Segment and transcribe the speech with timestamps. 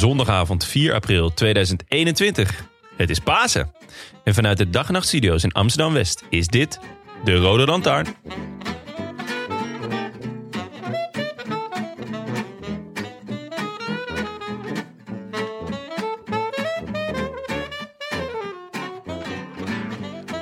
[0.00, 2.64] Zondagavond 4 april 2021.
[2.96, 3.72] Het is Pasen.
[4.24, 6.80] En vanuit de Dag en Nacht Studio's in Amsterdam-West is dit
[7.24, 8.06] de Rode Lantaarn.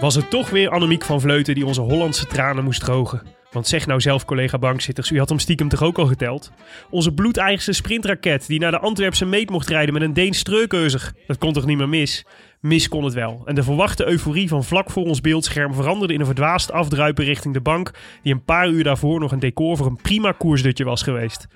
[0.01, 3.38] Was het toch weer Annemiek van Vleuten die onze Hollandse tranen moest drogen?
[3.51, 6.51] Want zeg nou zelf, collega bankzitters, u had hem stiekem toch ook al geteld?
[6.91, 11.13] Onze bloedeigenste sprintraket die naar de Antwerpse meet mocht rijden met een Deens streukeuzer.
[11.27, 12.27] Dat kon toch niet meer mis?
[12.61, 13.43] Mis kon het wel.
[13.45, 17.55] En de verwachte euforie van vlak voor ons beeldscherm veranderde in een verdwaasd afdruipen richting
[17.55, 17.91] de bank,
[18.23, 21.47] die een paar uur daarvoor nog een decor voor een prima koersdutje was geweest.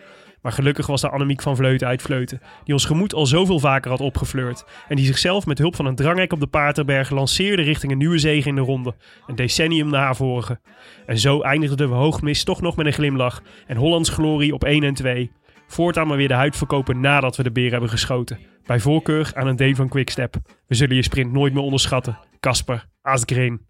[0.43, 3.91] Maar gelukkig was daar Annemiek van Vleuten uit Vleuten, die ons gemoed al zoveel vaker
[3.91, 4.65] had opgefleurd.
[4.89, 8.19] En die zichzelf met hulp van een dranghek op de Paterberg lanceerde richting een nieuwe
[8.19, 8.95] zege in de ronde.
[9.27, 10.61] Een decennium na haar vorige.
[11.07, 13.43] En zo eindigden we hoogmis toch nog met een glimlach.
[13.67, 15.31] En Hollands glorie op 1 en 2.
[15.67, 18.39] Voortaan maar weer de huid verkopen nadat we de beer hebben geschoten.
[18.67, 20.37] Bij voorkeur aan een D van Quickstep.
[20.67, 22.19] We zullen je sprint nooit meer onderschatten.
[22.41, 23.67] Kasper Asgreen.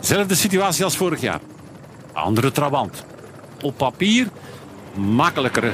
[0.00, 1.40] Zelfde situatie als vorig jaar.
[2.12, 3.04] Andere trabant.
[3.62, 4.28] Op papier
[4.94, 5.70] makkelijkere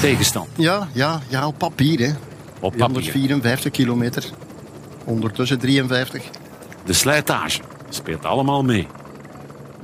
[0.00, 0.48] tegenstand.
[0.56, 1.98] Ja, ja, ja, op papier.
[1.98, 2.12] Hè.
[2.60, 2.84] Op papier.
[2.84, 4.24] 154 kilometer.
[5.04, 6.22] Ondertussen 53.
[6.84, 8.86] De slijtage speelt allemaal mee.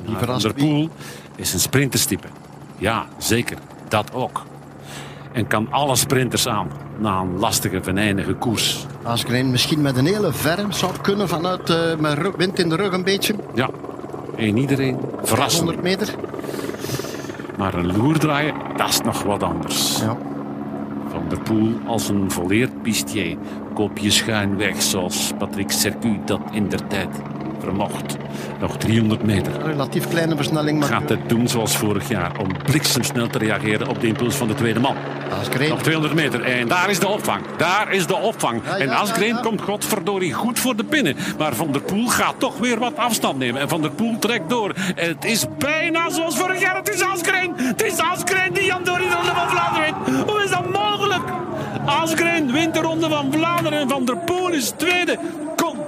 [0.05, 0.53] Wie?
[0.53, 0.89] Poel
[1.37, 2.27] is een sprinterstype.
[2.79, 3.57] Ja, zeker.
[3.89, 4.43] Dat ook.
[5.33, 8.87] En kan alle sprinters aan na een lastige, venijnige koers.
[9.03, 12.93] Asgreen misschien met een hele verm zou kunnen vanuit met rug- wind in de rug
[12.93, 13.35] een beetje.
[13.55, 13.71] Ja,
[14.37, 15.65] en iedereen verrassend.
[15.65, 16.15] 100 meter.
[17.59, 20.01] Maar een loer draaien, dat is nog wat anders.
[20.01, 20.17] Ja.
[21.09, 23.37] Van der Poel als een volleerd pistier.
[23.75, 27.21] Kopje schuin weg, zoals Patrick Sercu dat in der tijd
[27.63, 28.17] vermocht.
[28.61, 29.53] Nog 300 meter.
[29.65, 34.01] Relatief kleine versnelling, maar Gaat het doen zoals vorig jaar, om bliksemsnel te reageren op
[34.01, 34.97] de impuls van de tweede man.
[35.41, 35.69] Asgreen.
[35.69, 37.43] Nog 200 meter en daar is de opvang.
[37.57, 38.61] Daar is de opvang.
[38.65, 39.41] Ja, ja, en Asgreen ja.
[39.41, 41.17] komt godverdorie goed voor de pinnen.
[41.39, 43.61] Maar Van der Poel gaat toch weer wat afstand nemen.
[43.61, 44.75] En Van der Poel trekt door.
[44.95, 46.77] En het is bijna zoals vorig jaar.
[46.77, 47.53] Het is Asgreen.
[47.57, 50.31] Het is Asgreen die Jan de Ronde van Vlaanderen wint.
[50.31, 51.23] Hoe is dat mogelijk?
[51.87, 53.79] Asgreen wint de Ronde van Vlaanderen.
[53.79, 55.19] En Van der Poel is tweede.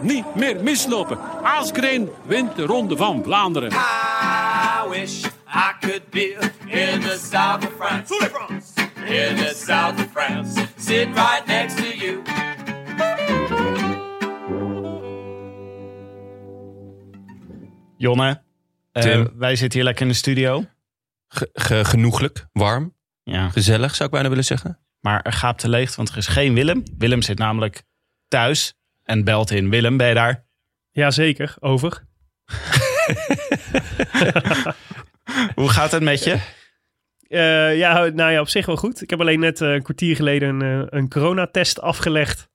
[0.04, 1.18] Niet meer mislopen.
[1.42, 3.70] Asgreen wint de Ronde van Vlaanderen.
[3.70, 8.14] I wish I could be in the south of France.
[9.06, 10.66] In the south of France.
[10.78, 12.22] Sitting right next to you.
[17.96, 18.42] Jonne,
[18.92, 19.30] eh, Tim.
[19.36, 20.64] wij zitten hier lekker in de studio.
[21.28, 23.48] Ge- ge- genoeglijk, warm, Ja.
[23.48, 24.78] gezellig zou ik bijna willen zeggen.
[25.00, 26.82] Maar er gaat te leeg, want er is geen Willem.
[26.98, 27.82] Willem zit namelijk
[28.28, 29.70] thuis en belt in.
[29.70, 30.44] Willem, ben je daar?
[30.90, 32.04] Jazeker, over.
[35.54, 36.40] Hoe gaat het met je?
[37.28, 39.02] Eh, ja, nou ja, op zich wel goed.
[39.02, 42.48] Ik heb alleen net eh, een kwartier geleden een, eh, een coronatest afgelegd.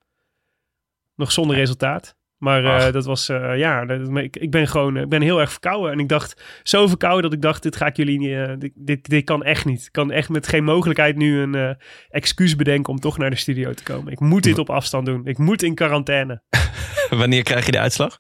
[1.15, 2.17] Nog zonder resultaat.
[2.39, 5.39] Maar eh, dat was, eh, ja, dat, ik, ik ben gewoon, eh, ik ben heel
[5.39, 5.91] erg verkouden.
[5.91, 9.09] En ik dacht, zo verkouden dat ik dacht, dit ga ik jullie niet, dit, dit,
[9.09, 9.85] dit kan echt niet.
[9.85, 11.77] Ik kan echt met geen mogelijkheid nu een
[12.09, 14.11] excuus bedenken om toch naar de studio te komen.
[14.11, 15.25] Ik moet dit op afstand doen.
[15.25, 16.41] Ik moet in quarantaine.
[17.09, 18.19] Wanneer krijg je de uitslag?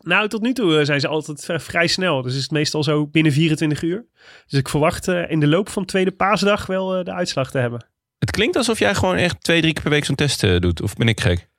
[0.00, 2.22] Nou, tot nu toe zijn ze altijd vrij snel.
[2.22, 4.06] Dus is het meestal zo binnen 24 uur.
[4.46, 7.86] Dus ik verwacht in de loop van tweede paasdag wel de uitslag te hebben.
[8.18, 10.82] Het klinkt alsof jij gewoon echt twee, drie keer per week zo'n test doet.
[10.82, 11.52] Of ben ik gek?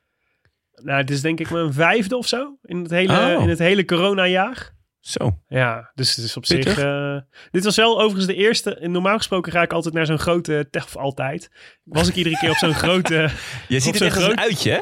[0.83, 3.44] Nou, het is denk ik mijn vijfde of zo in het hele, Oh.
[3.44, 4.74] in het hele coronajaar.
[5.00, 5.39] Zo.
[5.48, 6.74] Ja, dus het is op Pittig.
[6.74, 6.83] zich...
[6.83, 7.18] eh,
[7.51, 8.77] dit was wel overigens de eerste...
[8.81, 10.68] Normaal gesproken ga ik altijd naar zo'n grote...
[10.72, 11.50] te- Of altijd.
[11.83, 13.30] Was ik iedere keer op zo'n grote...
[13.68, 14.80] Je ziet het echt als een groot- uitje, hè?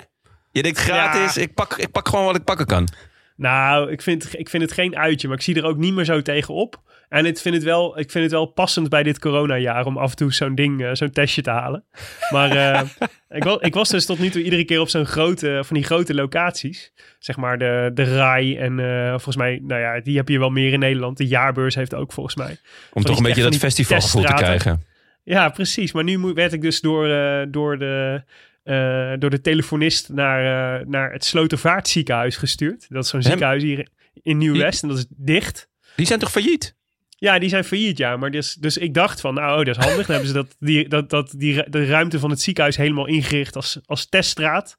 [0.51, 1.41] Je denkt gratis, Ja.
[1.41, 2.87] ik, pak, ik pak gewoon wat ik pakken kan.
[3.35, 6.05] Nou, ik vind, ik vind het geen uitje, maar ik zie er ook niet meer
[6.05, 6.81] zo tegenop.
[7.09, 10.09] En ik vind het wel, ik vind het wel passend bij dit coronajaar om af
[10.09, 11.83] en toe zo'n ding, eh, zo'n testje te halen.
[12.29, 12.81] Maar eh,
[13.37, 15.85] ik, was, ik was dus tot nu toe iedere keer op zo'n grote, van die
[15.85, 16.93] grote locaties.
[17.19, 20.49] Zeg maar de, de RAI en eh, volgens mij, nou ja, die heb je wel
[20.49, 21.17] meer in Nederland.
[21.17, 22.57] De jaarbeurs heeft ook volgens mij.
[22.93, 24.83] Om toch een beetje dat festivalgevoel te krijgen.
[25.23, 25.91] Ja, precies.
[25.91, 28.23] Maar nu werd ik dus door, eh, door, de,
[28.63, 32.85] eh, door de telefonist naar, eh, naar het Slotervaartziekenhuis gestuurd.
[32.89, 33.87] Dat is zo'n ziekenhuis hier
[34.21, 35.69] in Nieuw-West en dat is dicht.
[35.95, 36.75] Die zijn toch failliet?
[37.23, 38.17] Ja, die zijn failliet, ja.
[38.17, 40.05] Maar dus, dus ik dacht van, nou, oh, dat is handig.
[40.07, 43.55] Dan hebben ze dat, die, dat, dat, die, de ruimte van het ziekenhuis helemaal ingericht
[43.55, 44.77] als, als teststraat.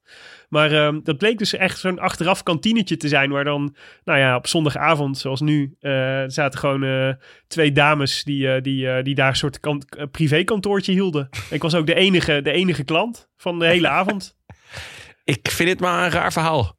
[0.48, 3.30] Maar ehm, dat bleek dus echt zo'n achteraf kantinetje te zijn...
[3.30, 5.74] waar dan, nou ja, op zondagavond, zoals nu...
[5.80, 7.08] eh, zaten gewoon eh,
[7.46, 11.28] twee dames die, eh, die, die daar een soort kant, privékantoortje hielden.
[11.50, 14.36] Ik was ook de enige, de enige klant van de hele avond.
[15.24, 16.78] Ik vind het maar een raar verhaal.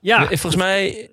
[0.00, 1.10] Ja, Volgens mij,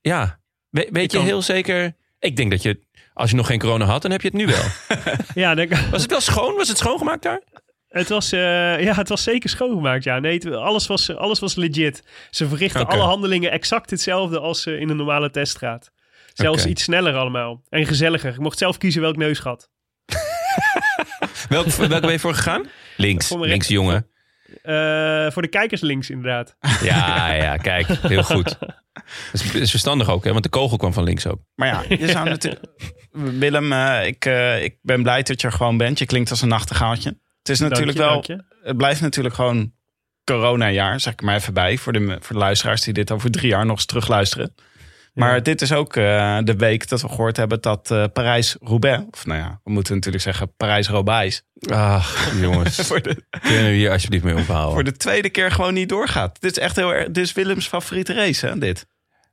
[0.00, 0.40] ja.
[0.70, 1.96] We- weet je kan- heel zeker...
[2.18, 2.85] Ik denk dat je,
[3.16, 4.64] als je nog geen corona had, dan heb je het nu wel.
[5.44, 6.54] ja denk, Was het wel schoon?
[6.56, 7.40] Was het schoongemaakt daar?
[7.88, 8.40] Het was, eh,
[8.82, 10.04] ja, het was zeker schoongemaakt.
[10.04, 12.02] Ja, nee, het- alles, was, alles was legit.
[12.30, 15.90] Ze verrichten alle handelingen exact hetzelfde als eh, in een normale teststraat.
[16.32, 17.62] Zelfs iets sneller allemaal.
[17.68, 18.32] En gezelliger.
[18.32, 19.68] Ik mocht zelf kiezen welk neusgat.
[21.48, 22.66] Welk, welke ben je voor gegaan?
[22.96, 23.30] Links.
[23.38, 24.10] Links, jongen.
[24.62, 26.56] Eh, voor de kijkers links, inderdaad.
[26.82, 27.86] Ja, ja, kijk.
[27.86, 28.58] Heel goed.
[29.32, 30.30] Dat is, verstandig ook, hè?
[30.30, 31.40] Want de kogel kwam van links ook.
[31.54, 32.64] Maar ja, je zou natuurlijk...
[33.10, 35.98] Willem, eh, ik, eh, ik ben blij dat je er gewoon bent.
[35.98, 37.08] Je klinkt als een nachtegaaltje.
[37.38, 38.24] Het is natuurlijk wel...
[38.62, 39.72] Het blijft natuurlijk gewoon
[40.24, 41.78] corona-jaar, zeg ik maar even bij.
[41.78, 44.54] Voor de, voor de luisteraars die dit over drie jaar nog eens terugluisteren.
[45.16, 45.40] Maar Ja.
[45.40, 49.04] dit is ook eh, de week dat we gehoord hebben dat eh, Parijs-Roubaix...
[49.10, 51.42] Of nou ja, we moeten natuurlijk zeggen Parijs-Roubaix...
[51.70, 52.80] Ach, jongens.
[52.80, 54.72] voor, de, Kunnen we hier alsjeblieft mee ophouden?
[54.72, 56.40] voor de tweede keer gewoon niet doorgaat.
[56.40, 57.06] Dit is echt heel erg...
[57.06, 58.86] Dit is Willems favoriete race, hè, dit.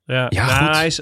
[0.06, 0.76] Ja, Ja, Nou, goed.
[0.76, 0.98] Hij is,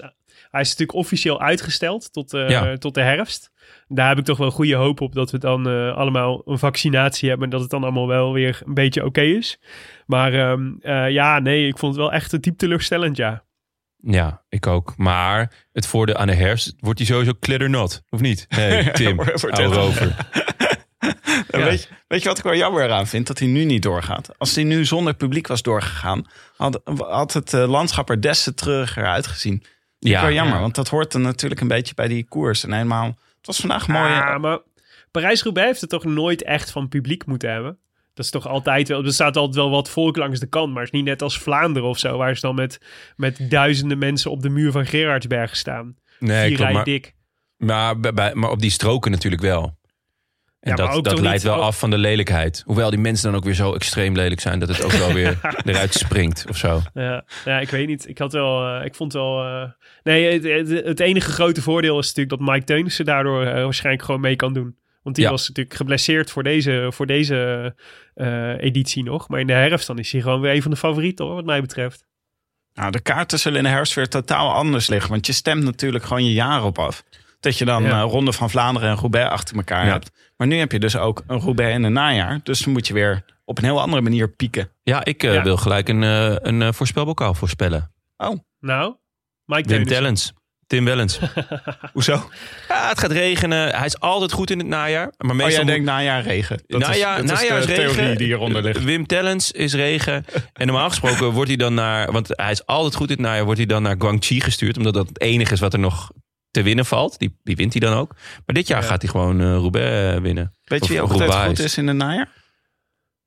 [0.52, 2.78] hij is natuurlijk officieel uitgesteld tot, eh, Ja.
[2.78, 3.52] tot de herfst.
[3.88, 7.30] Daar heb ik toch wel goede hoop op dat we dan eh, allemaal een vaccinatie
[7.30, 7.46] hebben.
[7.46, 9.60] En dat het dan allemaal wel weer een beetje oké is.
[10.06, 13.44] Maar ehm, eh, ja, nee, ik vond het wel echt diep teleurstellend, ja.
[14.02, 14.94] Ja, ik ook.
[14.98, 18.04] Maar het voordeel aan de herfst wordt hij sowieso kliddernat.
[18.10, 18.46] Of niet?
[18.50, 19.20] Nee, Tim.
[19.20, 19.40] En
[21.52, 21.64] Ja.
[21.64, 23.28] Weet, je, weet je wat ik wel jammer eraan vind?
[23.28, 24.30] Dat hij nu niet doorgaat.
[24.38, 28.54] Als hij nu zonder publiek was doorgegaan, had, had het eh, landschap er des te
[28.54, 29.64] treuriger uitgezien.
[30.00, 30.62] Ja, Ja, wel jammer, ja.
[30.62, 32.64] want dat hoort dan natuurlijk een beetje bij die koers.
[32.64, 34.10] En helemaal, het was vandaag mooi.
[34.10, 34.60] Ja, eh, maar
[35.12, 37.78] Parijs-Roubaix heeft het toch nooit echt van publiek moeten hebben?
[38.22, 39.06] Dat is toch altijd wel...
[39.06, 40.74] Er staat altijd wel wat volk langs de kant.
[40.74, 42.18] Maar het is niet net als Vlaanderen of zo...
[42.18, 42.80] waar ze dan met,
[43.16, 45.96] met duizenden mensen op de muur van Gerardsberg staan.
[46.20, 47.14] Nee, Vier klopt, maar, dik.
[47.58, 49.80] maar, op die stroken natuurlijk wel.
[50.60, 52.64] En Ja, dat, dat leidt wel af van de lelijkheid.
[52.66, 54.60] Hoewel die mensen dan ook weer zo extreem lelijk zijn...
[54.60, 56.82] dat het ook wel weer eruit springt of zo.
[56.94, 58.08] Ja, ja, ik weet niet.
[58.08, 59.44] Ik had wel, eh, ik vond wel.
[59.44, 59.70] eh,
[60.04, 64.06] nee, het, het, het enige grote voordeel is natuurlijk dat Mike Teunissen daardoor eh, waarschijnlijk
[64.06, 64.76] gewoon mee kan doen.
[65.04, 65.32] Want die Ja.
[65.32, 67.76] was natuurlijk geblesseerd voor deze, voor deze
[68.14, 69.28] eh, editie nog.
[69.30, 71.46] Maar in de herfst dan is hij gewoon weer een van de favorieten hoor, wat
[71.46, 72.06] mij betreft.
[72.74, 75.10] nou, de kaarten zullen in de herfst weer totaal anders liggen.
[75.12, 77.04] Want je stemt natuurlijk gewoon je jaar op af.
[77.40, 78.02] Dat je dan Ja.
[78.04, 79.92] eh, Ronde van Vlaanderen en Roubaix achter elkaar Ja.
[79.92, 80.12] hebt.
[80.38, 82.40] Maar nu heb je dus ook een Roubaix in een najaar.
[82.44, 84.70] Dus dan moet je weer op een heel andere manier pieken.
[84.84, 85.44] Ja, ik eh, Ja.
[85.44, 86.02] wil gelijk een,
[86.48, 87.92] een voorspelbokaal voorspellen.
[88.60, 88.96] Nou,
[89.46, 89.86] Mike Wim.
[89.86, 90.34] Tellens.
[90.72, 91.20] Tim Wellens.
[91.94, 92.30] Hoezo?
[92.68, 93.76] Ja, het gaat regenen.
[93.76, 95.14] Hij is altijd goed in het najaar.
[95.18, 96.62] Maar Oh, meestal jij moet- denkt najaar regen.
[96.68, 97.94] Dat najaar, is, dat najaar is is de regen.
[97.96, 98.84] theorie die hieronder ligt.
[98.84, 100.26] Wim Tellens is regen.
[100.54, 102.12] En normaal gesproken wordt hij dan naar...
[102.12, 103.44] Want hij is altijd goed in het najaar.
[103.44, 104.78] Wordt hij dan naar Guangxi gestuurd.
[104.78, 106.12] Omdat dat het enige is wat er nog
[106.52, 107.20] te winnen valt.
[107.20, 108.16] Die, die wint hij dan ook.
[108.46, 108.88] Maar dit jaar Ja.
[108.88, 110.56] gaat hij gewoon eh Roubaix eh, winnen.
[110.64, 112.30] Weet Of je wie ook altijd goed is in het najaar?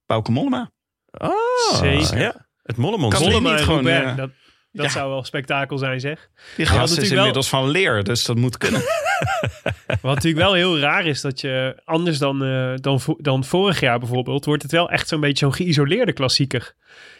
[0.07, 0.71] Bauke Mollema.
[1.11, 1.31] Oh,
[1.75, 2.19] Zeker.
[2.19, 2.47] Ja.
[2.63, 3.23] Het mollemonster.
[3.23, 4.31] Kan Mollema niet gewoon, Roubaix, eh, dat,
[4.75, 4.93] dat ja.
[4.93, 6.29] zou wel spektakel zijn zeg.
[6.57, 8.83] Die gast is natuurlijk wel- inmiddels van leer, dus dat moet kunnen.
[10.03, 13.99] Wat natuurlijk wel heel raar is dat je anders dan, eh, dan, dan vorig jaar
[13.99, 16.75] bijvoorbeeld, wordt het wel echt zo'n beetje zo'n geïsoleerde klassieker.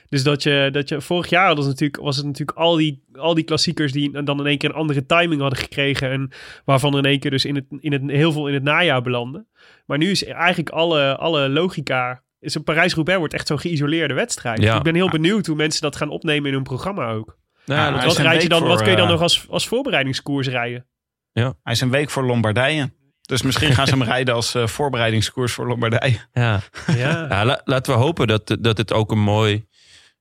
[0.09, 3.05] Dus dat je, dat je vorig jaar was het natuurlijk, was het natuurlijk al die,
[3.15, 6.11] al die klassiekers die dan in één keer een andere timing hadden gekregen.
[6.11, 6.31] En
[6.65, 9.03] waarvan er in één keer dus in het, in het, heel veel in het najaar
[9.03, 9.47] belanden.
[9.87, 12.23] Maar nu is eigenlijk alle, alle logica.
[12.41, 14.63] Is een Parijs-Roubaix wordt echt zo'n geïsoleerde wedstrijd.
[14.63, 14.77] Ja.
[14.77, 17.39] Ik ben heel benieuwd hoe mensen dat gaan opnemen in hun programma ook.
[17.67, 20.49] Nou, Ja, Wat, rijd je dan, wat kun je dan eh, nog als, als voorbereidingskoers
[20.49, 20.87] rijden?
[21.33, 22.93] Hij is een week voor Lombardije.
[23.21, 26.19] Dus misschien gaan ze hem rijden als eh, voorbereidingskoers voor Lombardije.
[26.33, 26.61] ja.
[26.97, 27.27] Ja.
[27.29, 29.67] Ja, la- laten we hopen dat, dat het ook een mooi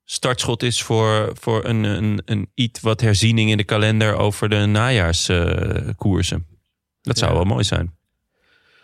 [0.06, 4.66] startschot is voor, voor een, een, een iets wat herziening in de kalender over de
[4.66, 6.46] najaarskoersen.
[7.02, 7.38] dat zou Ja.
[7.38, 7.96] wel mooi zijn.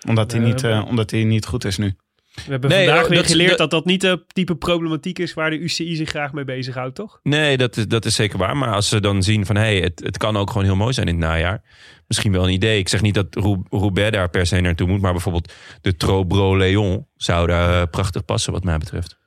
[0.07, 1.95] Omdat hij, Ja, niet, eh, omdat hij niet goed is nu.
[2.33, 5.19] We hebben Nee, vandaag oh, weer dat- geleerd dat- dat dat niet de type problematiek
[5.19, 7.19] is waar de UCI zich graag mee bezighoudt, toch?
[7.23, 8.57] Nee, dat is, dat is zeker waar.
[8.57, 10.93] Maar als ze dan zien van hé, hey, het, het kan ook gewoon heel mooi
[10.93, 11.61] zijn in het najaar.
[12.07, 12.79] Misschien wel een idee.
[12.79, 15.01] Ik zeg niet dat Rou- Roubaix daar per se naartoe moet.
[15.01, 19.17] Maar bijvoorbeeld de Trobro Leon zou daar eh, prachtig passen wat mij betreft.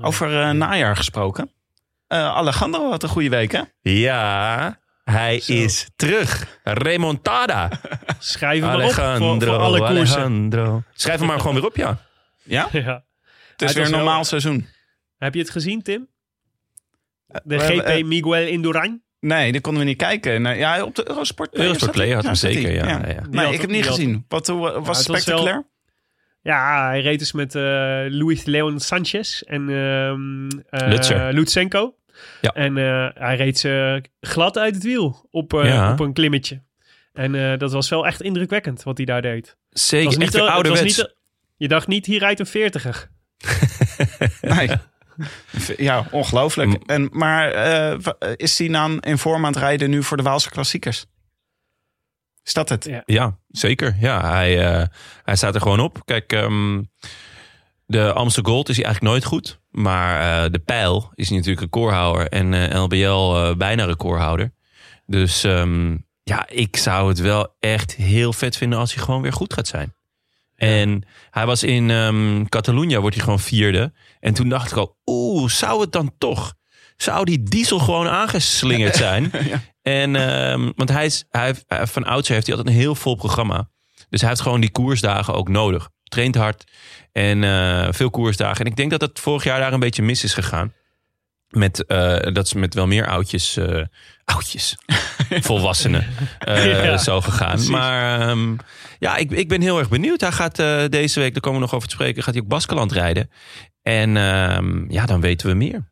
[0.00, 1.50] Over eh, najaar gesproken.
[2.06, 3.60] Eh, Alejandro had een goede week, hè?
[3.80, 6.58] Ja, hij is terug.
[6.64, 7.70] Remontada.
[8.18, 10.52] Schrijf hem maar op voor, Alejandro, voor alle koersen.
[10.94, 11.98] Schrijf hem maar gewoon weer op, ja.
[12.42, 12.68] Ja?
[12.72, 13.04] Ja.
[13.52, 14.66] Het is weer een normaal seizoen.
[15.18, 16.08] Heb je het gezien, Tim?
[17.26, 19.02] De we GP eh, Miguel Indurain?
[19.20, 20.42] Nee, die konden we niet kijken.
[20.42, 22.14] Nee, ja, op de Eurosport Play Eurosport zat hij.
[22.14, 22.62] Play had hem hij.
[22.62, 23.26] zeker, ja, ja.
[23.30, 24.24] Nee, ik heb niet had gezien.
[24.28, 25.64] Wat hoe, was het wel- spectaculair?
[26.42, 27.62] Ja, hij reed dus met eh
[28.08, 31.28] Luis Leon Sanchez en ehm eh.
[31.32, 31.94] Lutsenko.
[32.40, 32.50] Ja.
[32.50, 35.92] En eh, hij reed ze glad uit het wiel op, eh, Ja.
[35.92, 36.62] op een klimmetje.
[37.12, 39.56] En eh, dat was wel echt indrukwekkend wat hij daar deed.
[39.70, 41.14] Zeker, echt ouderwets.
[41.62, 43.10] Je dacht niet, hier rijdt een veertiger.
[44.40, 44.70] Nee.
[45.76, 46.68] Ja, ongelooflijk.
[46.68, 46.82] Mm.
[46.86, 47.98] En, maar eh,
[48.36, 51.06] is hij dan in vorm aan het rijden nu voor de Waalse klassiekers?
[52.44, 52.84] Is dat het?
[52.84, 53.02] Ja.
[53.04, 53.96] Ja, zeker.
[54.00, 54.86] Ja, hij, eh,
[55.22, 56.02] hij staat er gewoon op.
[56.04, 56.80] Kijk, ehm,
[57.86, 59.60] de Amstel Gold is hij eigenlijk nooit goed.
[59.70, 62.28] Maar eh, de pijl is hij natuurlijk recordhouder.
[62.28, 64.52] En eh, LBL eh, bijna recordhouder.
[65.06, 69.32] Dus ehm, ja, ik zou het wel echt heel vet vinden als hij gewoon weer
[69.32, 69.94] goed gaat zijn.
[70.56, 73.92] En hij was in ehm Catalunya, wordt hij gewoon vierde.
[74.20, 76.54] En toen dacht ik al, oeh, zou het dan toch?
[76.96, 79.30] Zou die diesel gewoon aangeslingerd zijn?
[79.82, 83.70] En, ehm, want hij is, hij, van oudsher heeft hij altijd een heel vol programma.
[84.08, 85.88] Dus hij heeft gewoon die koersdagen ook nodig.
[86.02, 86.64] Traint hard
[87.12, 88.64] en eh, veel koersdagen.
[88.64, 90.72] En ik denk dat het vorig jaar daar een beetje mis is gegaan.
[91.52, 93.82] Met, eh, dat is met wel meer oudjes, eh,
[94.24, 94.76] oudjes,
[95.48, 96.06] volwassenen
[96.38, 97.50] eh, Ja, zo gegaan.
[97.50, 97.68] precies.
[97.70, 98.56] Maar ehm,
[98.98, 100.20] ja, ik, ik ben heel erg benieuwd.
[100.20, 102.48] Hij gaat eh, deze week, daar komen we nog over te spreken, gaat hij ook
[102.48, 103.30] Baskeland rijden.
[103.82, 105.90] En ehm, ja, dan weten we meer.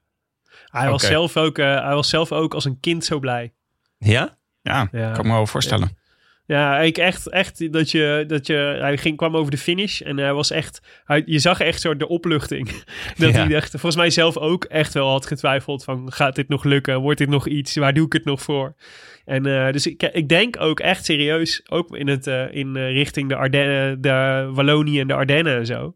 [0.65, 3.53] Hij, was zelf ook, eh, hij was zelf ook als een kind zo blij.
[3.99, 4.39] Ja?
[4.63, 5.11] Ja, Ja.
[5.11, 5.99] kan ik me wel voorstellen.
[6.51, 10.17] Ja, ik echt, echt dat je, dat je, hij ging, kwam over de finish en
[10.17, 12.69] hij was echt, hij, je zag echt zo de opluchting.
[13.17, 13.45] dat Ja.
[13.45, 17.01] hij echt, volgens mij zelf ook echt wel had getwijfeld van, gaat dit nog lukken?
[17.01, 17.77] Wordt dit nog iets?
[17.77, 18.75] Waar doe ik het nog voor?
[19.25, 22.93] En eh, dus ik, ik denk ook echt serieus, ook in, het, eh, in eh,
[22.93, 25.95] richting de Ardennen, de Wallonië en de Ardennen en zo,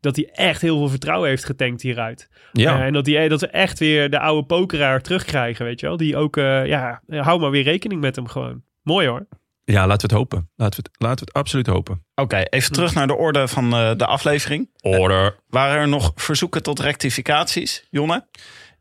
[0.00, 2.30] dat hij echt heel veel vertrouwen heeft getankt hieruit.
[2.52, 2.84] Ja.
[2.84, 5.96] En dat, die, dat we echt weer de oude pokeraar terugkrijgen, weet je wel?
[5.96, 8.62] Die ook, ja, hou maar weer rekening met hem gewoon.
[8.82, 9.26] Mooi hoor.
[9.74, 10.50] Ja, laten we het hopen.
[10.56, 12.04] Laten we het, laten we het absoluut hopen.
[12.14, 14.70] Oké, even terug naar de orde van eh, de aflevering.
[14.80, 15.36] Order.
[15.48, 18.26] Waren er nog verzoeken tot rectificaties, Jonne?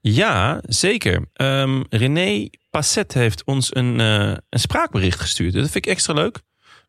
[0.02, 1.30] Ja, zeker.
[1.34, 5.54] Ehm, René Passet heeft ons een, eh, een spraakbericht gestuurd.
[5.54, 6.44] Dat vind ik extra leuk.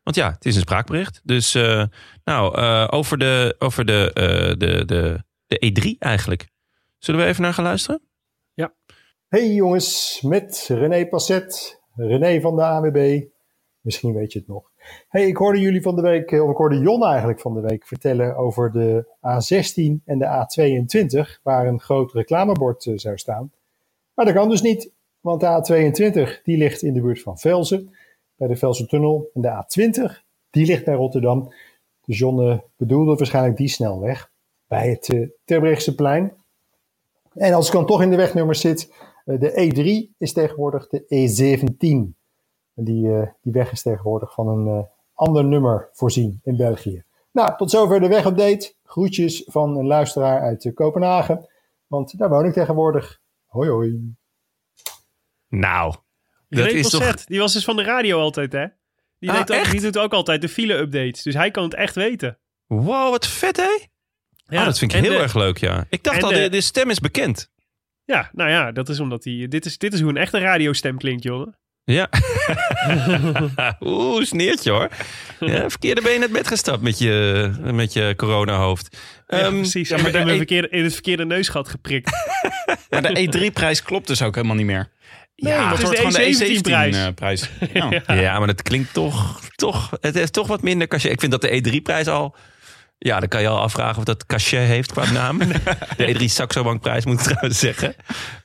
[0.07, 1.21] Want ja, het is een spraakbericht.
[1.23, 1.83] Dus eh,
[2.23, 6.47] nou, eh, over, de, over de, eh, de, de, de E3 eigenlijk.
[6.97, 8.01] Zullen we even naar gaan luisteren?
[9.27, 13.23] Hey jongens, met René Passet, René van de AWB.
[13.87, 14.71] Misschien weet je het nog.
[15.07, 17.87] Hey, ik hoorde jullie van de week, of ik hoorde Jon eigenlijk van de week
[17.87, 23.51] vertellen over de A16 en de A22, waar een groot reclamebord eh, zou staan.
[24.13, 27.95] Maar dat kan dus niet, want de A22 die ligt in de buurt van Velzen,
[28.35, 29.29] bij de Velzen-tunnel.
[29.33, 31.53] En de A20 die ligt bij Rotterdam.
[32.05, 34.31] Dus Jon eh, bedoelde waarschijnlijk die snelweg
[34.67, 36.33] bij het uh, Terbrechtseplein.
[37.33, 38.93] En als ik dan toch in de wegnummers zit,
[39.25, 39.71] de
[40.11, 42.16] E3 is tegenwoordig de E17.
[42.77, 47.03] En die, uh, die weg is tegenwoordig van een uh, ander nummer voorzien in België.
[47.31, 48.73] Nou, tot zover de wegupdate.
[48.83, 51.49] Groetjes van een luisteraar uit uh, Kopenhagen.
[51.87, 53.19] Want daar woon ik tegenwoordig.
[53.45, 54.15] Hoi hoi.
[55.47, 55.95] Nou,
[56.49, 57.25] dat is toch...
[57.25, 58.65] Die was dus van de radio altijd, hè?
[59.19, 59.71] Die, Ah, ook, echt?
[59.71, 61.23] die doet ook altijd de file-updates.
[61.23, 62.37] Dus hij kan het echt weten.
[62.65, 63.77] Wow, wat vet hè?
[64.45, 65.85] Ja, oh, dat vind ik heel de- erg leuk, ja.
[65.89, 67.51] Ik dacht al, de- de, de stem is bekend.
[68.03, 69.47] Ja, nou ja, dat is omdat hij...
[69.47, 71.57] Dit is, dit is hoe een echte radiostem klinkt, jongen.
[71.89, 72.09] Ja.
[73.79, 74.89] Oeh, sneertje hoor.
[75.39, 78.97] Ja, verkeerde been het bed gestapt met je, met je coronahoofd.
[79.27, 79.89] Ja, Ehm, precies.
[79.89, 82.11] ja, maar de- in, verkeerde, in het verkeerde neusgat geprikt.
[82.89, 84.89] Maar de E3-prijs klopt dus ook helemaal niet meer.
[85.35, 86.97] Nee, Ja, het Dat is wordt de gewoon de E17-prijs.
[86.97, 87.49] E17-prijs.
[87.73, 88.15] Ja.
[88.15, 89.91] Ja, maar dat klinkt toch, toch...
[90.01, 91.11] Het heeft toch wat minder cachet.
[91.11, 92.35] Ik vind dat de E3-prijs al...
[92.97, 95.37] Ja, dan kan je al afvragen of dat cachet heeft qua naam.
[95.97, 97.95] De E3 Saxo-bankprijs moet ik trouwens zeggen.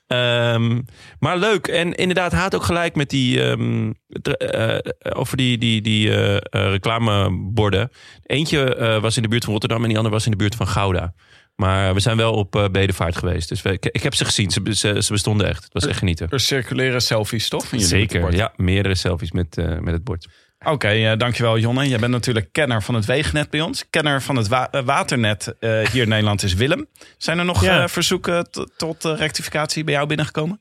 [0.06, 0.80] Ehm,
[1.18, 1.66] maar leuk.
[1.66, 3.42] En inderdaad, had ook gelijk met die...
[3.42, 3.90] ehm,
[4.22, 4.78] eh,
[5.14, 7.90] over die, die, die eh, eh, reclameborden.
[8.22, 10.66] Eentje was in de buurt van Rotterdam en die andere was in de buurt van
[10.66, 11.14] Gouda.
[11.54, 13.48] Maar we zijn wel op Bedevaart geweest.
[13.48, 14.50] Dus we, ik, ik heb ze gezien.
[14.50, 15.64] Ze, ze, ze bestonden echt.
[15.64, 16.28] Het was echt genieten.
[16.30, 17.66] Er circuleren selfies, toch?
[17.76, 18.52] Zeker, ja.
[18.56, 20.28] Meerdere selfies met, met het bord.
[20.64, 21.88] Oké, eh, dankjewel Jonne.
[21.88, 23.84] Jij bent natuurlijk kenner van het wegennet bij ons.
[23.90, 26.86] Kenner van het wa- eh, waternet eh, hier in Nederland is Willem.
[27.18, 27.88] Zijn er nog Ja.
[27.88, 30.60] verzoeken tot rectificatie bij jou binnengekomen?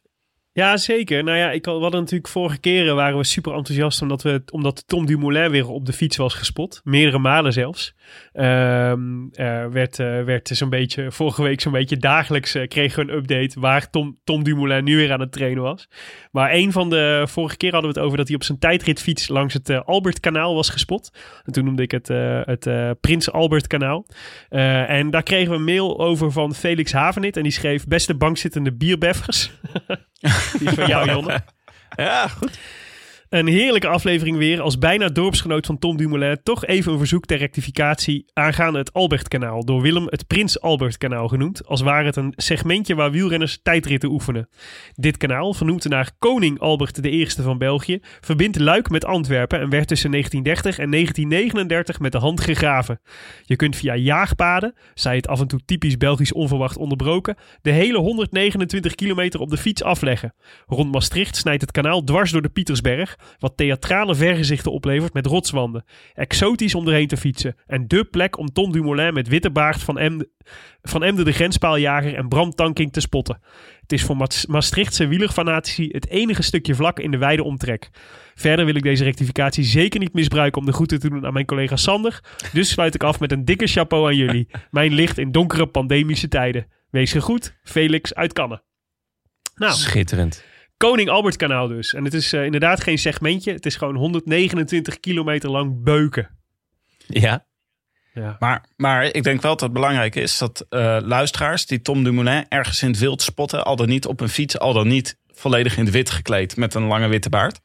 [0.54, 1.24] Ja, zeker.
[1.24, 4.42] Nou ja, ik, had- we hadden natuurlijk vorige keren waren we super enthousiast omdat, we,
[4.52, 6.82] omdat Tom Dumoulin weer op de fiets was gespot.
[6.84, 7.94] Meerdere malen zelfs.
[8.34, 13.12] Ehm er werd, eh, werd zo'n beetje, vorige week zo'n beetje dagelijks eh, kregen we
[13.12, 15.90] een update waar Tom, Tom Dumoulin nu weer aan het trainen was.
[16.32, 19.28] Maar een van de, vorige keer hadden we het over dat hij op zijn tijdritfiets
[19.28, 21.12] langs het eh, Albertkanaal was gespot.
[21.44, 22.08] En toen noemde ik het
[22.46, 24.06] het Prins Albert kanaal.
[24.50, 28.16] Eh, en daar kregen we een mail over van Felix Havenit en die schreef beste
[28.16, 29.52] bankzittende bierbeffers.
[30.60, 31.44] Die is van jou, Jonne.
[31.96, 32.60] Ja, goed.
[33.32, 34.62] Een heerlijke aflevering weer.
[34.62, 39.66] Als bijna dorpsgenoot van Tom Dumoulin toch even een verzoek ter rectificatie aangaande het Albertkanaal.
[39.66, 41.66] Door Willem het Prins Albertkanaal genoemd.
[41.66, 44.50] Als ware het een segmentje waar wielrenners tijdritten oefenen.
[44.94, 49.88] Dit kanaal, vernoemd naar koning Albert I van België, verbindt Luik met Antwerpen en werd
[49.88, 53.02] tussen 1930 en 1939 met de hand gegraven.
[53.44, 57.98] Je kunt via jaagpaden, zij het af en toe typisch Belgisch onverwacht onderbroken, de hele
[57.98, 60.34] 129 kilometer op de fiets afleggen.
[60.66, 65.84] Rond Maastricht snijdt het kanaal dwars door de Pietersberg, wat theatrale vergezichten oplevert met rotswanden.
[66.14, 69.98] Exotisch om erheen te fietsen en dé plek om Tom Dumoulin met witte baard van
[69.98, 70.30] Emde,
[70.82, 73.42] van de grenspaaljager en Bram Tankink te spotten.
[73.82, 77.90] Het is voor Maas- Maastrichtse wielerfanatici het enige stukje vlak in de wijde omtrek.
[78.36, 81.46] Verder wil ik deze rectificatie zeker niet misbruiken om de groeten te doen aan mijn
[81.46, 82.24] collega Sander.
[82.54, 84.48] Dus sluit ik af met een dikke chapeau aan jullie.
[84.72, 86.68] Mijn licht in donkere pandemische tijden.
[86.90, 88.64] Wees gegroet, Felix uit Kannen.
[89.56, 90.44] Nou, Schitterend.
[90.82, 91.94] Koning Albert kanaal dus.
[91.94, 93.54] En het is eh, inderdaad geen segmentje.
[93.54, 96.30] Het is gewoon 129 kilometer lang beuken.
[97.08, 97.46] Ja.
[98.14, 98.36] Ja.
[98.40, 102.46] Maar, maar ik denk wel dat het belangrijk is dat eh, luisteraars die Tom Dumoulin
[102.50, 105.78] ergens in het wild spotten, al dan niet op een fiets, al dan niet volledig
[105.78, 107.60] in het wit gekleed met een lange witte baard.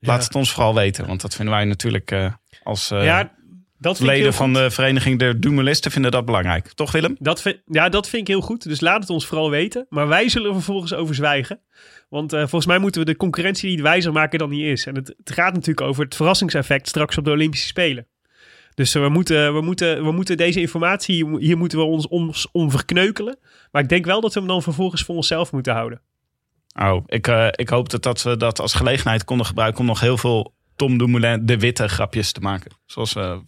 [0.00, 3.32] Laat het ons vooral weten, want dat vinden wij natuurlijk eh, als eh, ja,
[3.78, 6.72] dat leden van de vereniging de Dumoulisten vinden dat belangrijk.
[6.72, 7.16] Toch Willem?
[7.18, 8.62] Dat vind, ja, dat vind ik heel goed.
[8.62, 9.86] Dus laat het ons vooral weten.
[9.88, 11.60] Maar wij zullen er vervolgens over zwijgen.
[12.08, 14.86] Want eh, volgens mij moeten we de concurrentie niet wijzer maken dan die is.
[14.86, 18.06] En het, het gaat natuurlijk over het verrassingseffect straks op de Olympische Spelen.
[18.74, 22.08] Dus eh, we, moeten, we, moeten, we moeten deze informatie, hier moeten we ons
[22.52, 23.38] om, verkneukelen.
[23.70, 26.00] Maar ik denk wel dat we hem dan vervolgens voor onszelf moeten houden.
[26.80, 30.00] Oh, ik, eh, ik hoop dat, dat we dat als gelegenheid konden gebruiken om nog
[30.00, 32.70] heel veel Tom Dumoulin de witte grapjes te maken.
[32.86, 33.40] Zoals we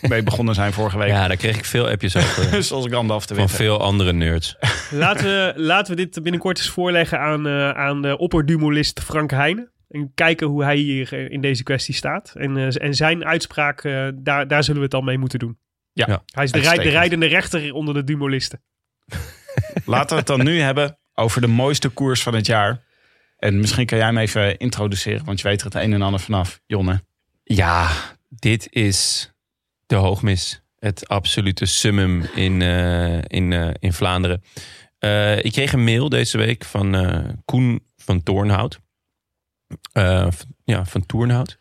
[0.00, 1.08] mee begonnen zijn vorige week.
[1.08, 2.62] Ja, daar kreeg ik veel appjes over.
[2.64, 3.62] Zoals Gandalf de van Witte.
[3.62, 4.56] veel andere nerds.
[4.90, 9.70] Laten we, laten we dit binnenkort eens voorleggen aan, eh, aan de opperdumolist Frank Heijnen.
[9.88, 12.32] En kijken hoe hij hier eh, in deze kwestie staat.
[12.36, 13.82] En, eh, en zijn uitspraak,
[14.14, 15.58] daar, daar zullen we het dan mee moeten doen.
[15.92, 16.22] Ja, Ja.
[16.34, 18.62] Hij is de, rij- de rijdende rechter onder de dumolisten.
[19.84, 22.82] Laten we het dan nu hebben over de mooiste koers van het jaar.
[23.42, 26.20] En misschien kan jij hem even introduceren, want je weet er het een en ander
[26.20, 27.02] vanaf, Jonne.
[27.44, 27.90] Ja,
[28.28, 29.30] dit is
[29.86, 30.62] de hoogmis.
[30.78, 34.42] Het absolute summum in, eh, in, eh, in Vlaanderen.
[34.98, 38.80] Eh, ik kreeg een mail deze week van Koen van Toornhout.
[40.64, 41.58] Ja, van Toornhout.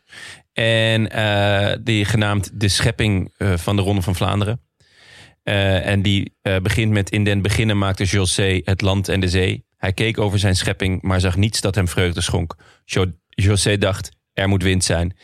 [0.54, 1.04] En
[1.84, 4.62] die genaamd De Schepping van de Ronde van Vlaanderen.
[5.44, 9.70] En die begint met In den beginnen maakte José het land en de zee.
[9.82, 12.56] Hij keek over zijn schepping, maar zag niets dat hem vreugde schonk.
[12.86, 15.17] Jo- José dacht, er moet wind zijn.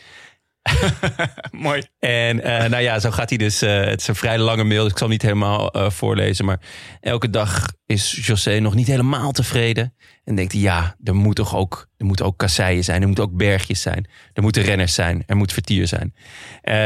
[1.50, 1.82] Mooi.
[1.98, 3.62] En eh, nou ja, zo gaat hij dus.
[3.62, 6.44] eh, het is een vrij lange mail, dus ik zal hem niet helemaal eh, voorlezen.
[6.44, 6.60] Maar
[7.00, 9.94] elke dag is José nog niet helemaal tevreden.
[10.24, 13.00] En denkt hij, ja, er moet toch ook, er moeten ook kasseien zijn.
[13.00, 14.08] Er moeten ook bergjes zijn.
[14.32, 15.22] Er moeten renners zijn.
[15.26, 16.14] Er moet vertier zijn.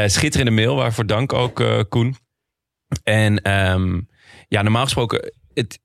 [0.09, 2.15] Schitterende mail, waarvoor dank ook, Koen.
[3.03, 4.01] En ehm,
[4.47, 5.79] ja, normaal gesproken, het,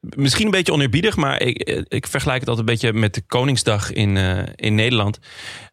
[0.00, 3.22] misschien een beetje oneerbiedig, maar ik, eh, ik vergelijk het altijd een beetje met de
[3.26, 5.18] Koningsdag in, eh, in Nederland.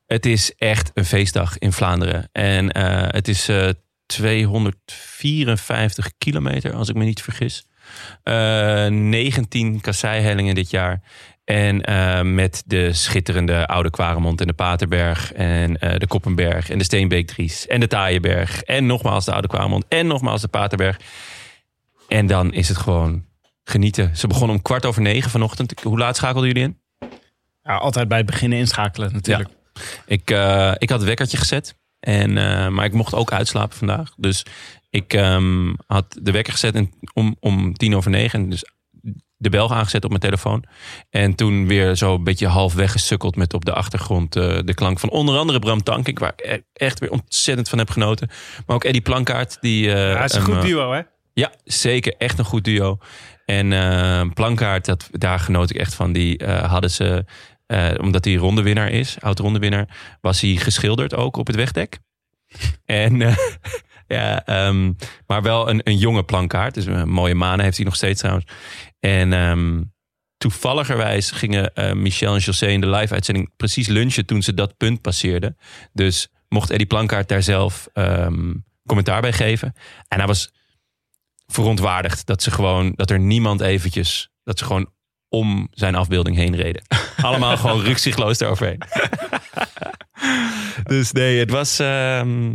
[0.06, 2.30] Het is echt een feestdag in Vlaanderen.
[2.32, 3.70] En eh, het is eh,
[4.06, 7.66] 254 kilometer, als ik me niet vergis.
[8.24, 11.02] Eh 19 kasseihellingen dit jaar.
[11.48, 16.78] En eh, met de schitterende Oude Kwaremond en de Paterberg en eh, de Koppenberg en
[16.78, 18.63] de Steenbeekdries en de Taaienberg.
[18.63, 21.00] En nogmaals de Oude Kwaremond en nogmaals de Paterberg.
[22.08, 23.26] En dan is het gewoon
[23.69, 24.17] genieten.
[24.17, 25.82] Ze begonnen om kwart over negen vanochtend.
[25.82, 26.80] Hoe laat schakelden jullie in?
[27.63, 29.49] Ja, altijd bij het beginnen inschakelen natuurlijk.
[30.06, 31.75] Ik, eh, ik had het wekkertje gezet.
[31.99, 34.13] En, eh, maar ik mocht ook uitslapen vandaag.
[34.17, 34.45] Dus
[34.89, 38.39] ik ehm, had de wekker gezet en om, om tien over negen.
[38.39, 38.63] En dus
[39.38, 40.63] de bel aangezet op mijn telefoon.
[41.10, 44.99] En toen weer zo een beetje half weggesukkeld met op de achtergrond eh, de klank
[44.99, 46.19] van onder andere Bram Tankink.
[46.19, 48.30] Waar ik e- echt weer ontzettend van heb genoten.
[48.65, 49.58] Maar ook Eddie Plankaart.
[49.62, 51.01] Die, Ja, is een goed duo, hè?
[51.34, 52.15] ja, zeker.
[52.17, 52.97] Echt een goed duo.
[53.49, 56.13] En eh Plankaart, dat, daar genoot ik echt van.
[56.13, 57.25] Die eh, hadden ze
[57.65, 61.99] eh, omdat hij rondewinnaar is, oud-rondewinnaar, was hij geschilderd ook op het wegdek.
[62.86, 63.17] En
[64.07, 64.93] ja, ehm,
[65.27, 66.73] maar wel een, een jonge plankaart.
[66.73, 68.51] Dus een mooie manen heeft hij nog steeds trouwens.
[68.99, 69.81] En ehm,
[70.38, 75.57] toevalligerwijs gingen Michel en José in de live-uitzending precies lunchen toen ze dat punt passeerden.
[75.93, 78.53] Dus mocht Eddie Plankaart daar zelf ehm,
[78.86, 79.73] commentaar bij geven.
[80.07, 80.51] En hij was
[81.47, 84.89] verontwaardigd dat ze gewoon, dat er niemand eventjes, dat ze gewoon
[85.29, 86.81] om zijn afbeelding heen reden.
[87.21, 88.81] Allemaal gewoon rukzichtloos eroverheen.
[90.83, 92.49] dus nee, het was, ehm,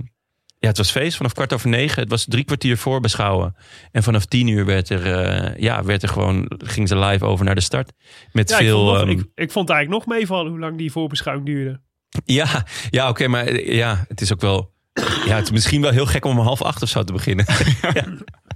[0.59, 2.01] ja, het was feest vanaf kwart over negen.
[2.01, 3.57] Het was drie kwartier voorbeschouwen.
[3.91, 7.45] En vanaf tien uur werd er, eh, ja, werd er gewoon, ging ze live over
[7.45, 7.93] naar de start.
[8.33, 8.79] Met Ja, ik, veel.
[8.79, 11.81] vond nog- ehm, ik, ik vond eigenlijk nog meevallen hoe lang die voorbeschouwing duurde.
[12.25, 14.71] ja, ja oké, maar eh, ja, het is ook wel.
[15.27, 17.45] Ja, het is misschien wel heel gek om om half acht of zo te beginnen.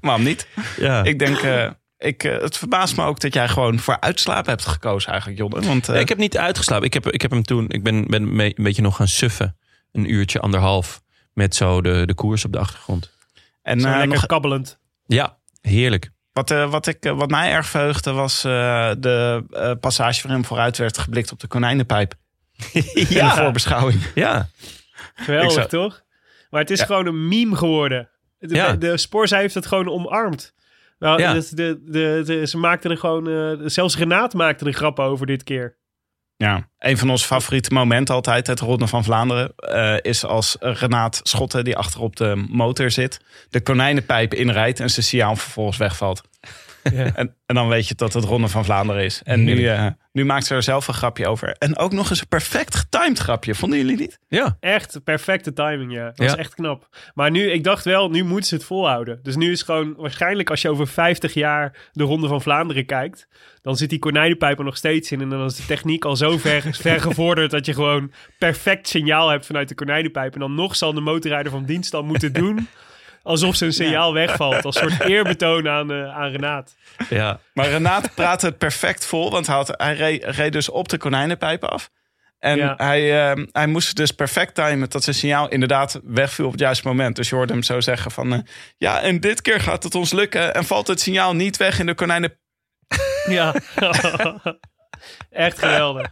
[0.00, 0.46] Waarom niet?
[0.76, 1.04] ja.
[1.04, 4.66] Ik denk, eh, ik, eh, het verbaast me ook dat jij gewoon voor uitslapen hebt
[4.66, 5.66] gekozen eigenlijk, Jonne.
[5.66, 6.86] Want eh, ik heb niet uitgeslapen.
[6.86, 7.64] Ik heb, ik heb hem toen.
[7.68, 9.56] Ik ben, ben mee- een beetje nog gaan suffen.
[9.92, 11.02] Een uurtje, anderhalf.
[11.32, 13.12] Met zo de, de koers op de achtergrond.
[13.62, 14.78] en, eh, lekker nog, kabbelend.
[15.06, 16.10] Ja, heerlijk.
[16.32, 20.76] wat, eh, wat, ik, wat mij erg verheugde was eh, de eh, passage waarin vooruit
[20.78, 22.14] werd geblikt op de konijnenpijp.
[22.72, 24.00] In de voorbeschouwing.
[24.14, 24.48] Ja,
[25.14, 26.02] Geweldig, zou- toch?
[26.50, 26.84] Maar het is Ja.
[26.86, 28.08] gewoon een meme geworden.
[28.46, 28.72] De, Ja.
[28.72, 30.54] de Sporza heeft het gewoon omarmd.
[30.98, 31.32] Nou, Ja.
[31.50, 31.80] de,
[32.24, 33.28] de, ze maakten er gewoon...
[33.28, 35.76] eh, zelfs Renaat maakte er grappen over dit keer.
[36.36, 41.20] Ja, een van onze favoriete momenten altijd, het Ronde van Vlaanderen, eh, is als Renaat
[41.22, 46.22] Schotten, die achter op de motor zit, de konijnenpijp inrijdt en zijn signaal vervolgens wegvalt.
[46.92, 47.12] Ja.
[47.14, 49.20] En, en dan weet je dat het Ronde van Vlaanderen is.
[49.24, 51.52] En nu, eh, nu maakt ze er zelf een grapje over.
[51.58, 54.18] En ook nog eens een perfect getimed grapje, vonden jullie niet?
[54.28, 54.56] ja.
[54.60, 56.04] Echt perfecte timing, ja.
[56.04, 56.36] Dat was Ja.
[56.36, 56.88] echt knap.
[57.14, 59.18] Maar nu, ik dacht wel, nu moeten ze het volhouden.
[59.22, 63.28] Dus nu is gewoon, waarschijnlijk als je over 50 jaar de Ronde van Vlaanderen kijkt,
[63.62, 65.20] dan zit die konijnenpijp er nog steeds in.
[65.20, 69.28] En dan is de techniek al zo ver, ver gevorderd dat je gewoon perfect signaal
[69.28, 70.34] hebt vanuit de konijnenpijp.
[70.34, 72.68] En dan nog zal de motorrijder van dienst dan moeten doen
[73.26, 74.64] alsof zijn signaal wegvalt.
[74.64, 76.74] Als soort eerbetoon aan, eh, aan Renaat.
[77.08, 77.40] ja.
[77.54, 80.98] Maar Renaat praatte het perfect vol, want hij, had, hij reed, reed dus op de
[80.98, 81.90] konijnenpijp af.
[82.38, 82.74] En Ja.
[82.76, 86.86] hij, eh, hij moest dus perfect timen dat zijn signaal inderdaad wegviel op het juiste
[86.88, 87.16] moment.
[87.16, 88.32] Dus je hoorde hem zo zeggen van...
[88.32, 88.38] eh,
[88.76, 91.86] ja, en dit keer gaat het ons lukken en valt het signaal niet weg in
[91.86, 92.38] de konijnen...
[93.28, 93.54] Ja.
[95.30, 96.06] Echt geweldig.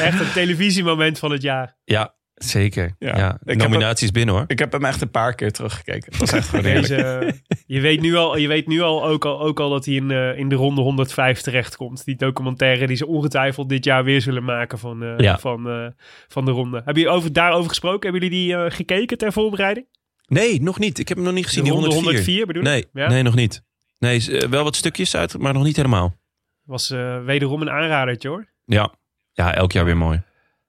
[0.00, 1.76] Echt een televisiemoment van het jaar.
[1.84, 2.94] Ja, zeker.
[2.98, 3.16] Ja.
[3.16, 3.38] Ja.
[3.44, 4.44] Ik heb Nominaties binnen hoor.
[4.46, 6.10] Ik heb hem echt een paar keer teruggekeken.
[6.10, 6.64] Dat was echt gewoon.
[6.64, 7.32] Deze,
[7.66, 10.10] je weet nu al, je weet nu al ook al, ook al dat hij in,
[10.10, 12.04] eh, in de ronde 105 terechtkomt.
[12.04, 15.38] Die documentaire die ze ongetwijfeld dit jaar weer zullen maken van, eh, Ja.
[15.38, 15.86] van, eh,
[16.28, 16.76] van de ronde.
[16.76, 18.10] Hebben jullie over, daarover gesproken?
[18.10, 19.86] Hebben jullie die eh, gekeken ter voorbereiding?
[20.26, 20.98] Nee, nog niet.
[20.98, 21.64] Ik heb hem nog niet gezien.
[21.64, 22.18] de Die ronde 104.
[22.20, 22.68] 104 bedoel ik?
[22.68, 23.08] Nee, Ja?
[23.08, 23.62] nee, nog niet.
[23.98, 26.18] Nee, is, wel wat stukjes uit, maar nog niet helemaal.
[26.64, 28.46] Was eh, wederom een aanradertje hoor.
[28.64, 28.94] Ja,
[29.32, 30.22] ja elk jaar weer mooi.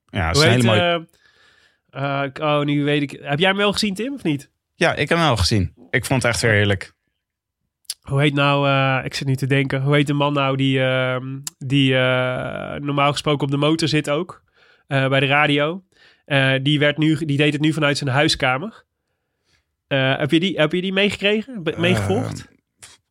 [0.06, 0.64] Ja, is een heet,
[1.92, 3.12] eh, eh, oh, nu weet ik.
[3.22, 4.50] Heb jij hem wel gezien, Tim, of niet?
[4.76, 5.74] Ja, ik heb hem wel gezien.
[5.90, 6.94] Ik vond het echt weer heerlijk.
[8.02, 10.80] Hoe heet nou, eh, ik zit nu te denken, hoe heet de man nou die,
[10.84, 14.44] ehm, die eh, normaal gesproken op de motor zit ook,
[14.88, 15.84] eh, bij de radio.
[16.26, 18.84] Eh, die, werd nu, die deed het nu vanuit zijn huiskamer.
[19.88, 22.48] Eh, heb, je die, heb je die meegekregen, Be- meegevolgd?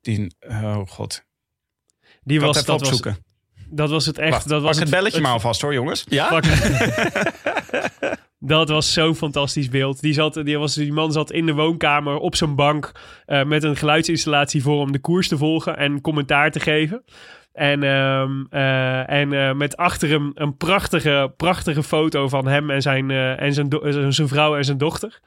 [0.00, 1.24] Die, oh god.
[2.22, 3.00] die Ik was, even dat, was,
[3.70, 4.30] dat was het echt.
[4.30, 6.04] Wacht, dat was pak het belletje maar alvast hoor, jongens.
[6.08, 6.28] Ja?
[8.42, 10.00] Dat was zo'n fantastisch beeld.
[10.00, 12.92] Die, zat, die, was, die man zat in de woonkamer op zijn bank
[13.26, 17.04] eh, met een geluidsinstallatie voor om de koers te volgen en commentaar te geven.
[17.52, 22.82] En, ehm, eh, en eh, met achter hem een prachtige, prachtige foto van hem en
[22.82, 23.68] zijn, en zijn,
[24.12, 25.20] zijn vrouw en zijn dochter.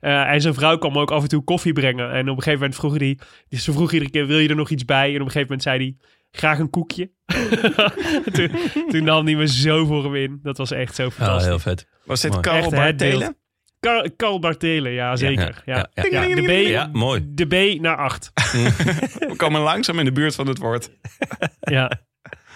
[0.00, 2.10] En zijn vrouw kwam ook af en toe koffie brengen.
[2.12, 3.18] En op een gegeven moment vroeg hij,
[3.50, 5.08] ze vroeg iedere keer, wil je er nog iets bij?
[5.08, 5.96] En op een gegeven moment zei hij,
[6.30, 7.10] graag een koekje.
[8.32, 8.50] toen,
[8.88, 10.38] toen nam hij me zo voor hem in.
[10.42, 11.46] Dat was echt zo Ja, fantastisch.
[11.46, 11.86] heel vet.
[12.04, 12.40] Was dit.
[12.40, 13.36] Karel het Bartelen?
[13.80, 15.62] Karl, Karl Bartelen, ja zeker.
[15.64, 16.20] Ja, ja, ja.
[16.28, 17.20] Ja, de, B, Ja, mooi.
[17.28, 18.30] de B naar 8.
[18.34, 20.90] We komen langzaam in de buurt van het woord.
[21.60, 22.00] ja,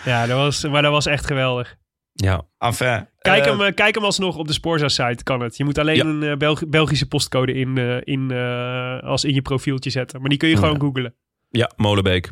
[0.05, 1.77] ja dat was, maar dat was echt geweldig.
[2.13, 5.57] Ja, Enfin, Kijk, eh, hem, eh, kijk hem alsnog op de Sporza-site, kan het.
[5.57, 6.05] Je moet alleen Ja.
[6.05, 10.21] een eh, Belg- Belgische postcode in, eh, in, eh, als in je profieltje zetten.
[10.21, 10.79] Maar die kun je gewoon Ja.
[10.81, 11.15] googlen.
[11.51, 12.29] ja Molenbeek.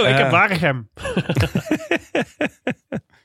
[0.00, 0.16] Oh, ik Eh.
[0.16, 0.88] heb Waregem.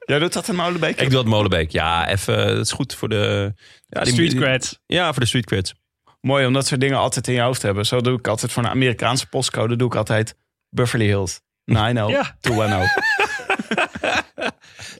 [0.06, 1.02] Jij doet dat in Molenbeek?
[1.02, 1.72] Ik doe het Molenbeek.
[1.72, 2.48] Ja, even.
[2.48, 3.54] Dat is goed voor de.
[3.88, 4.80] Ja, die- Street creds.
[4.86, 5.74] Ja, voor de street creds.
[6.22, 7.86] Mooi om dat soort dingen altijd in je hoofd te hebben.
[7.86, 10.36] Zo doe ik altijd voor een Amerikaanse postcode doe ik altijd
[10.70, 11.42] Beverly Hills.
[11.66, 12.36] 90 Ja.
[12.40, 12.90] 210.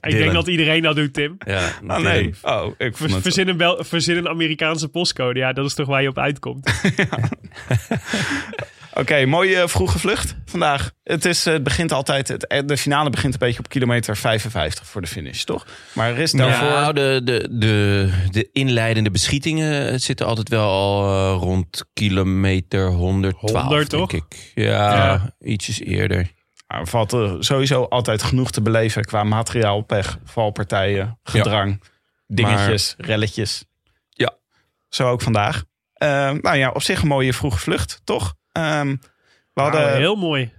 [0.00, 1.36] Ik denk dat iedereen dat doet, Tim.
[1.46, 2.34] Ja, Oh nee.
[2.42, 3.20] Oh, ik Ver-.
[3.20, 5.38] Verzin een, Bel- verzin een Amerikaanse postcode.
[5.38, 6.70] Ja, dat is toch waar je op uitkomt.
[8.94, 10.90] Oké, mooie vroege vlucht vandaag.
[11.04, 14.16] Het, is, eh, het begint altijd, het, eh, de finale begint een beetje op kilometer
[14.16, 15.66] 55 voor de finish, toch?
[15.92, 16.68] Maar er is daarvoor...
[16.68, 23.52] Nou, de, de, de, de inleidende beschietingen zitten altijd wel al eh, rond kilometer 112,
[23.52, 24.12] 100 denk toch?
[24.12, 24.52] ik.
[24.54, 25.34] Ja, Ja.
[25.40, 26.32] ietsjes eerder.
[26.68, 31.82] Nou, er valt er sowieso altijd genoeg te beleven qua materiaal, pech, valpartijen, gedrang,
[32.26, 33.64] dingetjes, relletjes.
[34.08, 34.36] Ja.
[34.88, 35.64] Zo ook vandaag.
[35.92, 38.34] Eh, nou ja, op zich een mooie vroege vlucht, toch?
[38.52, 38.96] Ehm,
[39.54, 39.96] we hadden...
[39.96, 40.56] Heel mooi.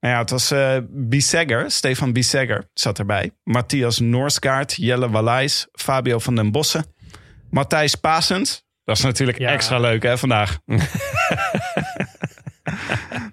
[0.00, 3.30] Nou ja, het was eh Bissegger, Stefan Bissegger zat erbij.
[3.44, 6.84] Matthias Noorskaart, Jelle Wallijs, Fabio van den Bossen.
[7.50, 8.64] Matthijs Pasens.
[8.84, 9.50] Dat is natuurlijk Ja.
[9.50, 10.58] extra leuk hè, vandaag.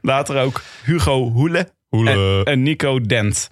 [0.01, 3.49] Later ook Hugo Hoele, En, en Nico Dent.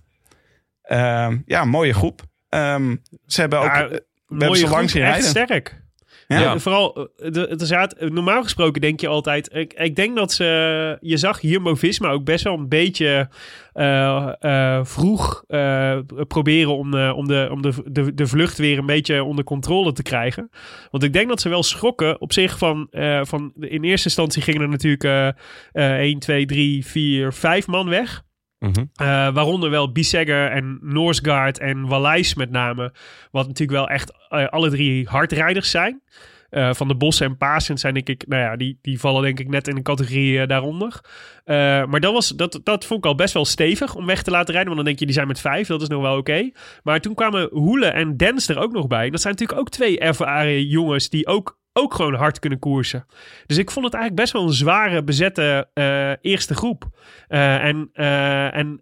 [0.82, 2.22] Ehm, ja, mooie groep.
[2.50, 2.96] Ehm,
[3.26, 3.66] ze hebben ook...
[3.66, 5.30] Ja, we hebben mooie ze lang groep, zien echt rijden.
[5.30, 5.82] sterk.
[6.28, 6.40] Ja.
[6.40, 9.54] Ja, vooral, eh, het is raad- normaal gesproken denk je altijd...
[9.54, 10.98] Ik, ik denk dat ze...
[11.02, 13.30] Je zag hier Movisma ook best wel een beetje
[13.74, 18.78] eh, eh, vroeg eh, proberen om, eh, om, de, om de, de, de vlucht weer
[18.78, 20.50] een beetje onder controle te krijgen.
[20.92, 22.88] Want ik denk dat ze wel schrokken op zich van...
[22.92, 25.28] eh, van in eerste instantie gingen er natuurlijk eh
[25.72, 28.26] eh 1, 2, 3, 4, 5 man weg.
[28.60, 28.86] Mhm.
[28.96, 32.94] Eh, waaronder wel Bissegger en Noordsgaard en Wallijs met name.
[33.32, 36.02] Wat natuurlijk wel echt eh, alle drie hardrijders zijn.
[36.50, 39.40] Eh, van de Bossen en Paasens zijn denk ik, nou ja, die, die vallen denk
[39.40, 41.02] ik net in de categorie daaronder.
[41.46, 44.54] Maar dat, was, dat, dat vond ik al best wel stevig om weg te laten
[44.54, 44.74] rijden.
[44.74, 46.52] Want dan denk je, die zijn met vijf, dat is nog wel oké.
[46.84, 49.10] Maar toen kwamen Hoele en Dens er ook nog bij.
[49.10, 53.06] Dat zijn natuurlijk ook twee ervaren jongens die ook, ook gewoon hard kunnen koersen.
[53.46, 56.90] Dus ik vond het eigenlijk best wel een zware bezette eh, eerste groep.
[57.28, 58.82] Eh, en eh, en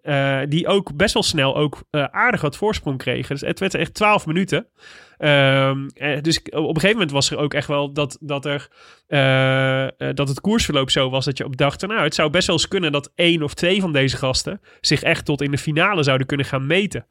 [0.50, 3.36] die ook best wel snel ook aardig wat voorsprong kregen.
[3.36, 4.68] Dus het werd echt 12 minuten.
[5.18, 8.68] Ehm, eh, dus op een gegeven moment was er ook echt wel dat, dat, er,
[10.16, 12.68] dat het koersverloop zo was dat je op dacht, nou, het zou best wel eens
[12.68, 16.28] kunnen dat één of twee van deze gasten zich echt tot in de finale zouden
[16.28, 17.06] kunnen gaan meten.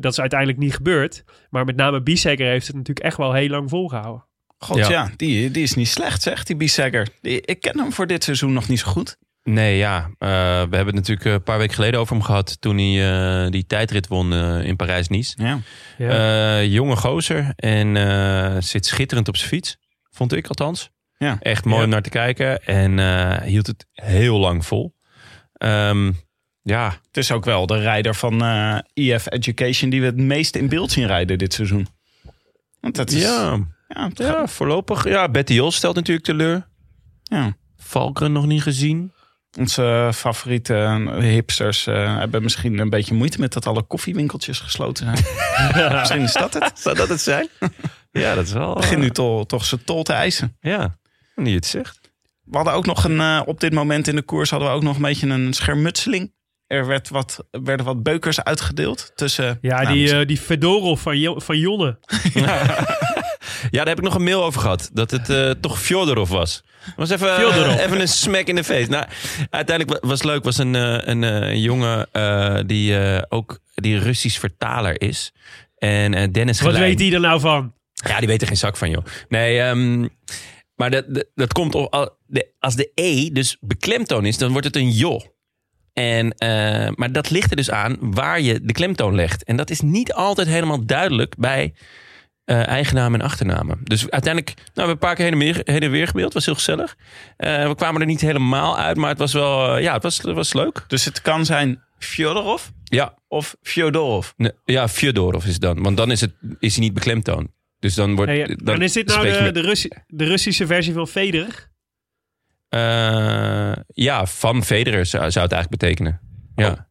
[0.00, 1.24] Dat is uiteindelijk niet gebeurd.
[1.50, 4.27] Maar met name Biesegger heeft het natuurlijk echt wel heel lang volgehouden.
[4.58, 4.88] God Ja.
[4.88, 7.08] ja, die, die is niet slecht zeg, die Bissegger.
[7.22, 9.16] Ik ken hem voor dit seizoen nog niet zo goed.
[9.42, 10.10] Nee, ja.
[10.18, 10.28] eh,
[10.70, 12.60] we hebben het natuurlijk een paar weken geleden over hem gehad...
[12.60, 15.36] toen hij eh, die tijdrit won eh, in Parijs-Nice.
[15.42, 15.58] Ja.
[15.98, 19.76] Eh, jonge gozer en eh, zit schitterend op zijn fiets.
[20.10, 20.90] Vond ik althans.
[21.18, 21.36] Ja.
[21.40, 21.84] Echt mooi Ja.
[21.84, 22.64] om naar te kijken.
[22.64, 24.94] En eh, hield het heel lang vol.
[25.52, 26.12] Ehm,
[26.62, 30.56] ja, Het is ook wel de rijder van eh EF Education die we het meest
[30.56, 31.86] in beeld zien rijden dit seizoen.
[32.80, 33.58] Want dat is, ja,
[34.14, 35.04] ja, voorlopig.
[35.08, 36.68] Ja, Betty Jos stelt natuurlijk teleur.
[37.22, 37.56] ja.
[37.80, 39.12] Valkeren nog niet gezien.
[39.58, 45.06] Onze favoriete eh, hipsters eh, hebben misschien een beetje moeite met dat alle koffiewinkeltjes gesloten
[45.16, 45.92] zijn.
[45.98, 46.72] misschien is dat het.
[46.74, 47.48] Zou dat het zijn?
[48.10, 48.74] ja, dat is wel...
[48.74, 50.56] Begin nu toch, toch zijn tol te eisen.
[50.60, 50.98] Ja,
[51.34, 52.00] nu je het zegt.
[52.44, 54.82] We hadden ook nog een, eh, op dit moment in de koers hadden we ook
[54.82, 56.32] nog een beetje een schermutseling.
[56.66, 59.58] Er werd wat, werden wat beukers uitgedeeld tussen...
[59.60, 61.98] Ja, nou, die, eh, die Fedorov van, Jo- van Jonne.
[62.34, 62.86] Ja,
[63.70, 64.90] daar heb ik nog een mail over gehad.
[64.92, 66.62] Dat het eh, toch Fjodorov was.
[66.96, 68.90] was even, eh, even een smack in de face.
[68.90, 69.04] Nou,
[69.50, 70.44] uiteindelijk wa- was het leuk.
[70.44, 72.08] was een, eh, een, jongen
[72.66, 72.96] die
[73.28, 75.32] ook die Russisch vertaler is.
[75.78, 76.88] En Dennis Wat Gelijn.
[76.88, 77.72] weet die er nou van?
[77.92, 79.04] Ja, die weet er geen zak van, joh.
[79.28, 80.06] Nee, ehm,
[80.74, 82.16] maar dat, dat, dat komt op,
[82.58, 85.22] als de E dus beklemtoon is, dan wordt het een joh.
[85.92, 86.34] En,
[86.96, 89.44] maar dat ligt er dus aan waar je de klemtoon legt.
[89.44, 91.74] En dat is niet altijd helemaal duidelijk bij
[92.48, 93.80] eh eigennamen en achternamen.
[93.84, 96.32] Dus uiteindelijk, nou, we hebben een paar keer heen en weer, heen en weer gebeeld.
[96.34, 96.96] was heel gezellig.
[97.36, 100.16] Eh, we kwamen er niet helemaal uit, maar het was wel, eh, ja, het was,
[100.16, 100.84] het was leuk.
[100.86, 104.30] Dus het kan zijn Fyodorov Ja, of Fyodorov.
[104.36, 105.82] nee, ja Fjodorov is het dan.
[105.82, 107.52] Want dan is, het, is hij niet beklemtoon.
[107.78, 108.30] Dus dan wordt...
[108.30, 111.70] Hey, dan en is dit nou de, met- de, Russi- de Russische versie van Federer?
[112.68, 116.20] Eh, ja, van Federer zou, zou het eigenlijk betekenen.
[116.56, 116.88] Ja,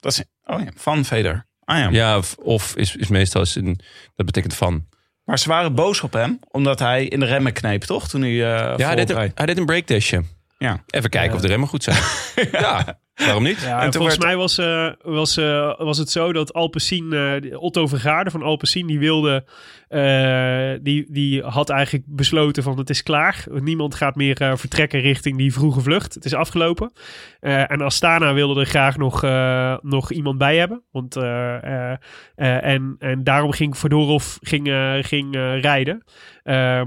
[0.00, 1.46] Dat is, oh ja, van Veder.
[1.72, 1.88] Ah ja.
[1.90, 3.78] ja of, of is, is meestal is een,
[4.14, 4.86] dat betekent van.
[5.24, 8.08] Maar ze waren boos op hem, omdat hij in de remmen kneep, toch?
[8.08, 8.38] Toen hij uh,
[8.76, 10.22] Ja, hij deed, een, hij deed een breaktestje.
[10.58, 10.82] Ja.
[10.86, 12.02] Even kijken of de remmen goed zijn.
[12.52, 12.98] ja.
[13.14, 13.60] Waarom niet?
[13.60, 17.62] Ja, En volgens werd- mij was, eh, was, eh, was het zo dat Alpecin, eh,
[17.62, 19.44] Otto Vergaarde van Alpecin, die wilde,
[20.82, 23.44] die, die had eigenlijk besloten van het is klaar.
[23.50, 26.14] Niemand gaat meer vertrekken richting die vroege vlucht.
[26.14, 26.92] Het is afgelopen.
[27.40, 29.22] En Astana wilde er graag nog,
[29.82, 30.82] nog iemand bij hebben.
[30.90, 31.16] Want,
[32.36, 34.68] en, en daarom ging Fedorov ging,
[35.00, 36.04] ging, rijden.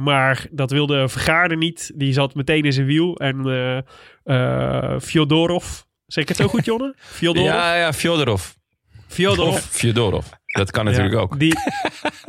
[0.03, 1.91] Maar dat wilde Vergaarde niet.
[1.95, 3.15] Die zat meteen in zijn wiel.
[3.15, 3.43] En
[5.01, 6.93] Fyodorov, zeg ik het zo goed, Jonne?
[6.97, 7.47] Fyodorov?
[7.49, 8.51] Ja, ja, Fjodorov.
[9.07, 9.53] Fyodorov.
[9.53, 10.25] Of Fjodorov.
[10.45, 11.39] Dat kan natuurlijk Ja, ook.
[11.39, 11.53] Die,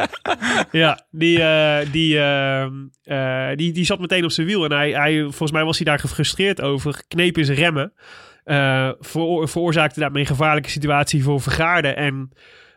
[0.83, 4.65] ja, die, eh, die, ehm, eh, die, die zat meteen op zijn wiel.
[4.65, 7.03] En hij, hij, volgens mij was hij daar gefrustreerd over.
[7.09, 7.93] Kneep in zijn remmen.
[8.45, 12.31] Eh, veroor- veroorzaakte daarmee een gevaarlijke situatie voor Vergaarde en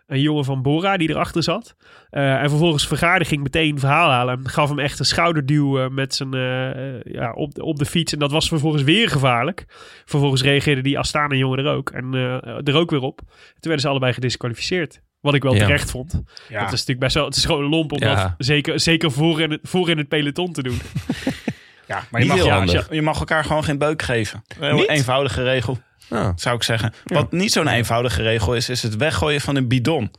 [0.10, 1.76] een jongen van Bora die erachter zat.
[2.10, 4.38] Eh, en vervolgens Vergaarde ging meteen verhaal halen.
[4.38, 7.86] En gaf hem echt een schouderduw eh, met zijn, eh, ja, op, de, op de
[7.86, 8.14] fiets.
[8.14, 9.66] En dat was vervolgens weer gevaarlijk.
[10.06, 11.90] Vervolgens reageerde die Astana jongen er ook.
[11.90, 13.18] En eh, er ook weer op.
[13.28, 13.28] Toen
[13.60, 15.02] werden ze allebei gedisqualificeerd.
[15.22, 15.60] Wat ik wel Ja.
[15.60, 16.12] terecht vond.
[16.50, 16.60] Ja.
[16.60, 17.26] Dat is natuurlijk best wel...
[17.26, 18.16] Het is gewoon lomp om Ja.
[18.16, 20.80] dat zeker, zeker voor, in het, voor in het peloton te doen.
[21.88, 22.88] Ja, maar je mag, handig.
[22.94, 24.44] je mag elkaar gewoon geen beuk geven.
[24.60, 25.78] Een eenvoudige regel,
[26.10, 26.30] Ah.
[26.36, 26.94] zou ik zeggen.
[27.04, 30.12] Wat niet zo'n eenvoudige regel is, is het weggooien van een bidon.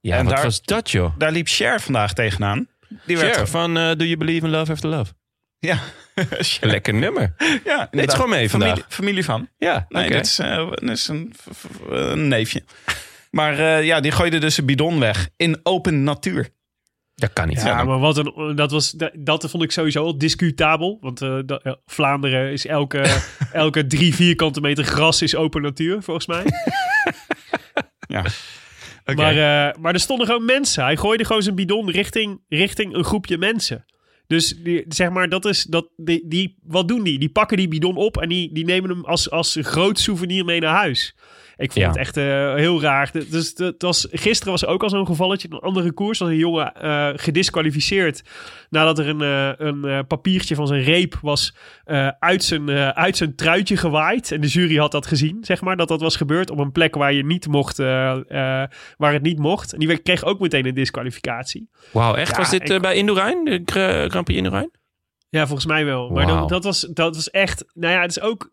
[0.00, 1.12] Ja, En wat daar- was dat joh?
[1.18, 2.68] Daar liep Cher vandaag tegenaan.
[3.06, 5.12] Die werd Cher van eh, Do You Believe in Love After Love?
[5.58, 5.78] Ja.
[6.60, 7.34] Lekker nummer.
[7.64, 8.68] ja Nee, het is gewoon mee vandaag.
[8.70, 9.48] Familie, familie van.
[9.58, 10.14] Ja, Nee, oké.
[10.14, 12.64] dat is, eh, is een neefje.
[13.30, 16.48] Maar eh, ja, die gooide dus een bidon weg in open natuur.
[17.16, 17.62] Dat kan niet.
[17.62, 20.98] Ja, maar wat een, dat, was, dat, dat vond ik sowieso al discutabel.
[21.00, 23.04] Want eh, dat- ja, Vlaanderen is elke,
[23.52, 26.44] elke drie vierkante meter gras is open natuur, volgens mij.
[28.08, 28.24] Ja.
[29.14, 29.36] Maar,
[29.68, 30.84] eh, maar er stonden gewoon mensen.
[30.84, 33.84] Hij gooide gewoon zijn bidon richting, richting een groepje mensen.
[34.26, 37.18] Dus die, zeg maar, dat is, dat, die, die, wat doen die?
[37.18, 40.60] Die pakken die bidon op en die, die nemen hem als, als groot souvenir mee
[40.60, 41.14] naar huis.
[41.58, 41.90] Ik vond Ja.
[41.90, 43.10] het echt eh, heel raar.
[43.30, 45.48] Dus, het was, gisteren was er ook al zo'n gevalletje.
[45.50, 48.22] Een andere koers was een jongen eh, gedisqualificeerd.
[48.70, 51.56] Nadat er een, eh, een papiertje van zijn reep was
[52.18, 54.32] uit, zijn, uit zijn truitje gewaaid.
[54.32, 55.76] En de jury had dat gezien, zeg maar.
[55.76, 58.68] Dat dat was gebeurd op een plek waar je niet mocht, waar
[59.12, 59.72] het niet mocht.
[59.72, 61.68] En die kreeg ook meteen een disqualificatie.
[61.92, 62.30] Wauw, echt?
[62.30, 63.44] Ja, was dit bij Indurain?
[63.44, 64.70] De Gra- Grand Prix Indurain?
[65.28, 66.10] Ja, volgens mij wel.
[66.10, 67.64] Maar dat, dat, was, dat was echt...
[67.74, 68.50] Nou ja, het is ook...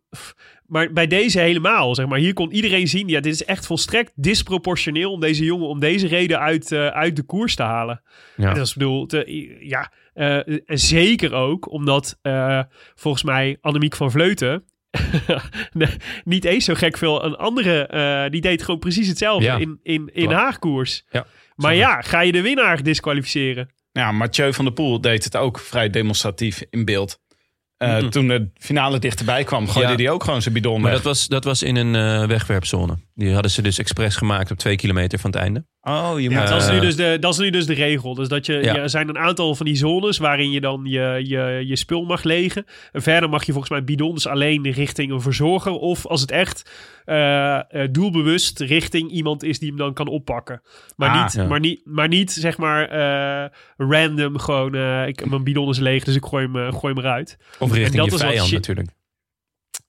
[0.68, 2.20] Maar bij deze helemaal, zeg maar.
[2.20, 3.08] Hier kon iedereen zien...
[3.08, 5.12] Ja, dit is echt volstrekt disproportioneel...
[5.12, 8.02] om deze jongen om deze reden uit, eh, uit de koers te halen.
[8.38, 8.54] Ja.
[8.54, 9.06] Dat is bedoel...
[9.06, 12.18] te- ja, eh, en zeker ook omdat...
[12.22, 12.62] eh,
[12.96, 14.64] volgens mij Annemiek van Vleuten...
[15.74, 15.90] nee,
[16.24, 17.26] niet eens zo gek veel.
[17.26, 17.86] Een andere...
[17.88, 19.58] eh, die deed gewoon precies hetzelfde Ja.
[19.58, 21.06] in, in, in haar koers.
[21.10, 21.26] Ja.
[21.56, 23.70] Maar ja, ga je de winnaar disqualificeren?
[23.92, 27.22] Ja, Mathieu van der Poel deed het ook vrij demonstratief in beeld.
[27.84, 28.10] Eh, Mhm.
[28.10, 29.98] Toen de finale dichterbij kwam, gooide Ja.
[29.98, 30.94] hij ook gewoon zijn bidon Maar weg.
[31.02, 32.98] dat was, dat was in een eh, wegwerpzone.
[33.16, 35.66] Die hadden ze dus expres gemaakt op twee kilometer van het einde.
[35.82, 36.48] Oh, je Ja, moet...
[36.48, 38.14] dat, is Eh, nu dus de, dat is nu dus de regel.
[38.14, 38.76] Dus dat je, Ja.
[38.76, 42.24] er zijn een aantal van die zones waarin je dan je, je, je spul mag
[42.24, 42.66] legen.
[42.92, 45.72] En verder mag je volgens mij bidons alleen richting een verzorger.
[45.72, 46.72] Of als het echt
[47.06, 50.62] eh, eh, doelbewust richting iemand is die hem dan kan oppakken.
[50.96, 51.46] Maar, Ah, niet, ja.
[51.48, 56.04] maar, niet, maar niet zeg maar eh, random gewoon, eh, ik, mijn bidon is leeg
[56.04, 57.38] dus ik gooi hem, eh, gooi hem eruit.
[57.60, 58.90] Of richting dat je vijand natuurlijk.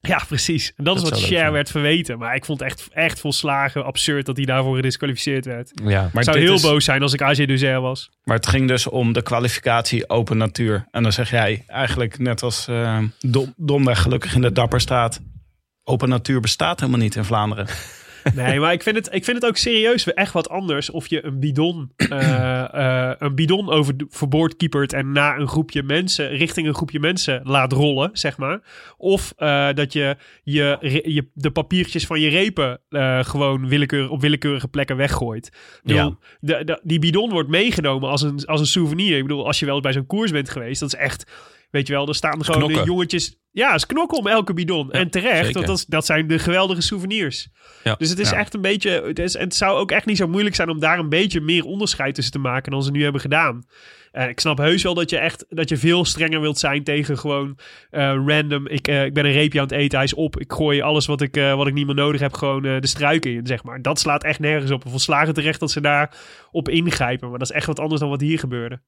[0.08, 0.72] Ja, precies.
[0.76, 2.18] En dat, Dat is wat Cher werd verweten.
[2.18, 5.70] Maar ik vond het echt, echt volslagen absurd dat hij daarvoor gedisqualificeerd werd.
[5.84, 6.00] Ja.
[6.12, 8.10] maar Ik zou heel is- boos zijn als ik AG Duzer was.
[8.24, 10.86] Maar het ging dus om de kwalificatie open natuur.
[10.90, 15.20] En dan zeg jij eigenlijk net als eh Dom, Domweg gelukkig in de Dapperstraat.
[15.84, 17.66] Open natuur bestaat helemaal niet in Vlaanderen.
[18.34, 21.24] Nee, maar ik vind, het, ik vind het ook serieus echt wat anders of je
[21.24, 26.74] een bidon, eh, een bidon over verboord kiepert en na een groepje mensen, richting een
[26.74, 28.60] groepje mensen laat rollen, zeg maar.
[28.96, 32.80] Of eh, dat je, je, je de papiertjes van je repen
[33.24, 35.52] gewoon willekeur, op willekeurige plekken weggooit.
[35.82, 39.16] De, de, die bidon wordt meegenomen als een, als een souvenir.
[39.16, 41.24] Ik bedoel, als je wel eens bij zo'n koers bent geweest, dat is echt...
[41.74, 42.92] Weet je wel, er staan gewoon de knokken.
[42.92, 43.36] jongetjes...
[43.50, 44.90] Ja, is knokken om elke bidon.
[44.92, 45.66] en terecht, zeker.
[45.66, 47.48] want dat, zijn de geweldige souvenirs.
[47.84, 47.94] Ja.
[47.94, 48.36] Dus het is Ja.
[48.36, 48.90] echt een beetje.
[48.90, 51.64] Het, is, het zou ook echt niet zo moeilijk zijn om daar een beetje meer
[51.64, 53.64] onderscheid tussen te maken dan ze nu hebben gedaan.
[54.12, 57.18] Eh, ik snap heus wel dat je echt dat je veel strenger wilt zijn tegen
[57.18, 57.58] gewoon
[57.90, 58.66] eh, random.
[58.68, 60.40] Ik, eh, ik ben een reepje aan het eten, hij is op.
[60.40, 62.86] Ik gooi alles wat ik, eh, wat ik niet meer nodig heb, gewoon eh, de
[62.86, 63.82] struiken in, zeg maar.
[63.82, 64.82] Dat slaat echt nergens op.
[64.88, 66.16] Volslagen terecht dat ze daar
[66.50, 67.28] op ingrijpen.
[67.30, 68.82] Maar dat is echt wat anders dan wat hier gebeurde.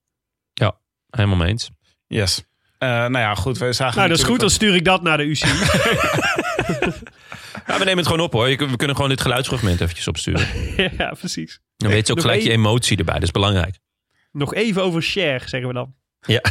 [1.11, 1.71] Helemaal mee eens.
[2.07, 2.45] Yes.
[2.79, 3.59] Eh, nou ja, goed.
[3.59, 4.41] We zagen Nou, dat is goed.
[4.41, 5.49] Dan stuur ik dat naar de UCI.
[7.67, 8.47] Ja, we nemen het gewoon op hoor.
[8.47, 10.47] We kunnen gewoon dit geluidsfragment eventjes opsturen.
[10.99, 11.61] ja, precies.
[11.77, 13.15] Dan weet je ook Nog gelijk je emotie erbij.
[13.15, 13.79] Dat is belangrijk.
[14.33, 15.95] Nog even over share, zeggen we dan.
[16.21, 16.41] Ja.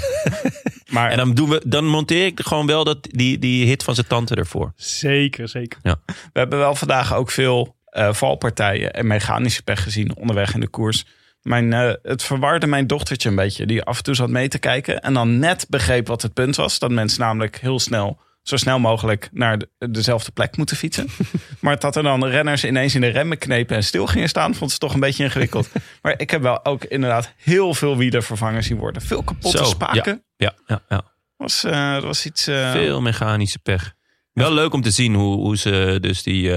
[0.91, 3.95] Maar En dan, doen we, dan monteer ik gewoon wel dat, die, die hit van
[3.95, 4.73] zijn tante ervoor.
[4.75, 5.79] Zeker, zeker.
[5.81, 10.67] we hebben wel vandaag ook veel eh, valpartijen en mechanische pech gezien onderweg in de
[10.67, 11.05] koers.
[11.45, 13.65] Mijn, eh, het verwarde mijn dochtertje een beetje.
[13.65, 15.01] Die af en toe zat mee te kijken.
[15.01, 16.79] En dan net begreep wat het punt was.
[16.79, 21.07] Dat mensen namelijk heel snel, zo snel mogelijk, naar de- dezelfde plek moeten fietsen.
[21.61, 24.71] maar dat er dan renners ineens in de remmen knepen en stil gingen staan, vond
[24.71, 25.69] ze toch een beetje ingewikkeld.
[26.01, 29.01] maar ik heb wel ook inderdaad heel veel wielen vervangen zien worden.
[29.01, 30.23] Veel kapotte Zo, spaken.
[30.37, 31.03] Ja, ja, ja.
[31.37, 32.47] Was, eh, dat was iets.
[32.47, 33.93] eh, Veel mechanische pech.
[34.33, 36.51] Wel leuk om te zien hoe, hoe ze dus die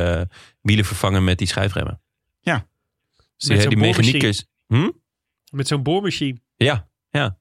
[0.60, 2.00] wielen vervangen met die schijfremmen.
[3.36, 4.44] Dus die, die mechaniekers...
[4.68, 4.90] Hm?
[5.50, 6.38] Met zo'n boormachine.
[6.56, 7.38] Ja, ja.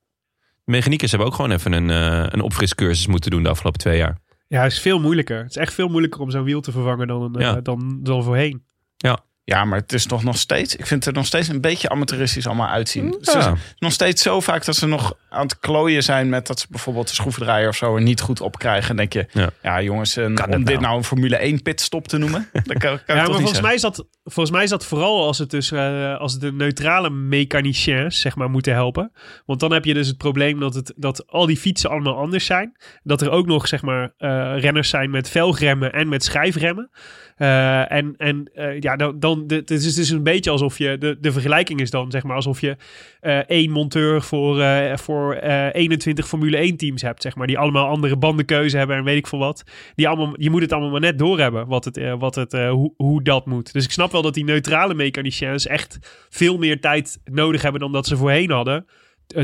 [0.63, 4.17] Mechaniekers hebben ook gewoon even een, eh, een opfriscursus moeten doen de afgelopen twee jaar.
[4.47, 5.37] Ja, het is veel moeilijker.
[5.37, 7.55] Het is echt veel moeilijker om zo'n wiel te vervangen dan, Ja.
[7.55, 8.65] eh, dan, dan voorheen.
[8.97, 9.25] Ja,
[9.55, 10.75] maar het is toch nog steeds...
[10.75, 13.17] Ik vind het er nog steeds een beetje amateuristisch allemaal uitzien.
[13.21, 13.41] Ze Ja.
[13.41, 16.29] zijn nog steeds zo vaak dat ze nog aan het klooien zijn...
[16.29, 18.89] met dat ze bijvoorbeeld de schroevendraaier of zo er niet goed op krijgen.
[18.89, 19.49] En denk je, Ja.
[19.61, 20.79] ja, jongens, een- Kan om dit nou?
[20.81, 22.49] nou een Formule 1 pitstop te noemen...
[22.53, 23.63] dat kan, kan Ja, maar volgens zeggen.
[23.65, 27.09] mij, is dat, volgens mij is dat vooral als, het dus, eh, als de neutrale
[27.09, 29.11] mechaniciens zeg maar, moeten helpen.
[29.45, 32.45] Want dan heb je dus het probleem dat, het, dat al die fietsen allemaal anders
[32.45, 32.77] zijn.
[33.03, 36.89] Dat er ook nog zeg maar, eh, renners zijn met velgremmen en met schijfremmen.
[37.35, 41.17] Eh, en en eh, ja, dan, dan de, het is een beetje alsof je, de,
[41.21, 42.75] de vergelijking is dan zeg maar alsof je
[43.19, 47.47] eh, één monteur voor, eh, voor eh 21 Formule 1 teams hebt, zeg maar.
[47.47, 49.63] Die allemaal andere bandenkeuze hebben en weet ik veel wat.
[49.95, 53.23] Die allemaal, je moet het allemaal maar net doorhebben wat het, wat het, hoe, hoe
[53.23, 53.73] dat moet.
[53.73, 57.91] Dus ik snap wel dat die neutrale mechaniciens echt veel meer tijd nodig hebben dan
[57.91, 58.85] dat ze voorheen hadden.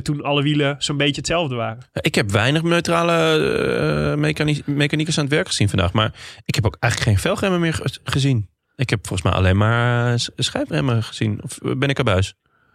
[0.01, 1.83] toen alle wielen zo'n beetje hetzelfde waren.
[2.01, 4.15] Ik heb weinig neutrale
[4.65, 5.93] mechaniekers aan het werk gezien vandaag.
[5.93, 6.13] Maar
[6.45, 8.49] ik heb ook eigenlijk geen velgremmen meer ge- gezien.
[8.75, 11.43] Ik heb volgens mij alleen maar eh, schijfremmen gezien.
[11.43, 12.23] Of ben ik erbij?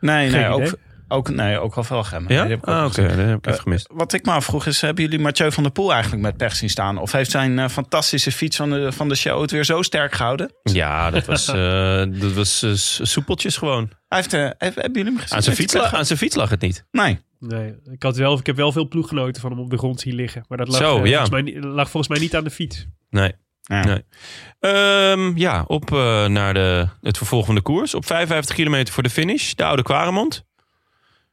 [0.00, 0.72] Nee, nee, Geen ook, idee.
[1.08, 2.32] ook, nee, ook wel velgemmen.
[2.34, 2.44] Ja?
[2.44, 3.02] Nee, ah, oké.
[3.02, 3.88] Dat heb ik even Eh, gemist.
[3.92, 6.70] Wat ik me afvroeg is, hebben jullie Mathieu van der Poel eigenlijk met pech zien
[6.70, 6.98] staan?
[6.98, 10.12] Of heeft zijn eh, fantastische fiets van de, van de show het weer zo sterk
[10.14, 10.52] gehouden?
[10.62, 12.70] Ja, dat was, eh, dat was eh,
[13.06, 13.90] soepeltjes gewoon.
[14.08, 15.36] Hij heeft, eh, heb- hebben jullie hem gezien?
[15.36, 16.84] Aan zijn, fiets, hij la- pech aan zijn fiets lag het niet.
[16.90, 17.18] Nee.
[17.40, 20.14] Nee, ik, had wel, ik heb wel veel ploeggenoten van hem op de grond zien
[20.14, 20.44] liggen.
[20.48, 21.24] Maar dat lag, Zo, eh, ja.
[21.26, 22.86] volgens, mij, lag volgens mij niet aan de fiets.
[23.10, 23.32] Nee.
[23.68, 23.84] Ja.
[23.84, 24.04] Nee.
[24.60, 27.94] Ehm, ja, op eh, naar de, het vervolg van de koers.
[27.94, 29.52] Op 55 kilometer voor de finish.
[29.52, 30.46] De oude Quaremont.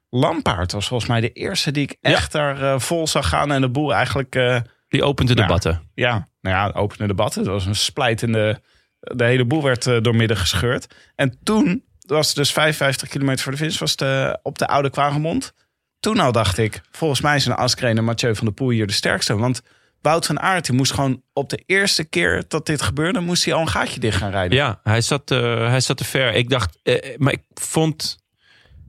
[0.09, 3.51] Lampaard was volgens mij de eerste die ik echt daar eh, vol zag gaan.
[3.51, 4.57] En de boel eigenlijk, eh,
[4.87, 5.41] Die opent de Ja.
[5.41, 5.89] debatten.
[5.93, 7.43] ja, nou ja, opende debatten.
[7.43, 8.61] Dat was een splijtende,
[8.99, 10.95] de hele boel werd doormidden gescheurd.
[11.15, 14.89] En toen was het dus 55 kilometer voor de finish, was eh, op de oude
[14.89, 15.53] Kwagemond.
[15.99, 18.93] Toen al dacht ik, volgens mij zijn Askren en Mathieu van der Poel hier de
[18.93, 19.35] sterkste.
[19.37, 19.61] Want
[20.05, 23.53] Wout van Aert, die moest gewoon op de eerste keer dat dit gebeurde, moest hij
[23.53, 24.57] al een gaatje dicht gaan rijden.
[24.57, 26.33] Ja, hij zat, eh, hij zat te ver.
[26.33, 28.17] Ik dacht, eh, maar ik vond,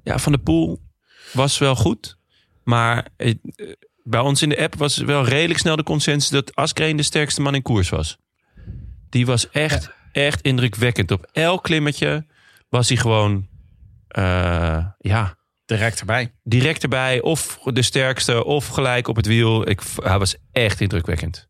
[0.03, 0.83] ja, Van de Poel
[1.33, 2.17] was wel goed.
[2.65, 3.35] Maar eh,
[4.03, 7.41] bij ons in de app was wel redelijk snel de consensus dat Askreen de sterkste
[7.41, 8.19] man in koers was.
[9.11, 11.11] Die was echt, echt indrukwekkend.
[11.11, 12.27] Op elk klimmetje
[12.69, 13.49] was hij gewoon,
[14.09, 15.37] eh, ja,
[15.67, 16.33] Direct erbij.
[16.43, 17.21] direct erbij.
[17.21, 19.69] Of de sterkste, of gelijk op het wiel.
[19.69, 21.49] Ik, hij was echt indrukwekkend.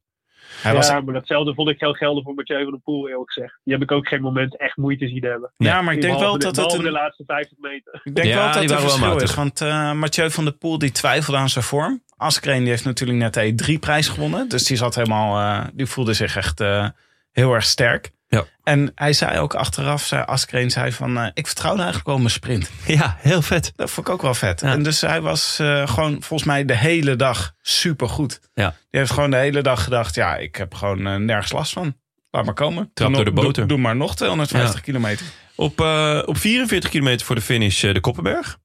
[0.63, 3.59] Hij was, maar datzelfde vond ik heel gelden voor Mathieu van der Poel, eerlijk gezegd.
[3.65, 5.53] Die heb ik ook geen moment echt moeite zien hebben.
[5.57, 8.01] ja, maar ik denk wel de- dat het een, de laatste 50 meter.
[8.05, 9.23] Ik denk Ja, wel dat het wel verschil matig.
[9.23, 9.35] is.
[9.35, 12.03] Want eh Mathieu van der Poel die twijfelde aan zijn vorm.
[12.17, 14.49] Askreen die heeft natuurlijk net de E3-prijs gewonnen.
[14.49, 16.89] Dus die zat helemaal, eh, die voelde zich echt eh,
[17.33, 18.11] heel erg sterk.
[18.29, 18.45] Ja.
[18.63, 22.31] En hij zei ook achteraf, zei Askreen zei van, eh, ik vertrouwde eigenlijk wel mijn
[22.31, 22.71] sprint.
[22.87, 23.73] Ja, heel vet.
[23.77, 24.61] Dat vond ik ook wel vet.
[24.61, 24.73] Ja.
[24.73, 28.41] En dus hij was eh, gewoon volgens mij de hele dag super goed.
[28.55, 28.69] Ja.
[28.91, 31.97] Die heeft gewoon de hele dag gedacht, ja, ik heb gewoon eh, nergens last van.
[32.31, 32.91] Laat maar komen.
[32.95, 33.53] Trap door de boter.
[33.53, 34.81] Doe, doe maar nog 250 Ja.
[34.85, 35.27] kilometer.
[35.55, 35.81] Op,
[36.27, 38.59] op 44 kilometer voor de finish de Koppenberg.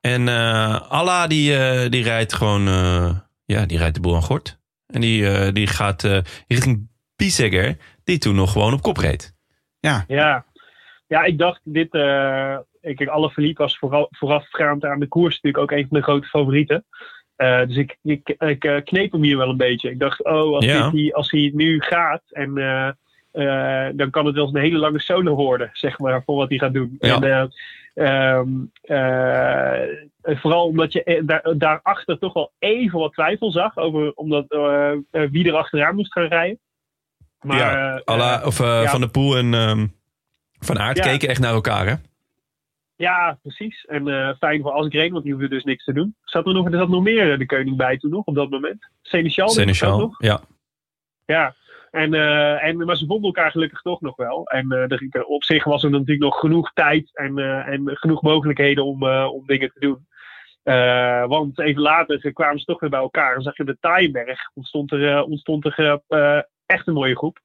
[0.00, 0.28] En
[0.88, 2.62] Allah die, die rijdt gewoon,
[3.44, 4.58] ja, die rijdt de boel aan gort.
[4.86, 6.02] En die, die gaat
[6.48, 7.76] richting Biesegger,
[8.06, 9.34] die toen nog gewoon op kop reed.
[9.80, 10.04] Ja.
[11.06, 11.94] ja, ik dacht dit.
[11.94, 16.02] eh ik, alle Philippe was vooral, voorafgaand aan de koers natuurlijk ook een van de
[16.04, 16.84] grote favorieten.
[17.36, 19.90] Eh, dus ik, ik, ik eh, kneep hem hier wel een beetje.
[19.90, 20.82] Ik dacht, oh, als, Ja.
[20.82, 22.88] dit, die, als hij nu gaat en eh,
[23.36, 26.48] eh, dan kan het wel eens een hele lange solo worden, zeg maar, voor wat
[26.48, 26.96] hij gaat doen.
[26.98, 27.20] Ja.
[27.20, 27.50] En,
[27.94, 28.48] eh, ehm,
[28.82, 34.44] eh, vooral omdat je daar, daarachter toch wel even wat twijfel zag over omdat,
[35.10, 36.58] wie er achteraan moest gaan rijden.
[37.46, 38.90] Maar, ja, eh, Allah, of eh, ja.
[38.90, 39.86] Van der Poel en ehm,
[40.58, 41.02] Van Aert Ja.
[41.04, 41.94] keken echt naar elkaar, hè?
[42.96, 43.84] Ja, precies.
[43.84, 46.14] En eh, fijn voor Asgreen, want die hoefde dus niks te doen.
[46.24, 48.50] Zat er nog, er zat nog meer eh, de koning bij toen nog, op dat
[48.50, 48.88] moment.
[49.02, 50.14] Seneschal, Seneschal, nog.
[50.18, 50.40] ja.
[51.26, 51.54] Ja.
[51.90, 54.46] En, eh, en, maar ze vonden elkaar gelukkig toch nog wel.
[54.46, 58.84] En eh, op zich was er natuurlijk nog genoeg tijd en, eh, en genoeg mogelijkheden
[58.84, 60.06] om, eh, om dingen te doen.
[60.62, 63.34] Eh, want even later kwamen ze toch weer bij elkaar.
[63.36, 64.40] En zag je de Taaienberg.
[64.54, 67.38] Ontstond er, eh, ontstond er eh, echt een mooie groep.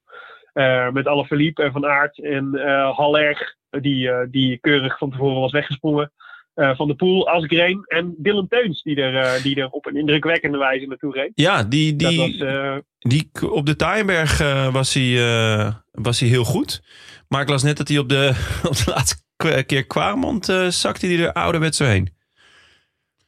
[0.53, 5.11] Eh, met alle Philippe en Van Aert en eh Haller, die, eh, die keurig van
[5.11, 6.11] tevoren was weggesprongen.
[6.53, 9.95] Eh, van de Poel, Asgreen en Dylan Teuns, die er, eh, die er op een
[9.95, 11.31] indrukwekkende wijze naartoe reed.
[11.35, 14.37] Ja, die, Dat die, was, eh, die, op de Taaienberg
[14.71, 16.81] was, hij, eh, was hij heel goed.
[17.27, 18.27] Maar ik las net dat hij op de,
[18.69, 19.15] op de laatste
[19.65, 22.13] keer Quaremont eh zakte hij er ouderwets zo heen.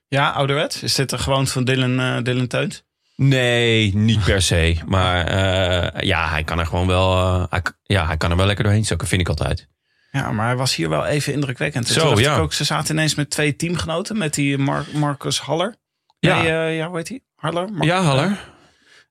[0.08, 0.84] Ja, ouderwets.
[0.84, 2.84] Is dit een gewoon van Dylan, eh Dylan Teuns?
[3.16, 4.78] Nee, niet per se.
[4.86, 8.46] Maar eh, ja, hij kan er gewoon wel, eh, hij, ja, hij kan er wel
[8.46, 9.68] lekker doorheen zakken, vind ik altijd.
[10.12, 11.88] Ja, maar hij was hier wel even indrukwekkend.
[11.88, 12.36] En Zo, toen ja.
[12.36, 14.18] ik ook, ze zaten ineens met twee teamgenoten.
[14.18, 15.76] Met die Mar- Marcus Haller.
[16.20, 16.42] Ja.
[16.42, 17.22] Nee, eh, ja, hoe heet hij?
[17.36, 17.70] Haller?
[17.80, 18.52] Ja, Haller.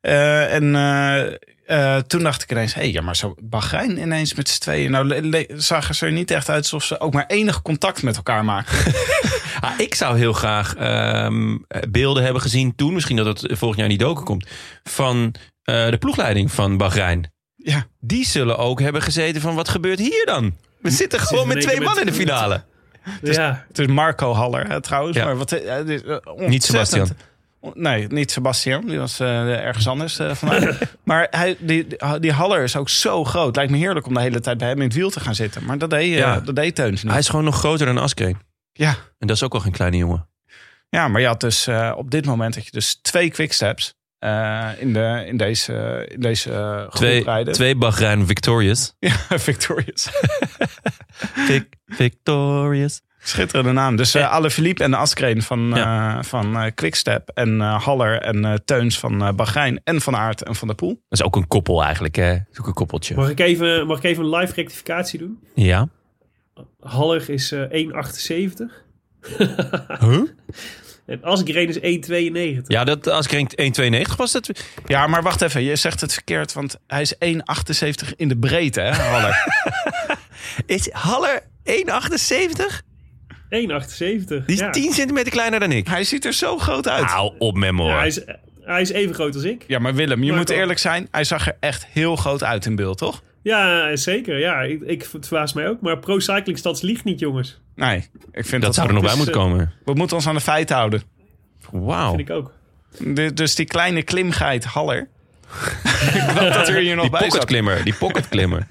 [0.00, 0.62] En
[2.06, 4.90] toen dacht ik ineens, hé, hey, ja, maar zo Bahrein ineens met z'n tweeën.
[4.90, 8.44] Nou, zagen ze er niet echt uit alsof ze ook maar enig contact met elkaar
[8.44, 8.78] maken.
[9.62, 11.56] Ah, ik zou heel graag ehm,
[11.90, 14.46] beelden hebben gezien toen, misschien dat het volgend jaar niet doken komt,
[14.82, 17.32] van eh, de ploegleiding van Bahrein.
[17.56, 20.54] ja, Die zullen ook hebben gezeten van wat gebeurt hier dan?
[20.80, 22.62] We zitten gewoon met twee mannen in met- de finale.
[23.22, 25.16] ja, het is Marco Haller hè, trouwens.
[25.16, 25.24] Ja.
[25.24, 26.16] Maar wat, eh, het is, eh,
[26.48, 27.08] Niet Sebastian.
[27.74, 28.86] Nee, niet Sebastian.
[28.86, 30.76] Die was ergens anders eh, vandaan.
[31.04, 31.86] maar hij, die,
[32.20, 33.56] die Haller is ook zo groot.
[33.56, 35.64] Lijkt me heerlijk om de hele tijd bij hem in het wiel te gaan zitten.
[35.64, 36.40] Maar dat deed, Ja.
[36.40, 37.10] dat deed Teuns niet.
[37.10, 38.38] Hij is gewoon nog groter dan Askreen.
[38.72, 38.90] Ja.
[39.18, 40.28] En dat is ook wel geen kleine jongen.
[40.88, 44.68] Ja, maar je had dus eh, op dit moment dat je dus twee quicksteps eh
[44.78, 47.52] in, de, in deze, in deze eh, groep Twee, rijden.
[47.54, 48.94] twee Bahrein Victorious.
[48.98, 50.08] Ja, Victorious.
[51.46, 53.00] Vic, victorious.
[53.24, 53.96] Schitterende naam.
[53.96, 57.28] Dus eh Alle Philippe en Askreen van, eh van eh, Quickstep.
[57.34, 59.80] En eh, Haller en eh, Teuns van eh Bahrein.
[59.84, 60.88] En Van Aert en Van der Poel.
[61.08, 62.32] Dat is ook een koppel eigenlijk, hè?
[62.32, 63.14] Dat is ook een koppeltje.
[63.14, 65.38] mag ik, even, mag ik even een live rectificatie doen?
[65.54, 65.88] Ja.
[66.80, 68.72] Haller is eh 1,78.
[70.00, 70.22] Huh?
[71.06, 72.66] En Asgreen is 1,92.
[72.66, 74.50] Ja, dat, als ik 1,92 was, dat...
[74.86, 75.62] Ja, maar wacht even.
[75.62, 76.52] Je zegt het verkeerd.
[76.52, 79.46] Want hij is 1,78 in de breedte, hè, Haller.
[80.66, 82.82] Is Haller 1,78?
[83.32, 83.48] 1,78.
[83.48, 84.70] Die is ja.
[84.70, 85.88] 10 centimeter kleiner dan ik.
[85.88, 87.04] hij ziet er zo groot uit.
[87.04, 88.20] Hou op met me, Ja, hij, is,
[88.60, 89.64] hij is even groot als ik.
[89.66, 91.08] Ja, maar Willem, je Maar moet eerlijk zijn.
[91.10, 93.22] Hij zag er echt heel groot uit in beeld, toch?
[93.42, 94.38] Ja, zeker.
[94.38, 95.80] Ja, ik, ik het verbaast mij ook.
[95.80, 97.60] Maar Pro Cycling Stats liegt niet, jongens.
[97.74, 99.72] Nee, ik vind Dat zou er nog bij moeten eh, komen.
[99.84, 101.02] We moeten ons aan de feiten houden.
[101.70, 102.08] Wauw.
[102.16, 102.52] Vind ik ook.
[102.98, 104.98] De- dus die kleine klimgeit Haller.
[106.14, 107.28] ik dat er hier nog Die bij zat.
[107.30, 107.84] pocketklimmer.
[107.84, 108.66] Die pocketklimmer.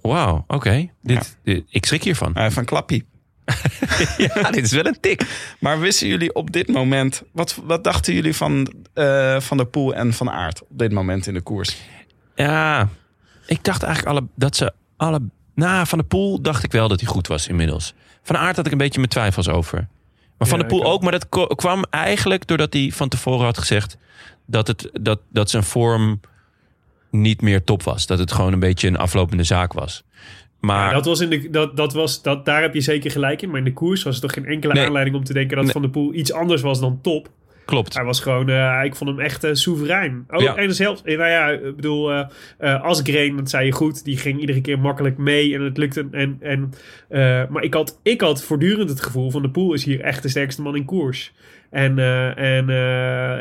[0.00, 0.88] Wauw, oké.
[1.02, 2.34] Dit, dit- Ik schrik hiervan.
[2.34, 3.04] Eh, van Klappie.
[4.16, 5.22] Ja, dit is wel een tik.
[5.60, 7.22] Maar wisten jullie op dit moment...
[7.32, 11.26] Wat, wat dachten jullie van eh, Van der Poel en Van Aert op dit moment
[11.26, 11.76] in de koers?
[12.40, 12.88] Ja,
[13.46, 15.20] ik dacht eigenlijk alle, dat ze alle...
[15.54, 17.94] Nou, Van de Poel dacht ik wel dat hij goed was inmiddels.
[18.22, 19.88] Van Aert had ik een beetje mijn twijfels over.
[20.38, 21.02] Maar Van Ja, de Poel ook.
[21.02, 23.96] Maar dat kwam eigenlijk doordat hij van tevoren had gezegd...
[24.46, 26.20] dat, het, dat, dat zijn vorm
[27.10, 28.06] niet meer top was.
[28.06, 30.02] Dat het gewoon een beetje een aflopende zaak was.
[30.60, 33.42] Maar Ja, dat was in de, dat, dat was, dat, daar heb je zeker gelijk
[33.42, 33.48] in.
[33.48, 34.86] Maar in de koers was er toch geen enkele Nee.
[34.86, 35.72] aanleiding om te denken dat Nee.
[35.72, 37.28] Van der Poel iets anders was dan top.
[37.70, 37.94] Klopt.
[37.94, 40.24] Hij was gewoon, eh, ik vond hem echt eh, soeverein.
[40.30, 40.56] Oh, Ja.
[40.56, 42.12] en zelfs, eh, nou ja, ik bedoel,
[42.58, 46.08] Asgreen, dat zei je goed, die ging iedere keer makkelijk mee en het lukte.
[46.10, 46.72] En, en,
[47.50, 50.28] maar ik had, ik had voortdurend het gevoel van de Poel is hier echt de
[50.28, 51.32] sterkste man in koers.
[51.70, 51.98] En,
[52.36, 52.68] en,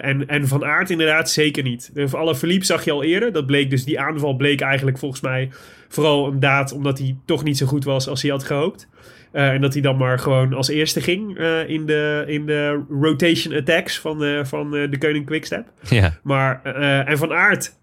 [0.01, 1.91] en, en Van Aert inderdaad zeker niet.
[1.93, 3.32] De alle Philippe zag je al eerder.
[3.32, 5.49] Dat bleek dus, die aanval bleek eigenlijk volgens mij
[5.88, 8.88] vooral een daad omdat hij toch niet zo goed was als hij had gehoopt.
[9.32, 12.84] Eh, en dat hij dan maar gewoon als eerste ging eh, in, de, in de
[12.89, 15.67] rotation attacks van, de van eh, de Koning Quickstep.
[15.89, 16.13] Ja.
[16.23, 16.63] Maar,
[17.05, 17.77] en Van Aert,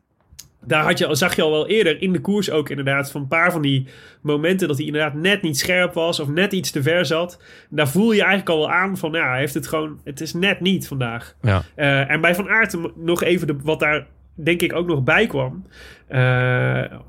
[0.65, 3.29] daar had je, zag je al wel eerder in de koers ook inderdaad van een
[3.29, 3.89] paar van die
[4.21, 7.43] momenten dat hij inderdaad net niet scherp was of net iets te ver zat.
[7.71, 10.35] Daar voel je eigenlijk al wel aan van, ja, hij heeft het gewoon, het is
[10.35, 11.37] net niet vandaag.
[11.43, 11.63] Ja.
[12.07, 15.67] En bij Van Aert nog even de, wat daar denk ik ook nog bij kwam,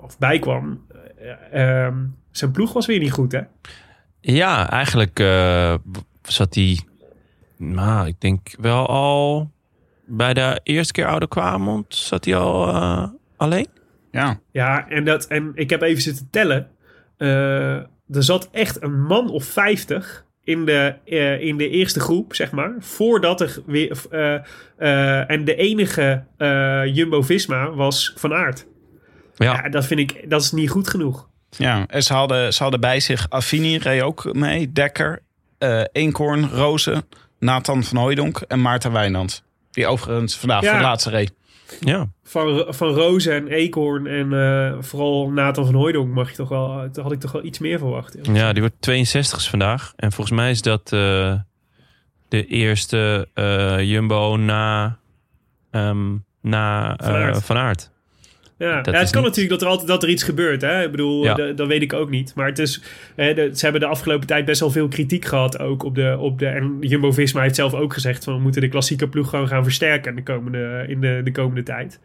[0.01, 0.85] of bij kwam,
[1.51, 1.95] eh, ehm,
[2.31, 3.41] zijn ploeg was weer niet goed hè.
[4.21, 5.73] Ja, eigenlijk eh,
[6.21, 6.79] zat hij,
[7.57, 9.51] nou, ik denk wel al
[10.05, 13.03] bij de eerste keer Oude Kwamond zat hij al eh,
[13.37, 13.67] alleen.
[14.11, 14.39] Ja.
[14.51, 16.69] Ja, en, dat, en ik heb even zitten tellen.
[17.17, 22.35] Eh, er zat echt een man of 50 in de, eh, in de eerste groep,
[22.35, 22.75] zeg maar.
[22.79, 24.01] Voordat er weer.
[24.11, 24.33] eh,
[24.77, 28.65] eh, en de enige eh, Jumbo-Visma was Van Aert.
[29.35, 30.29] Ja, Ja, dat vind ik.
[30.29, 31.29] Dat is niet goed genoeg.
[31.49, 35.19] Ja, en ze hadden, ze hadden bij zich Affini, reed ook mee, Dekker,
[35.57, 37.05] eh Eenkorn, Rozen,
[37.39, 39.43] Nathan van Hooijdonk en Maarten Wijnand.
[39.71, 40.69] Die overigens vandaag Ja.
[40.69, 41.33] voor de laatste reed.
[41.79, 42.07] ja.
[42.23, 46.67] Van, van Rozen en Eekhoorn en eh, vooral Nathan van Hooijdonk mag je toch wel.
[46.91, 48.17] Daar had ik toch wel iets meer verwacht.
[48.33, 49.93] ja, die wordt 62 vandaag.
[49.95, 51.33] En volgens mij is dat eh,
[52.29, 54.97] de eerste eh, Jumbo na,
[55.71, 57.43] ehm, na Van eh, Aert.
[57.43, 57.91] Van Aert.
[58.57, 60.61] Ja, het kan niet- natuurlijk dat er altijd dat er iets gebeurt.
[60.61, 60.83] Hè?
[60.83, 61.33] Ik bedoel, Ja.
[61.33, 62.31] dat, dat weet ik ook niet.
[62.35, 62.81] Maar het is,
[63.15, 65.59] hè, de- ze hebben de afgelopen tijd best wel veel kritiek gehad.
[65.59, 68.23] Ook op de, op de, en Jumbo-Visma heeft zelf ook gezegd...
[68.23, 71.63] Van, we moeten de klassieke ploeg gewoon gaan versterken de komende, in de, de komende
[71.63, 71.99] tijd.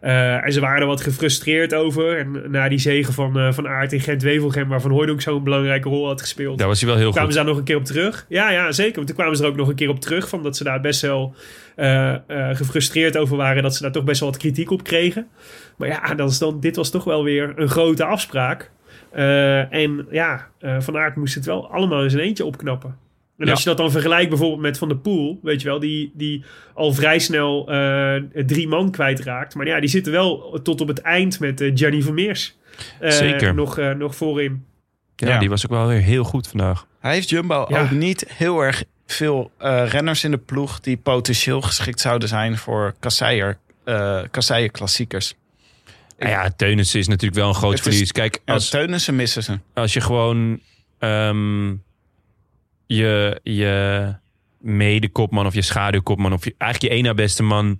[0.00, 2.18] Eh, en ze waren er wat gefrustreerd over.
[2.18, 4.68] En na die zegen van, eh, van Aert in Gent-Wevelgem...
[4.68, 7.38] waar Van Hooydonk zo'n belangrijke rol had gespeeld Daar was hij wel heel kwamen goed.
[7.38, 8.26] ze daar nog een keer op terug.
[8.28, 8.94] Ja, ja, zeker.
[8.94, 10.28] Want toen kwamen ze er ook nog een keer op terug.
[10.28, 11.34] Van dat ze daar best wel
[11.76, 12.18] eh, eh,
[12.56, 13.62] gefrustreerd over waren.
[13.62, 15.26] Dat ze daar toch best wel wat kritiek op kregen.
[15.76, 18.70] Maar ja, dat is dan, dit was toch wel weer een grote afspraak.
[19.10, 22.96] Eh, en ja, eh, Van Aert moest het wel allemaal in zijn eentje opknappen.
[23.38, 23.50] En Ja.
[23.50, 26.44] als je dat dan vergelijkt bijvoorbeeld met Van der Poel, weet je wel, die, die
[26.74, 28.14] al vrij snel eh,
[28.46, 29.54] drie man kwijtraakt.
[29.54, 32.56] Maar ja, die zitten wel tot op het eind met eh Gianni Vermeers.
[33.00, 33.54] eh, Zeker.
[33.54, 34.64] Nog, eh, nog voorin.
[35.16, 35.38] Ja, Ja.
[35.38, 36.86] die was ook wel weer heel goed vandaag.
[37.00, 37.82] Hij heeft Jumbo Ja.
[37.82, 42.56] ook niet heel erg veel eh, renners in de ploeg die potentieel geschikt zouden zijn
[42.58, 45.34] voor kasseien, eh kasseien klassiekers.
[46.22, 48.12] Nou ja, Teunissen is natuurlijk wel een groot Het is- verlies.
[48.12, 49.58] Kijk, Ja, als, Teunissen missen ze.
[49.74, 50.60] als je gewoon
[50.98, 51.74] ehm,
[52.86, 54.14] je, je
[54.60, 56.32] mede-kopman of je schaduwkopman...
[56.32, 57.78] of je, eigenlijk je één na beste man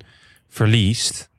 [0.49, 1.31] verliest...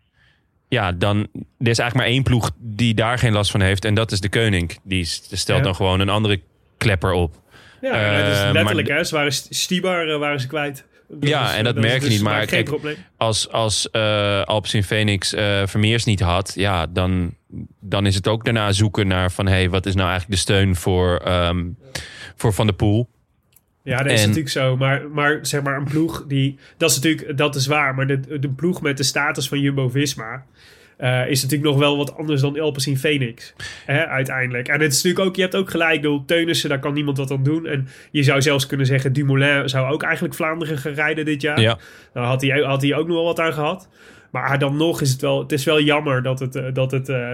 [0.68, 1.28] ja, dan er
[1.70, 3.86] is eigenlijk maar één ploeg die daar geen last van heeft...
[3.86, 4.78] en dat is de Koning.
[4.84, 5.64] Die stelt Ja.
[5.64, 6.42] dan gewoon een andere
[6.78, 7.42] klepper op.
[7.82, 9.04] Ja, Eh, dat is letterlijk, maar- hè.
[9.04, 10.86] Ze waren St- Stibar eh, waren ze kwijt.
[11.08, 12.70] Dat Ja, en dat merk je dus niet, maar kijk.
[13.18, 16.52] Als, als eh Alpes in Phoenix eh, Vermeers niet had...
[16.56, 17.36] ja, dan,
[17.80, 19.46] dan is het ook daarna zoeken naar van...
[19.46, 21.66] hé, hey, wat is nou eigenlijk de steun voor, ehm,
[22.36, 23.10] voor Van der Poel...
[23.84, 24.78] Ja, dat is En- natuurlijk zo.
[24.78, 26.58] Maar, maar zeg maar een ploeg die...
[26.78, 27.96] Dat is natuurlijk, dat is waar.
[27.96, 30.46] Maar de, de ploeg met de status van Jumbo-Visma...
[30.98, 33.54] eh, is natuurlijk nog wel wat anders dan Alpecin Phoenix.
[33.86, 34.68] Hè, uiteindelijk.
[34.68, 35.36] En het is natuurlijk ook...
[35.36, 37.66] Je hebt ook gelijk, door Teunissen, daar kan niemand wat aan doen.
[37.66, 39.14] En je zou zelfs kunnen zeggen...
[39.14, 41.62] Dumoulin zou ook eigenlijk Vlaanderen gaan rijden dit jaar.
[41.62, 41.78] Ja.
[42.14, 43.90] Daar had hij, had hij ook nog wel wat aan gehad.
[44.34, 47.10] Maar dan nog is het wel, het is wel jammer dat het, eh, dat het,
[47.10, 47.34] eh,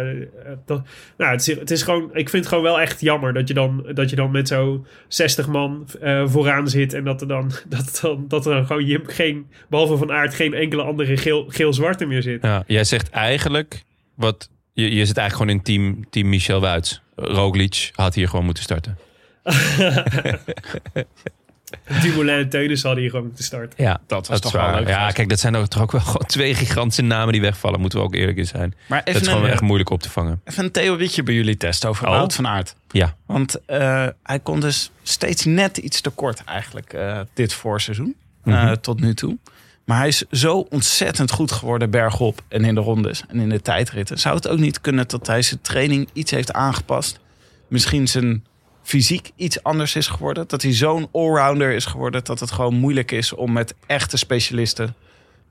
[0.66, 0.82] dat,
[1.18, 3.54] nou, het is, het is gewoon, ik vind het gewoon wel echt jammer dat je
[3.54, 7.52] dan, dat je dan met zo'n 60 man eh, vooraan zit en dat er dan,
[7.68, 11.46] dat, dan, dat er dan gewoon je, geen, behalve van aard, geen enkele andere geel,
[11.48, 12.42] geel-zwarte meer zit.
[12.42, 13.84] Ja, jij zegt eigenlijk...
[14.16, 17.02] Wat, je, je zit eigenlijk gewoon in team, team Michel Wuits.
[17.16, 18.98] Roglic had hier gewoon moeten starten.
[22.02, 23.84] Dumoulin en Teunis hadden hier gewoon moeten starten.
[23.84, 26.26] Ja, Dat was toch wel leuk Ja, kijk, dat zijn ook, toch ook wel gewoon
[26.28, 27.80] twee gigantische namen die wegvallen.
[27.80, 28.74] Moeten we ook eerlijk in zijn.
[28.88, 30.42] Maar Dat is gewoon een, echt moeilijk op te vangen.
[30.44, 32.12] even een theorietje bij jullie testen over Oh.
[32.14, 32.76] Wout van Aert.
[32.92, 33.16] Ja.
[33.26, 38.16] Want eh, hij kon dus steeds net iets te kort eigenlijk eh, dit voorseizoen.
[38.44, 38.76] eh, Mhm.
[38.82, 39.38] tot nu toe.
[39.86, 43.62] Maar hij is zo ontzettend goed geworden bergop en in de rondes en in de
[43.62, 44.20] tijdritten.
[44.20, 47.20] Zou het ook niet kunnen dat hij zijn training iets heeft aangepast?
[47.68, 48.44] Misschien zijn
[48.90, 50.48] fysiek iets anders is geworden?
[50.48, 54.96] Dat hij zo'n allrounder is geworden dat het gewoon moeilijk is om met echte specialisten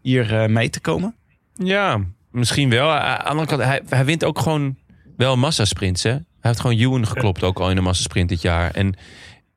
[0.03, 1.15] hier eh, mee te komen?
[1.55, 2.91] Ja, misschien wel.
[2.91, 4.77] Aan de kant, hij, hij wint ook gewoon
[5.17, 6.03] wel massasprints.
[6.03, 6.11] Hè?
[6.11, 8.71] Hij heeft gewoon Ewan geklopt, ook al in een massasprint dit jaar.
[8.71, 8.95] En,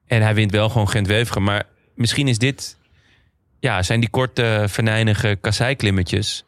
[0.07, 1.43] en hij wint wel gewoon Gent-Wevelgem.
[1.43, 1.63] Maar
[1.95, 2.79] misschien is dit...
[3.59, 6.45] Ja, zijn die korte, venijnige kasseiklimmetjes...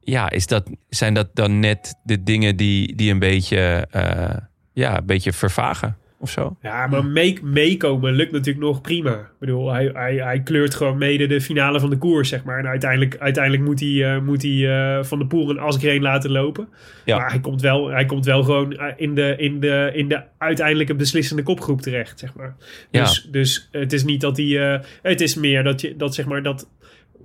[0.00, 3.86] Ja, is dat, zijn dat dan net de dingen die, die een beetje...
[3.90, 4.36] eh,
[4.72, 5.96] ja, een beetje vervagen
[6.26, 6.56] of zo?
[6.62, 9.12] Ja, maar mee- meekomen lukt natuurlijk nog prima.
[9.12, 12.58] Ik bedoel, hij, hij, hij kleurt gewoon mede de finale van de koers, zeg maar.
[12.58, 16.30] En uiteindelijk, uiteindelijk moet hij, eh, moet hij eh, Van de Poel en Asgreen laten
[16.30, 16.68] lopen.
[17.04, 17.18] Ja.
[17.18, 20.22] Maar hij komt wel, hij komt wel gewoon eh, in de, in, de, in de
[20.38, 22.56] uiteindelijke beslissende kopgroep terecht, zeg maar.
[22.90, 23.00] Ja.
[23.00, 24.82] Dus, dus het is niet dat hij...
[25.02, 26.68] het is meer dat je, dat zeg maar, dat...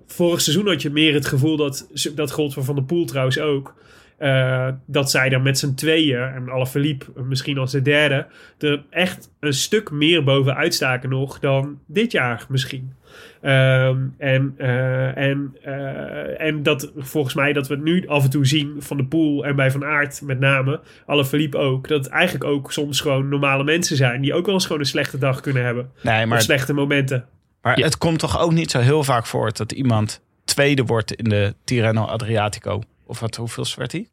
[0.07, 3.39] Vorig seizoen had je meer het gevoel dat, dat gold voor Van der Poel trouwens
[3.39, 3.75] ook...
[4.21, 8.27] eh, dat zij dan met z'n tweeën, en Alaphilippe misschien als de derde,
[8.59, 12.93] er echt een stuk meer bovenuit staken nog dan dit jaar misschien.
[13.41, 18.29] Ehm, en, eh, en, eh, en dat volgens mij dat we het nu af en
[18.29, 22.13] toe zien van de Poel en bij Van Aert met name, Alaphilippe ook, dat het
[22.13, 25.41] eigenlijk ook soms gewoon normale mensen zijn die ook wel eens gewoon een slechte dag
[25.41, 25.89] kunnen hebben.
[26.01, 27.25] Nee, Of maar, slechte momenten.
[27.61, 27.85] maar Ja.
[27.85, 31.53] het komt toch ook niet zo heel vaak voor dat iemand tweede wordt in de
[31.63, 32.81] Tirreno Adriatico.
[33.11, 34.07] Of wat, hoeveel werd hij?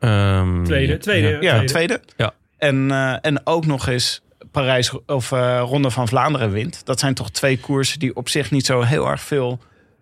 [0.00, 0.98] Ehm, Tweede, ja.
[0.98, 1.28] tweede.
[1.28, 1.38] Ja.
[1.40, 1.66] Ja, tweede.
[1.66, 2.00] tweede.
[2.16, 2.34] Ja.
[2.58, 4.20] En, eh, en ook nog eens
[4.50, 6.86] Parijs of eh, Ronde van Vlaanderen wint.
[6.86, 9.58] Dat zijn toch twee koersen die op zich niet zo heel erg veel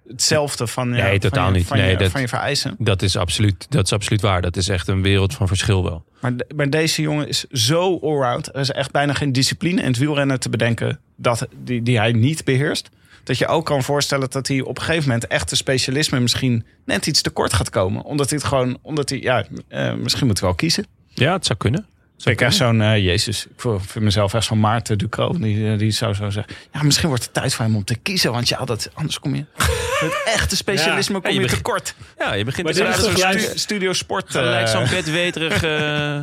[0.08, 1.66] hetzelfde van, je- Nee, totaal je, niet.
[1.66, 2.74] Van, Nee, je, dat- van je vereisen.
[2.78, 4.42] Dat, is absoluut, dat is absoluut waar.
[4.42, 6.04] Dat is echt een wereld van verschil wel.
[6.20, 8.48] Maar, de- maar deze jongen is zo allround.
[8.54, 12.12] Er is echt bijna geen discipline in het wielrennen te bedenken dat, die, die hij
[12.12, 12.88] niet beheerst.
[13.26, 16.66] Dat je ook kan voorstellen dat hij op een gegeven moment echt de specialisme misschien
[16.84, 18.02] net iets te kort gaat komen.
[18.02, 20.86] Omdat hij het gewoon, omdat hij, ja, eh, misschien moet hij wel kiezen.
[21.08, 21.86] Ja, het zou kunnen.
[22.24, 25.32] Ik krijg zo'n, eh, Jezus, ik vind mezelf echt zo'n Maarten Ducro.
[25.38, 27.94] Die, eh, die zou zo zeggen, ja, misschien wordt het tijd voor hem om te
[27.96, 28.32] kiezen.
[28.32, 29.44] Want ja, dat, anders kom je,
[30.02, 31.20] met echte specialisme Ja.
[31.20, 31.94] kom Ja, je je te kort.
[32.18, 34.30] Ja, je begint Maar te zo'n stu- Studio Sport.
[34.30, 35.62] gelijk eh, zo'n bedweterig...
[35.64, 36.16] eh,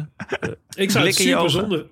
[0.75, 1.85] Ik zou het super zonde.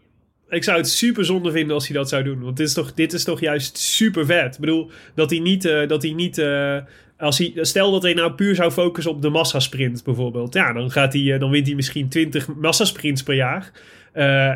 [0.52, 2.41] Ik zou het super zonde vinden als hij dat zou doen.
[2.41, 4.54] Want dit is toch, dit is toch juist super vet.
[4.54, 5.66] Ik bedoel, dat hij niet.
[5.66, 6.78] eh, dat hij niet eh,
[7.18, 10.54] als hij, stel dat hij nou puur zou focussen op de massasprint bijvoorbeeld.
[10.54, 13.72] Ja, dan, gaat hij, eh, dan wint hij misschien 20 massasprints per jaar.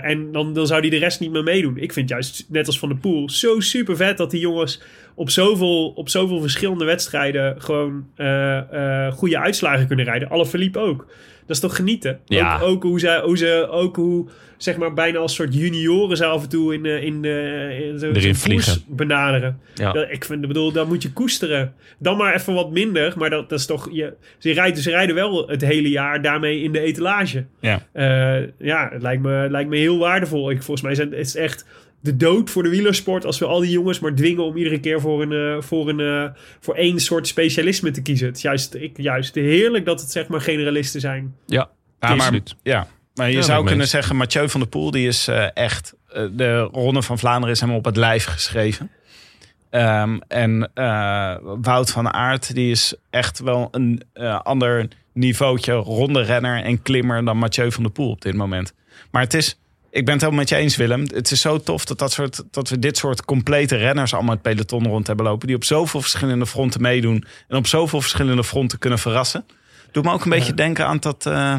[0.03, 1.77] En dan, dan zou hij de rest niet meer meedoen.
[1.77, 4.81] Ik vind juist, net als Van de Poel, zo super vet dat die jongens
[5.13, 8.07] op zoveel, op zoveel verschillende wedstrijden gewoon
[9.13, 10.29] goede uitslagen kunnen rijden.
[10.29, 11.07] Alle verliep ook.
[11.45, 12.19] Dat is toch genieten?
[12.25, 12.55] Ja.
[12.55, 14.25] Ook, ook hoe ze, hoe ze, ook hoe,
[14.57, 17.29] zeg maar, bijna als soort junioren ze af en toe in, eh, in, de
[17.83, 18.81] in Erin zo'n vliegen.
[18.87, 19.59] benaderen.
[19.75, 19.91] Ja.
[19.91, 21.73] Dat, ik vind, bedoel, dat moet je koesteren.
[21.97, 25.15] Dan maar even wat minder, maar dat, dat is toch, je, ze, rijden, ze rijden
[25.15, 27.45] wel het hele jaar daarmee in de etalage.
[27.59, 27.85] Ja.
[27.91, 30.51] Eh, ja, het lijkt me, lijkt me heel waardevol.
[30.51, 31.65] Ik, volgens mij zijn, het is echt
[32.05, 35.01] de dood voor de wielersport als we al die jongens maar dwingen om iedere keer
[35.01, 38.27] voor, een, eh, voor, een, eh, voor één soort specialisme te kiezen.
[38.27, 41.35] Het is juist, ik, juist heerlijk dat het zeg maar generalisten zijn.
[41.45, 42.55] Ja, Ja, maar, absoluut.
[42.63, 45.93] ja, maar je Ja, zou kunnen zeggen, Mathieu van der Poel, die is eh, echt...
[46.31, 48.89] de Ronde van Vlaanderen is hem op het lijf geschreven.
[49.69, 54.01] Ehm, en eh, Wout van Aert, die is echt wel een
[54.43, 58.73] ander niveautje ronde renner en klimmer dan Mathieu van der Poel op dit moment.
[59.11, 59.59] Maar het is,
[59.95, 62.43] ik ben het helemaal met je eens Willem, het is zo tof dat, dat, soort,
[62.51, 65.47] dat we dit soort complete renners allemaal het peloton rond hebben lopen.
[65.47, 69.45] Die op zoveel verschillende fronten meedoen en op zoveel verschillende fronten kunnen verrassen.
[69.91, 71.25] Doet me ook een beetje denken aan dat...
[71.25, 71.55] eh,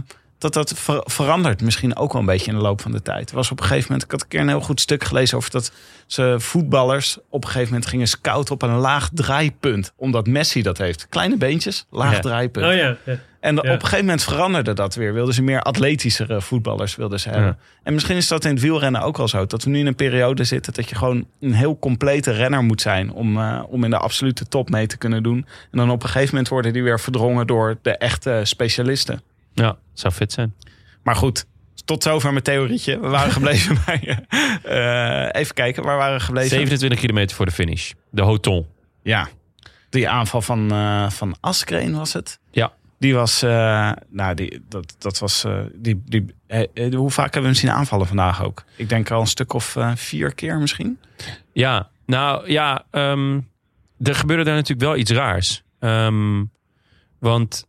[0.53, 3.31] dat dat ver- verandert misschien ook wel een beetje in de loop van de tijd.
[3.31, 5.37] Er was op een gegeven moment, ik had een keer een heel goed stuk gelezen
[5.37, 5.73] over dat
[6.07, 9.93] ze voetballers op een gegeven moment gingen scouten op een laag draaipunt.
[9.97, 11.07] Omdat Messi dat heeft.
[11.09, 12.21] Kleine beentjes, laag Ja.
[12.21, 12.67] draaipunt.
[12.67, 13.19] Oh ja, ja.
[13.41, 15.13] En op een gegeven moment veranderde dat weer.
[15.13, 17.59] Wilden ze meer atletischere voetballers wilden ze hebben.
[17.83, 19.47] En misschien is dat in het wielrennen ook wel zo.
[19.47, 22.81] Dat we nu in een periode zitten dat je gewoon een heel complete renner moet
[22.81, 23.13] zijn.
[23.13, 25.47] Om, eh, om in de absolute top mee te kunnen doen.
[25.71, 29.21] En dan op een gegeven moment worden die weer verdrongen door de echte specialisten.
[29.63, 30.55] Ja, zou fit zijn.
[31.03, 31.47] Maar goed,
[31.85, 33.01] tot zover mijn theorietje.
[33.01, 34.27] We waren gebleven bij...
[34.63, 36.51] eh, even kijken, waar waren we gebleven?
[36.51, 37.93] 27 kilometer voor de finish.
[38.11, 38.67] De Hoton.
[39.03, 39.29] Ja,
[39.91, 42.39] die aanval van, eh van Askreen was het.
[42.51, 42.73] Ja.
[42.99, 47.59] Die was, eh, nou, die, dat, dat was, die, die, eh, hoe vaak hebben we
[47.59, 48.65] hem zien aanvallen vandaag ook?
[48.77, 50.99] Ik denk al een stuk of vier keer misschien.
[51.53, 53.41] Ja, nou ja, ehm,
[54.03, 55.63] er gebeurde daar natuurlijk wel iets raars.
[55.79, 56.45] Ehm,
[57.19, 57.67] want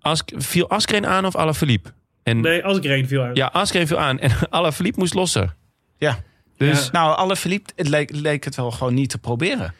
[0.00, 1.88] Ask, viel Askreen aan of Alaphilippe?
[2.22, 3.34] En Nee, één viel aan.
[3.34, 5.54] ja, Askreen viel aan en Alaphilippe moest lossen.
[5.98, 6.18] Ja.
[6.56, 6.88] Dus Ja.
[6.92, 9.74] Nou, alle Philippe, het leek, leek het wel gewoon niet te proberen.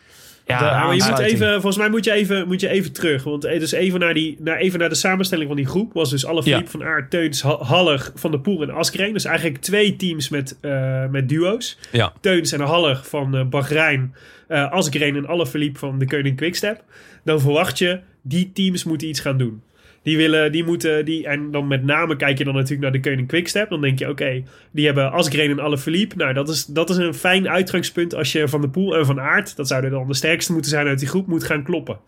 [0.46, 2.92] ja, de Ja, maar je moet even, volgens mij moet je even, moet je even
[2.92, 3.22] terug.
[3.24, 5.92] Want eh, dus even naar, die, naar, even naar de samenstelling van die groep.
[5.92, 9.12] Was dus alle Philippe van Aert, Teuns, Ha- Haller, Van der Poel en Askreen.
[9.12, 11.78] Dus eigenlijk twee teams met, eh, met duo's.
[11.92, 14.14] ja, Teuns en Haller van eh Bahrein.
[14.48, 16.84] eh Asgreen en Alaphilippe van de Koning Quickstep.
[17.24, 19.62] Dan verwacht je, die teams moeten iets gaan doen.
[20.02, 23.08] Die willen, die moeten, die, en dan met name kijk je dan natuurlijk naar de
[23.10, 23.68] Koning Quickstep.
[23.68, 26.16] Dan denk je, oké, die hebben Asgreen en Alaphilippe.
[26.16, 29.20] Nou, dat is, dat is een fijn uitgangspunt als je Van de Poel en Van
[29.20, 31.98] Aert, dat zouden dan de sterkste moeten zijn uit die groep, moet gaan kloppen.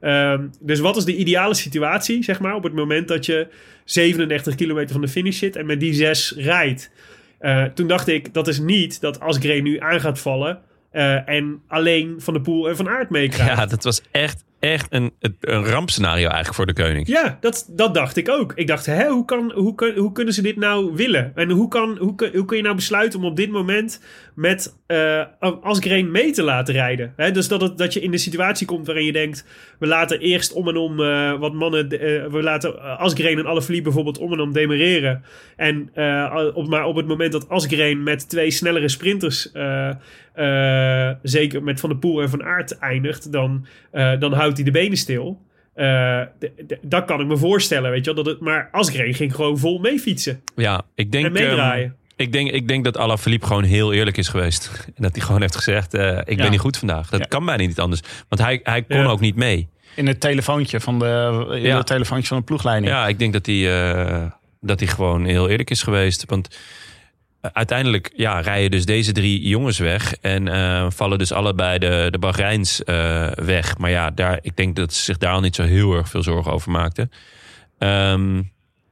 [0.00, 3.48] Ehm, dus wat is de ideale situatie, zeg maar, op het moment dat je
[3.84, 6.90] 37 kilometer van de finish zit en met die zes rijdt?
[7.38, 11.62] Eh, toen dacht ik, dat is niet dat Asgreen nu aan gaat vallen eh, en
[11.66, 13.58] alleen Van de Poel en Van Aert meekrijgt.
[13.58, 17.06] ja, dat was echt, echt een, een rampscenario eigenlijk voor de koning.
[17.06, 18.52] Ja, dat, dat dacht ik ook.
[18.54, 21.32] Ik dacht, hè, hoe, kan, hoe, hoe kunnen ze dit nou willen?
[21.34, 24.02] En hoe, kan, hoe, kun- hoe kun je nou besluiten om op dit moment
[24.34, 25.22] met eh
[25.62, 27.12] Asgreen mee te laten rijden?
[27.16, 29.46] Hè, dus dat, het, dat je in de situatie komt waarin je denkt...
[29.78, 31.88] we laten eerst om en om eh, wat mannen...
[31.88, 35.22] eh, we laten Asgreen en Alaphilippe bijvoorbeeld om en om demereren.
[35.56, 35.90] En,
[36.54, 39.50] op, maar op het moment dat Asgreen met twee snellere sprinters...
[41.22, 43.32] zeker met Van der Poel en Van Aert eindigt...
[43.32, 43.66] dan,
[44.18, 45.42] dan houdt hij de benen stil...
[45.74, 48.24] Eh, d- d- dat kan ik me voorstellen, weet je wel.
[48.24, 51.84] Dat het, maar Asgreen ging gewoon vol mee fietsen Ja, ik denk, en meedraaien.
[51.84, 54.70] ehm, ik denk, ik denk dat Alaphilippe gewoon heel eerlijk is geweest.
[54.96, 56.36] En dat hij gewoon heeft gezegd, eh, ik Ja.
[56.36, 57.08] ben niet goed vandaag.
[57.10, 57.26] Dat Ja.
[57.26, 58.00] kan bijna niet anders.
[58.28, 59.04] Want hij, hij kon Ja.
[59.06, 59.68] ook niet mee.
[59.96, 61.76] In het telefoontje van de, in Ja.
[61.76, 62.92] het telefoontje van de ploegleiding.
[62.92, 64.22] Ja, ik denk dat hij, eh,
[64.60, 66.24] dat hij gewoon heel eerlijk is geweest.
[66.26, 66.58] Want
[67.42, 70.14] uiteindelijk ja, rijden dus deze drie jongens weg.
[70.20, 73.78] En eh, vallen dus allebei de, de Bahreins eh, weg.
[73.78, 76.22] Maar ja, daar, ik denk dat ze zich daar al niet zo heel erg veel
[76.22, 77.10] zorgen over maakten.
[77.78, 78.34] Ehm,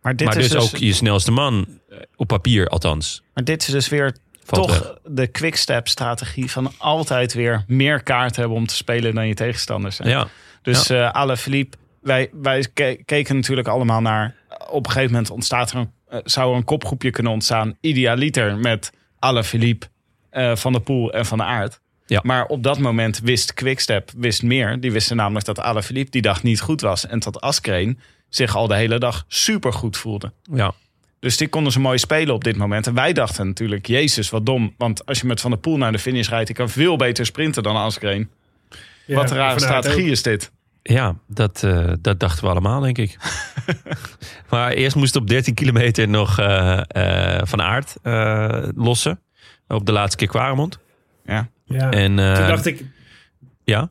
[0.03, 3.23] Maar, dit maar is dus, ook je snelste man, eh, op papier althans.
[3.35, 4.95] maar dit is dus weer toch weg.
[5.05, 9.99] de quickstep strategie van altijd weer meer kaarten hebben om te spelen dan je tegenstanders.
[10.03, 10.29] Ja,
[10.63, 14.35] Dus eh Alle Philippe, wij, wij ke- keken natuurlijk allemaal naar.
[14.71, 17.77] Op een gegeven moment ontstaat er een, eh, zou er een kopgroepje kunnen ontstaan.
[17.81, 19.87] Idealiter met Alle Philippe,
[20.31, 21.81] eh, Van der Poel en Van der Aert.
[22.07, 22.21] Ja.
[22.23, 24.81] Maar op dat moment wist Quickstep wist meer.
[24.81, 27.07] Die wisten namelijk dat Alle Philippe die dag niet goed was.
[27.07, 27.99] En dat Askreen
[28.29, 30.33] zich al de hele dag super goed voelde.
[30.53, 30.75] ja.
[31.21, 32.87] Dus die konden ze mooi spelen op dit moment.
[32.87, 34.75] En wij dachten natuurlijk, jezus, wat dom.
[34.77, 36.47] Want als je met Van der Poel naar de finish rijdt...
[36.47, 38.31] die kan veel beter sprinten dan Askreen.
[39.07, 40.11] Ja, wat een rare strategie ook.
[40.11, 40.53] is dit.
[40.83, 43.19] Ja, dat, eh, dat dachten we allemaal, denk ik.
[44.51, 49.21] maar eerst moest op 13 kilometer nog eh, eh, Van eh, lossen.
[49.69, 50.79] Op de laatste keer Quaremont.
[51.25, 51.49] Ja.
[51.65, 51.91] Ja.
[51.91, 52.85] En, eh, Toen dacht ik,
[53.65, 53.91] Ja?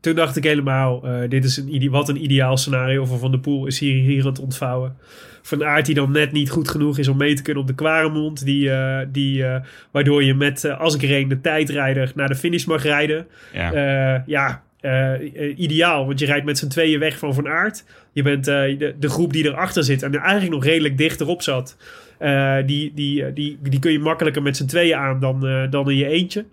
[0.00, 3.40] toen dacht ik helemaal, eh, dit is een wat een ideaal scenario voor Van der
[3.40, 4.96] Poel is hier, hier aan het ontvouwen.
[5.42, 7.74] Van Aert die dan net niet goed genoeg is om mee te kunnen op de
[7.74, 8.44] Kwaremond.
[8.44, 12.82] Die, eh, die, eh, waardoor je met uh, Asgreen de tijdrijder naar de finish mag
[12.82, 13.26] rijden.
[13.52, 13.72] Ja.
[13.72, 16.06] Eh, ja, eh, eh, ideaal.
[16.06, 17.84] Want je rijdt met z'n tweeën weg van Van Aert.
[18.12, 21.76] Je bent eh, de, groep die erachter zit en eigenlijk nog redelijk dichterop zat.
[22.66, 26.06] die, die, die, die kun je makkelijker met z'n tweeën aan dan, dan in je
[26.06, 26.44] eentje.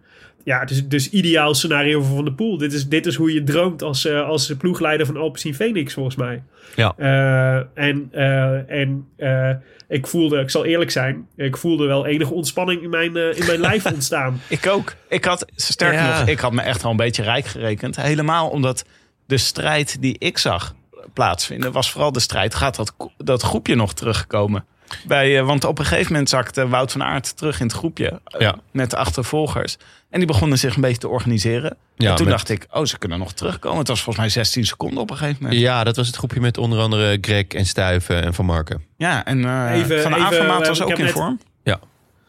[0.46, 2.58] Ja, dus, dus ideaal scenario voor Van der Poel.
[2.58, 6.16] Dit is, dit is hoe je droomt als, eh, als ploegleider van Alpecin Phoenix, volgens
[6.16, 6.44] mij.
[6.76, 6.94] Ja.
[6.98, 9.50] Eh, en eh, en eh,
[9.88, 13.46] ik voelde, ik zal eerlijk zijn, ik voelde wel enige ontspanning in mijn, eh, in
[13.46, 14.42] mijn lijf ontstaan.
[14.48, 14.94] Ik ook.
[15.10, 16.20] Ik had, sterker Ja.
[16.20, 17.96] nog, ik had me echt wel een beetje rijk gerekend.
[17.96, 18.86] Helemaal omdat
[19.26, 20.76] de strijd die ik zag
[21.14, 22.56] plaatsvinden, was vooral de strijd.
[22.56, 24.66] Gaat dat, dat groepje nog terugkomen?
[25.08, 28.20] Bij, eh, want op een gegeven moment zakte Wout van Aert terug in het groepje
[28.26, 28.56] eh, Ja.
[28.72, 29.78] met de achtervolgers.
[30.10, 31.78] En die begonnen zich een beetje te organiseren.
[31.96, 33.78] Ja, en toen met- dacht ik, oh, ze kunnen nog terugkomen.
[33.80, 35.62] Het was volgens mij 16 seconden op een gegeven moment.
[35.62, 38.84] Ja, dat was het groepje met onder andere Greg en Stuiven en Van Marken.
[38.98, 41.40] Ja, en eh, Even- Van Avermaat was ook in net- vorm.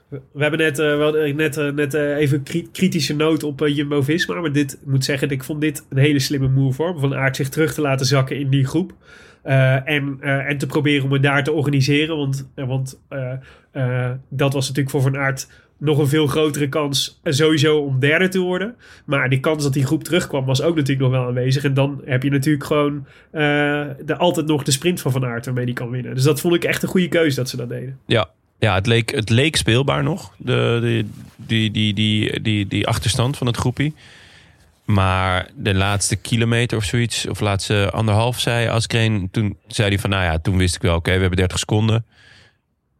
[0.08, 4.34] We hebben net, eh, wel, net, net even kri- kritische noot op Jumbo-Visma.
[4.40, 7.00] Maar dit ik moet zeggen, ik vond dit een hele slimme move hoor.
[7.00, 8.92] Van Aert zich terug te laten zakken in die groep.
[9.46, 12.16] Eh, en, eh, en te proberen om het daar te organiseren.
[12.16, 13.00] Want, eh, want
[14.28, 18.38] dat was natuurlijk voor Van Aert nog een veel grotere kans sowieso om derde te
[18.38, 18.74] worden.
[19.04, 21.64] Maar die kans dat die groep terugkwam was ook natuurlijk nog wel aanwezig.
[21.64, 25.66] En dan heb je natuurlijk gewoon de, altijd nog de sprint van Van Aert waarmee
[25.66, 26.14] die kan winnen.
[26.14, 27.98] Dus dat vond ik echt een goede keuze dat ze dat deden.
[28.06, 31.04] Ja, ja het, leek, het leek speelbaar nog, de,
[31.36, 33.94] die, die, die, die, die achterstand van het groepie.
[34.86, 39.28] Maar de laatste kilometer of zoiets, of laatste anderhalf, zei Askreen.
[39.30, 42.06] Toen zei hij van, nou ja, toen wist ik wel, oké, we hebben 30 seconden.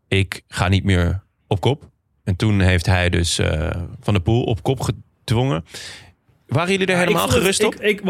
[0.09, 1.91] Ik ga niet meer op kop.
[2.24, 3.70] En toen heeft hij dus eh,
[4.01, 5.64] Van de Poel op kop gedwongen.
[6.47, 7.80] Waren jullie er Ja, helemaal gerust het- op?
[7.82, 8.05] Ik, ik,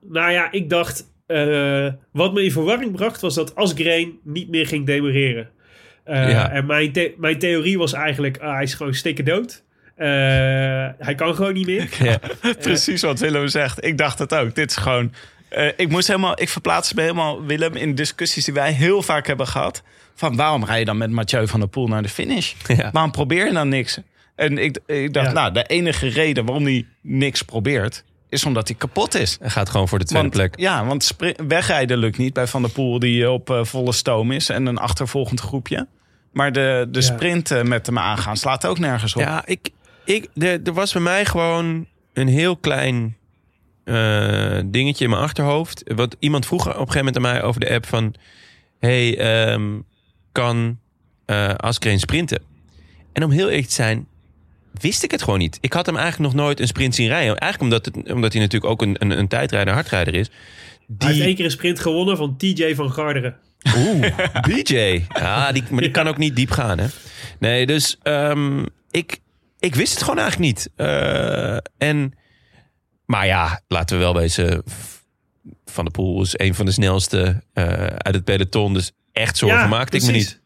[0.00, 1.10] nou ja, ik dacht...
[1.26, 5.50] eh, wat me in verwarring bracht was dat Asgreen niet meer ging demereren.
[6.04, 6.50] Eh, Ja.
[6.50, 8.38] En mijn, the- mijn theorie was eigenlijk...
[8.38, 9.64] ah, hij is gewoon stikken dood.
[9.98, 10.06] Eh,
[10.98, 11.88] hij kan gewoon niet meer.
[12.02, 12.18] Ja.
[12.60, 13.84] Precies wat Willem zegt.
[13.84, 14.54] Ik dacht het ook.
[14.54, 15.12] Dit is gewoon.
[15.48, 16.40] eh, ik moest helemaal.
[16.40, 19.82] Ik verplaatste me helemaal, Willem, in discussies die wij heel vaak hebben gehad.
[20.14, 22.52] Van waarom rij je dan met Mathieu van der Poel naar de finish?
[22.66, 22.90] Ja.
[22.92, 23.98] Waarom probeer je dan niks?
[24.36, 25.32] En ik, ik dacht, Ja.
[25.32, 29.36] nou, de enige reden waarom hij niks probeert, is omdat hij kapot is.
[29.40, 30.58] Hij gaat gewoon voor de tweede Want, plek.
[30.60, 31.16] Ja, want
[31.48, 34.78] wegrijden lukt niet bij Van der Poel, die op eh, volle stoom is en een
[34.78, 35.86] achtervolgend groepje.
[36.32, 37.04] Maar de, de Ja.
[37.04, 39.20] sprint met hem aangaan slaat ook nergens op.
[39.22, 39.68] Ja, ik,
[40.08, 43.16] ik, er, er was bij mij gewoon een heel klein
[43.84, 45.82] eh, dingetje in mijn achterhoofd.
[45.94, 48.14] Wat iemand vroeg op een gegeven moment aan mij over de app van...
[48.78, 49.78] Hey, ehm,
[50.32, 50.78] kan
[51.24, 52.42] eh Askreen sprinten?
[53.12, 54.06] En om heel eerlijk te zijn,
[54.80, 55.58] wist ik het gewoon niet.
[55.60, 57.36] Ik had hem eigenlijk nog nooit een sprint zien rijden.
[57.36, 60.30] Eigenlijk omdat, het, omdat hij natuurlijk ook een, een, een tijdrijder, hardrijder is.
[60.98, 63.36] Hij heeft één keer een sprint gewonnen van TJ van Garderen.
[63.76, 64.16] Oeh,
[64.48, 65.04] BJ.
[65.08, 66.86] Ja, die, maar die kan ook niet diep gaan, hè?
[67.38, 69.18] Nee, dus ehm, ik,
[69.58, 70.70] ik wist het gewoon eigenlijk niet.
[70.76, 72.12] Eh, en,
[73.04, 74.62] maar ja, laten we wel wezen.
[75.64, 78.74] Van de Poel is een van de snelste eh, uit het peloton.
[78.74, 80.40] Dus echt zorgen maakte ik me niet.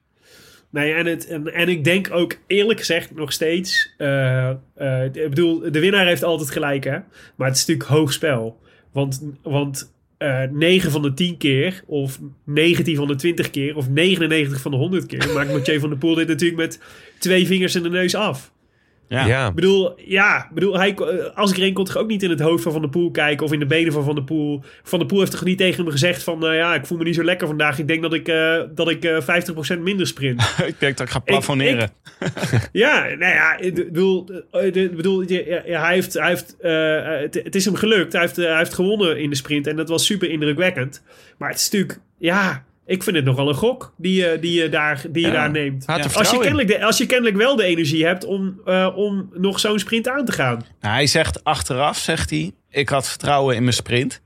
[0.71, 3.95] Nee, en, het, en, en ik denk ook eerlijk gezegd nog steeds...
[3.97, 4.51] eh,
[5.05, 6.99] ik bedoel, de winnaar heeft altijd gelijk, hè?
[7.37, 8.61] Maar het is natuurlijk hoog spel.
[8.93, 9.93] Want, want
[10.23, 14.71] eh 9 van de 10 keer, of 19 van de 20 keer, of 99 van
[14.71, 15.31] de 100 keer...
[15.35, 16.81] maakt Mathieu van der Poel dit natuurlijk met
[17.19, 18.53] twee vingers in de neus af.
[19.13, 19.27] Ja.
[19.27, 22.41] Ja, Ik bedoel, ja, ik bedoel, hij, eh, Asgreen kon toch ook niet in het
[22.41, 24.63] hoofd van Van der Poel kijken of in de benen van Van der Poel.
[24.83, 27.05] Van der Poel heeft toch niet tegen hem gezegd van, nou ja, ik voel me
[27.05, 27.79] niet zo lekker vandaag.
[27.79, 30.41] Ik denk dat ik, eh, dat ik eh 50% minder sprint.
[30.67, 31.91] ik denk dat ik ga plafonneren.
[32.73, 34.27] ja, nou ja, ik bedoel,
[34.63, 38.13] ik bedoel je- ja, hij heeft, hij heeft, eh, het, het is hem gelukt.
[38.13, 41.03] Hij heeft, hij heeft gewonnen in de sprint en dat was super indrukwekkend.
[41.39, 44.69] Maar het is natuurlijk, ja, ik vind het nogal een gok die, je- die je
[44.69, 45.35] daar, die je Ja.
[45.35, 45.87] daar neemt.
[45.87, 49.61] Als je, kennelijk de, als je kennelijk wel de energie hebt om, eh, om nog
[49.61, 50.65] zo'n sprint aan te gaan.
[50.81, 54.21] Nou, hij zegt achteraf, zegt hij, ik had vertrouwen in mijn sprint.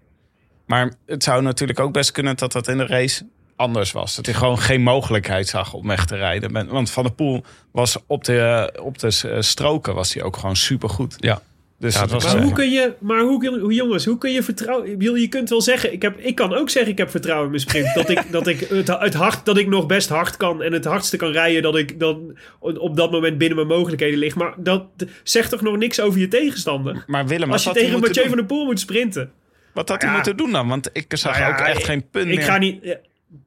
[0.67, 4.17] Maar het zou natuurlijk ook best kunnen dat dat in de race anders was.
[4.17, 6.69] Dat hij gewoon geen mogelijkheid zag om weg te rijden.
[6.69, 10.57] Want Van der Poel was op de, op de eh, stroken was hij ook gewoon
[10.57, 11.15] supergoed.
[11.19, 11.41] ja.
[11.79, 14.91] Dus Ja, Maar hoe kun je, maar hoe, hoe jongens, hoe kun je vertrouwen?
[14.91, 17.45] Ik bedoel, je kunt wel zeggen, ik, heb, ik kan ook zeggen, ik heb vertrouwen
[17.45, 17.95] in mijn sprint.
[17.95, 20.85] Dat ik, dat ik het, het hard, dat ik nog best hard kan en het
[20.85, 24.35] hardste kan rijden dat ik dan op dat moment binnen mijn mogelijkheden lig.
[24.35, 24.85] Maar dat
[25.23, 27.05] zegt toch nog niks over je tegenstander?
[27.07, 29.31] Maar Willem, Als je tegen Mathieu van der Poel moet sprinten.
[29.73, 30.17] Wat had hij Ja.
[30.17, 30.69] moeten doen dan?
[30.69, 32.45] Want ik zag Nou ja, ook echt ik- geen punt Ik meer.
[32.45, 32.97] ga niet.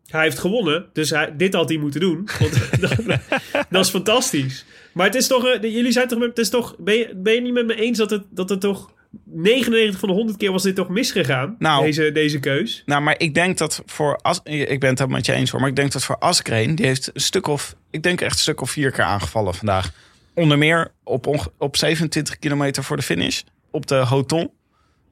[0.06, 2.30] Hij heeft gewonnen, dus hij, dit had hij moeten doen.
[2.40, 3.20] Want, dat,
[3.70, 4.66] dat is fantastisch.
[4.94, 7.42] Maar het is toch, eh, jullie zijn toch, het is toch ben, je, ben je
[7.42, 10.64] niet met me eens dat het, dat het toch 99 van de 100 keer was
[10.64, 11.86] dit toch misgegaan, Nou.
[11.86, 12.84] deze, deze keus.
[12.86, 14.20] Nou, maar ik denk dat voor...
[14.22, 15.60] As, ik ben het helemaal met je eens hoor.
[15.60, 16.76] Maar ik denk dat voor Askreen...
[16.76, 17.76] Die heeft een stuk of...
[17.90, 19.92] Ik denk echt een stuk of vier keer aangevallen vandaag.
[20.34, 23.42] Onder meer op, op 27 kilometer voor de finish.
[23.72, 24.52] Op de Hoton.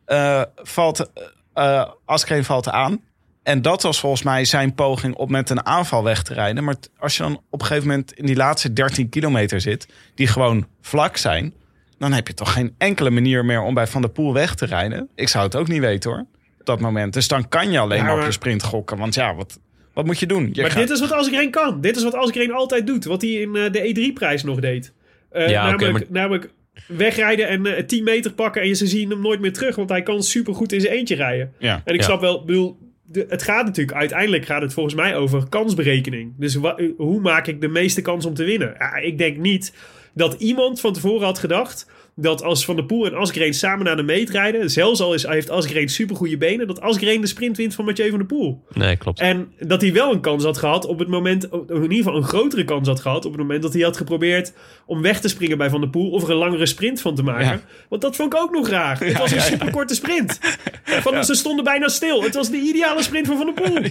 [0.06, 1.12] eh, valt...
[1.54, 3.02] eh Askreen valt aan.
[3.48, 6.64] En dat was volgens mij zijn poging om met een aanval weg te rijden.
[6.64, 9.88] Maar als je dan op een gegeven moment in die laatste 13 kilometer zit...
[10.16, 11.54] die gewoon vlak zijn...
[11.98, 14.66] dan heb je toch geen enkele manier meer om bij Van der Poel weg te
[14.66, 15.10] rijden.
[15.16, 16.26] Ik zou het ook niet weten hoor,
[16.60, 17.14] op dat moment.
[17.14, 18.98] Dus dan kan je alleen Ja, maar op je sprint gokken.
[18.98, 19.60] Want ja, wat,
[19.94, 20.50] wat moet je doen?
[20.54, 21.82] Je maar gaat- dit is wat Asgreen kan.
[21.82, 23.06] Dit is wat Asgreen altijd doet.
[23.06, 24.94] Wat hij in eh, de E3-prijs nog deed.
[25.30, 26.50] Eh, Ja, namelijk, maar- namelijk
[26.88, 29.76] wegrijden en eh 10 meter pakken en ze zien hem nooit meer terug.
[29.76, 31.54] Want hij kan supergoed in zijn eentje rijden.
[31.60, 31.82] Ja.
[31.86, 32.06] En ik Ja.
[32.06, 32.78] snap wel, ik bedoel,
[33.12, 36.34] het gaat natuurlijk, uiteindelijk gaat het volgens mij over kansberekening.
[36.38, 38.78] Dus wa- hoe maak ik de meeste kans om te winnen?
[39.02, 39.74] Ik denk niet
[40.14, 41.90] dat iemand van tevoren had gedacht
[42.20, 45.28] dat als Van der Poel en Asgreen samen naar de meet rijden, zelfs al is,
[45.28, 48.64] heeft Asgreen supergoeie benen, dat Asgreen de sprint wint van Mathieu van der Poel.
[48.74, 49.20] Nee, klopt.
[49.20, 52.24] En dat hij wel een kans had gehad op het moment, in ieder geval een
[52.24, 54.54] grotere kans had gehad op het moment dat hij had geprobeerd
[54.86, 57.24] om weg te springen bij Van der Poel of er een langere sprint van te
[57.24, 57.46] maken.
[57.46, 57.62] Ja.
[57.90, 59.00] Want dat vond ik ook nog raar.
[59.00, 60.40] Het was een superkorte sprint.
[61.04, 62.24] Van, Ze stonden bijna stil.
[62.24, 63.84] Het was de ideale sprint van Van der Poel.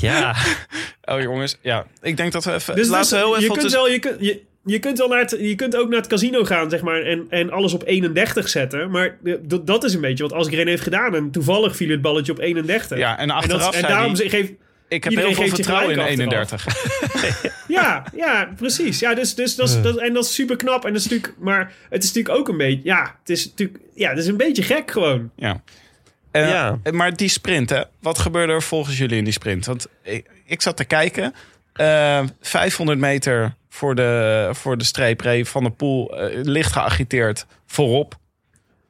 [0.00, 0.34] Ja,
[1.04, 1.86] Oh jongens, ja.
[2.02, 2.74] Ik denk dat we even...
[2.76, 3.48] Dus, laten dus we heel je, even...
[3.48, 5.98] kunt tussen- wel, je, kunt, je, je kunt wel naar het, je kunt ook naar
[5.98, 8.90] het casino gaan, zeg maar, en, en alles op 31 zetten.
[8.90, 11.14] Maar dat- dat is een beetje wat Asgreen heeft gedaan.
[11.14, 12.98] En toevallig viel het balletje op 31.
[12.98, 14.52] Ja, en en, achteraf dat, en zei daarom geeft...
[14.88, 16.66] ik heb heel veel vertrouwen in gelijk achteraf.
[16.74, 17.58] 31.
[17.68, 18.98] Ja, ja, precies.
[18.98, 20.84] Ja, dus, dus dat, is, dat, en dat is super knap.
[20.84, 23.78] En dat is natuurlijk, maar het is natuurlijk ook een beetje, ja, het is natuurlijk,
[23.94, 25.30] ja, het is een beetje gek gewoon.
[25.36, 25.62] Ja.
[26.30, 26.78] Eh, Ja.
[26.92, 27.82] Maar die sprint, hè?
[28.00, 29.66] Wat gebeurde er volgens jullie in die sprint?
[29.66, 31.34] Want ik, ik zat te kijken.
[31.72, 37.46] eh, 500 meter voor de, voor de streep reed Van der Poel eh, licht geagiteerd
[37.66, 38.18] voorop.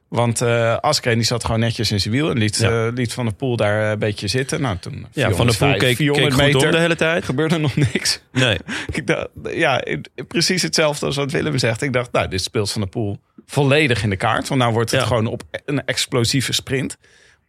[0.07, 0.41] Want
[0.81, 2.85] Askreen die zat gewoon netjes in zijn wiel en liet, Ja.
[2.87, 4.61] eh, liet Van der Poel daar een beetje zitten.
[4.61, 6.95] Nou, toen ja Van der Poel 405, keek, keek 400 goed meter om de hele
[6.95, 7.25] tijd.
[7.25, 8.21] gebeurde nog niks.
[8.31, 8.57] Nee,
[8.91, 9.83] Ik dacht, ja,
[10.27, 11.81] precies hetzelfde als wat Willem zegt.
[11.81, 14.47] Ik dacht, nou, dit speelt Van der Poel volledig in de kaart.
[14.47, 15.05] Want nou wordt het Ja.
[15.07, 16.97] gewoon op een explosieve sprint.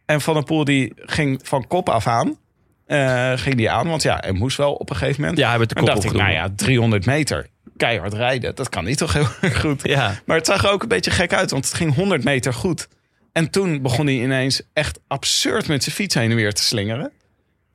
[0.05, 2.37] En Van der Poel die ging van kop af aan.
[2.93, 5.39] Eh, ging die aan, want ja, hij moest wel op een gegeven moment.
[5.39, 8.55] ja, hij werd de dacht ik, nou ja, 300 meter, keihard rijden.
[8.55, 9.87] Dat kan niet toch heel erg goed.
[9.87, 12.53] Ja, Maar het zag er ook een beetje gek uit, want het ging 100 meter
[12.53, 12.87] goed.
[13.31, 17.11] En toen begon hij ineens echt absurd met zijn fiets heen en weer te slingeren.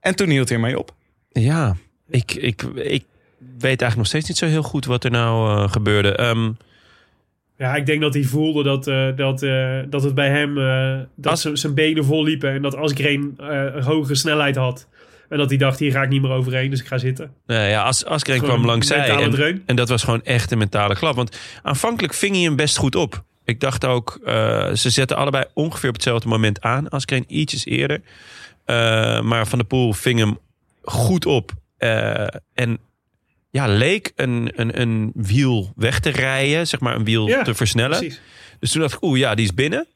[0.00, 0.94] En toen hield hij ermee op.
[1.32, 1.76] ja.
[2.10, 3.04] Ik, ik, ik
[3.58, 6.12] weet eigenlijk nog steeds niet zo heel goed wat er nou eh, gebeurde.
[6.16, 6.50] Ehm,
[7.58, 10.98] Ja, ik denk dat hij voelde dat, eh, dat, eh, dat het bij hem, eh,
[11.16, 14.88] dat zijn benen vol liepen en dat Asgreen eh een hogere snelheid had.
[15.28, 17.32] En dat hij dacht, hier ga ik niet meer overheen, dus ik ga zitten.
[17.46, 19.30] nou ja, As, Gewoon kwam langs zij.
[19.66, 21.16] En, dat was gewoon echt een mentale klap.
[21.16, 23.24] Want aanvankelijk ving hij hem best goed op.
[23.44, 26.88] Ik dacht ook, eh, ze zetten allebei ongeveer op hetzelfde moment aan.
[26.88, 28.00] Askreen ietsjes eerder.
[28.64, 30.38] Eh, maar Van der Poel ving hem
[30.82, 31.52] goed op.
[31.76, 32.78] Eh, en
[33.50, 36.66] ja, leek een, een, een wiel weg te rijden.
[36.66, 37.98] Zeg maar een wiel Ja, te versnellen.
[37.98, 38.20] Precies.
[38.60, 39.86] Dus toen dacht ik, oeh ja, die is binnen.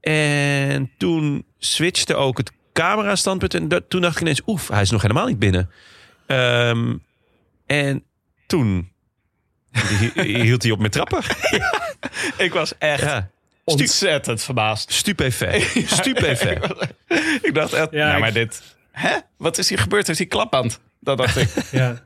[0.00, 2.52] En toen switchte ook het
[2.84, 3.54] camera-standpunt.
[3.54, 5.70] En dat, toen dacht ik ineens, oef, hij is nog helemaal niet binnen.
[6.26, 6.94] Ehm,
[7.66, 8.04] en
[8.46, 8.92] toen
[10.14, 11.22] hi- hield hij op met trappen.
[12.46, 13.30] Ik was echt Ja.
[13.64, 14.92] Ontzettend verbaasd.
[14.92, 15.62] Stupefait.
[16.00, 16.64] Stupefait.
[17.42, 18.62] ik dacht echt, Ja, nou ik- maar dit...
[18.92, 19.16] Hè?
[19.36, 20.06] Wat is hier gebeurd?
[20.06, 20.80] Heeft hij klapband?
[21.00, 21.48] Dat dacht ik.
[21.70, 22.02] Ja.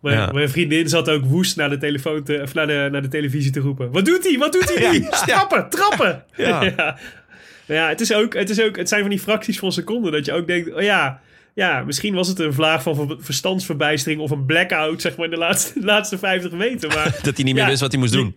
[0.00, 0.32] Mijn, Ja.
[0.32, 3.50] mijn vriendin zat ook woest naar de, telefoon te, of naar, de, naar de televisie
[3.50, 3.90] te roepen.
[3.92, 4.38] Wat doet hij?
[4.38, 4.90] Wat doet hij?
[4.90, 5.06] nu?
[5.10, 6.24] Trappen, trappen!
[6.36, 6.62] Ja.
[6.62, 6.98] ja.
[7.66, 10.24] Ja, het, is ook, het, is ook, het zijn van die fracties van seconden dat
[10.24, 11.20] je ook denkt, oh ja,
[11.54, 15.30] ja, misschien was het een vlaag van ver- verstandsverbijstering of een blackout, zeg maar, in
[15.30, 16.88] de laatste, de laatste 50 meter.
[16.88, 18.34] Maar Dat hij niet meer Ja, wist wat hij moest doen.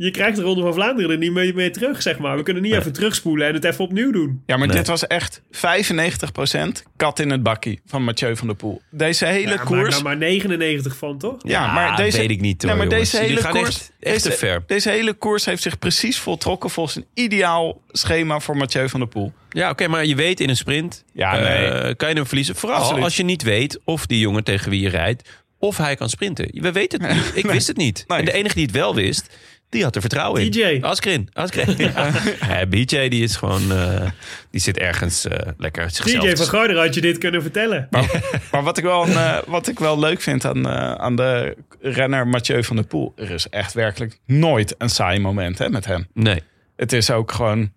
[0.00, 2.36] Je krijgt de Ronde van Vlaanderen er niet meer, meer terug, zeg maar.
[2.36, 2.80] We kunnen niet Nee.
[2.80, 4.42] even terugspoelen en het even opnieuw doen.
[4.46, 4.76] Ja, maar Nee.
[4.76, 8.82] dit was echt 95% kat in het bakkie van Mathieu van der Poel.
[8.90, 9.90] Deze hele Ja, koers...
[9.90, 11.36] nou maar 99 van, toch?
[11.42, 13.10] Ja, maar deze, weet ik niet hoor, Nee, maar jongens.
[13.10, 14.62] deze hele gaan koers, echt, echt te deze, ver.
[14.66, 19.08] deze hele koers heeft zich precies voltrokken volgens een ideaal schema voor Mathieu van der
[19.08, 19.32] Poel.
[19.50, 21.94] Ja, oké, maar je weet in een sprint Ja, eh, nee.
[21.94, 22.54] kan je hem verliezen.
[22.56, 23.04] Vooral Absoluut.
[23.04, 25.28] als je niet weet of die jongen tegen wie je rijdt,
[25.58, 26.48] of hij kan sprinten.
[26.52, 27.30] We weten het niet.
[27.34, 28.04] Ik wist het niet.
[28.08, 28.18] Nee.
[28.18, 29.36] En de enige die het wel wist,
[29.70, 30.50] die had er vertrouwen in.
[30.50, 30.80] DJ.
[30.82, 32.10] Ja.
[32.48, 34.06] Ja, BJ die is gewoon, eh,
[34.50, 36.24] die zit ergens eh, lekker zichzelf.
[36.24, 37.88] DJ van Garder had je dit kunnen vertellen.
[38.50, 41.56] Maar wat ik wel, een, eh, wat ik wel leuk vind aan, eh, aan de
[41.80, 43.12] renner Mathieu van der Poel...
[43.16, 46.06] er is echt werkelijk nooit een saai moment hè, met hem.
[46.14, 46.42] Nee,
[46.76, 47.72] Het is ook gewoon...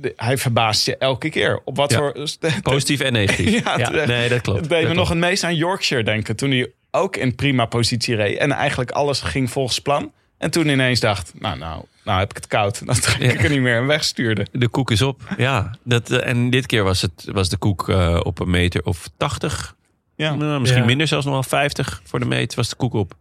[0.00, 1.60] de- Hij verbaast je elke keer.
[1.64, 1.96] Op wat Ja.
[1.96, 2.12] voor...
[2.62, 3.64] positief en negatief.
[3.76, 4.68] Ja, nee, dat klopt.
[4.68, 6.36] Deed me Dat nog het meest aan Yorkshire denken.
[6.36, 8.38] Toen hij ook in prima positie reed.
[8.38, 10.12] En eigenlijk alles ging volgens plan.
[10.44, 12.82] En toen ineens dacht, nou, nou, nou heb ik het koud.
[12.86, 14.46] Dan trek ik er niet meer en wegstuurde.
[14.52, 15.22] De koek is op.
[15.36, 18.84] Ja, dat, eh, en dit keer was, het, was de koek eh, op een meter
[18.84, 19.74] of 80.
[20.16, 20.34] Ja.
[20.34, 20.86] Nou, misschien Ja.
[20.88, 23.14] minder, zelfs nog wel 50 voor de meet was de koek op.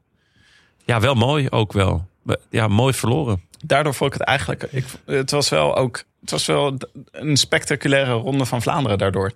[0.85, 2.07] Ja, wel mooi ook wel.
[2.49, 3.41] Ja, mooi verloren.
[3.65, 4.63] Daardoor vond ik het eigenlijk...
[4.71, 6.03] Ik, het was wel ook...
[6.21, 6.77] Het was wel
[7.11, 9.31] een spectaculaire ronde van Vlaanderen daardoor.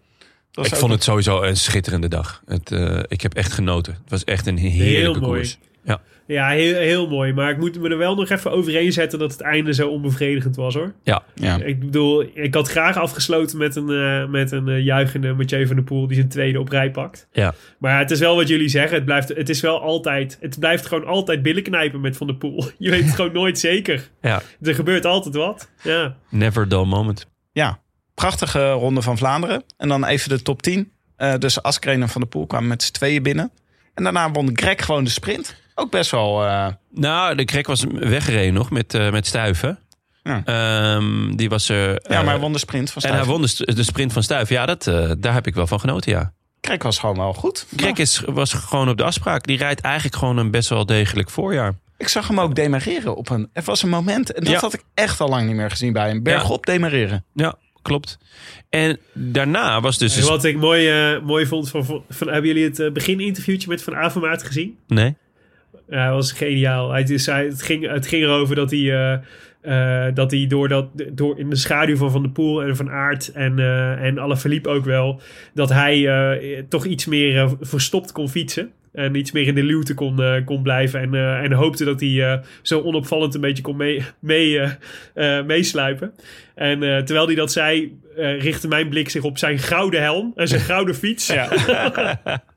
[0.52, 2.42] Ik vond het sowieso een schitterende dag.
[2.46, 3.94] Het, eh, ik heb echt genoten.
[3.94, 5.40] Het was echt een heerlijke Heel mooi.
[5.40, 5.58] koers.
[5.84, 6.02] Ja.
[6.28, 7.34] Ja, heel, heel mooi.
[7.34, 10.56] Maar ik moet me er wel nog even overheen zetten dat het einde zo onbevredigend
[10.56, 10.94] was hoor.
[11.04, 11.24] Ja.
[11.36, 11.58] Ja.
[11.64, 15.76] Ik bedoel, ik had graag afgesloten met een, eh, met een eh, juichende Mathieu van
[15.76, 17.28] der Poel die zijn tweede op rij pakt.
[17.32, 17.54] Ja.
[17.80, 18.96] Maar het is wel wat jullie zeggen.
[18.96, 20.38] Het, blijft, het is wel altijd.
[20.42, 22.66] Het blijft gewoon altijd billen knijpen met Van der Poel.
[22.78, 24.10] Je weet het gewoon nooit zeker.
[24.22, 25.70] ja, Er gebeurt altijd wat.
[25.84, 26.16] Ja.
[26.30, 27.26] never dull moment.
[27.52, 27.80] Ja,
[28.14, 29.64] prachtige ronde van Vlaanderen.
[29.78, 30.92] En dan even de top 10.
[31.16, 33.52] Eh, dus Askreen en Van der Poel kwamen met z'n tweeën binnen.
[33.94, 35.56] En daarna won Greg gewoon de sprint.
[35.80, 36.46] Ook best wel...
[36.46, 39.80] eh, Nou, de krek was weggereden nog met, eh met Stuiven.
[40.24, 40.42] Ja.
[40.46, 41.90] Ehm, die was er.
[41.90, 44.24] ja, eh, maar hij won de sprint van En hij won de, de sprint van
[44.24, 44.56] Stuiven.
[44.56, 46.34] Ja, dat, eh, daar heb ik wel van genoten, ja.
[46.62, 47.66] Greg was gewoon wel goed.
[47.76, 49.46] Krek is, was gewoon op de afspraak.
[49.46, 51.74] Die rijdt eigenlijk gewoon een best wel degelijk voorjaar.
[51.98, 53.50] Ik zag hem ook demareren op een...
[53.54, 54.60] Er was een moment, en dat Ja.
[54.60, 56.24] had ik echt al lang niet meer gezien bij hem.
[56.24, 57.26] Bergop demareren.
[57.34, 58.18] Ja, klopt.
[58.70, 60.18] En daarna was dus...
[60.18, 63.84] En wat ik mooi, eh, mooi vond van, van, Hebben jullie het eh, begininterviewtje met
[63.84, 64.78] Van Avermaat gezien?
[64.88, 65.16] Nee?
[65.90, 66.92] Ja, dat was geniaal.
[66.92, 69.14] Hij dus het, ging, het ging erover dat hij, eh,
[69.62, 72.90] eh, dat hij door, dat, door in de schaduw van Van der Poel en Van
[72.90, 75.22] Aert en, eh en Alaphilippe ook wel,
[75.54, 78.72] dat hij toch iets meer verstopt kon fietsen.
[78.94, 81.00] En iets meer in de luwte kon, kon blijven.
[81.00, 84.62] En, en hoopte dat hij eh, zo onopvallend een beetje kon mee, mee,
[85.46, 86.14] meesluipen.
[86.56, 90.62] En terwijl hij dat zei, richtte mijn blik zich op zijn gouden helm en zijn
[90.72, 91.28] gouden fiets.
[91.28, 91.50] Ja.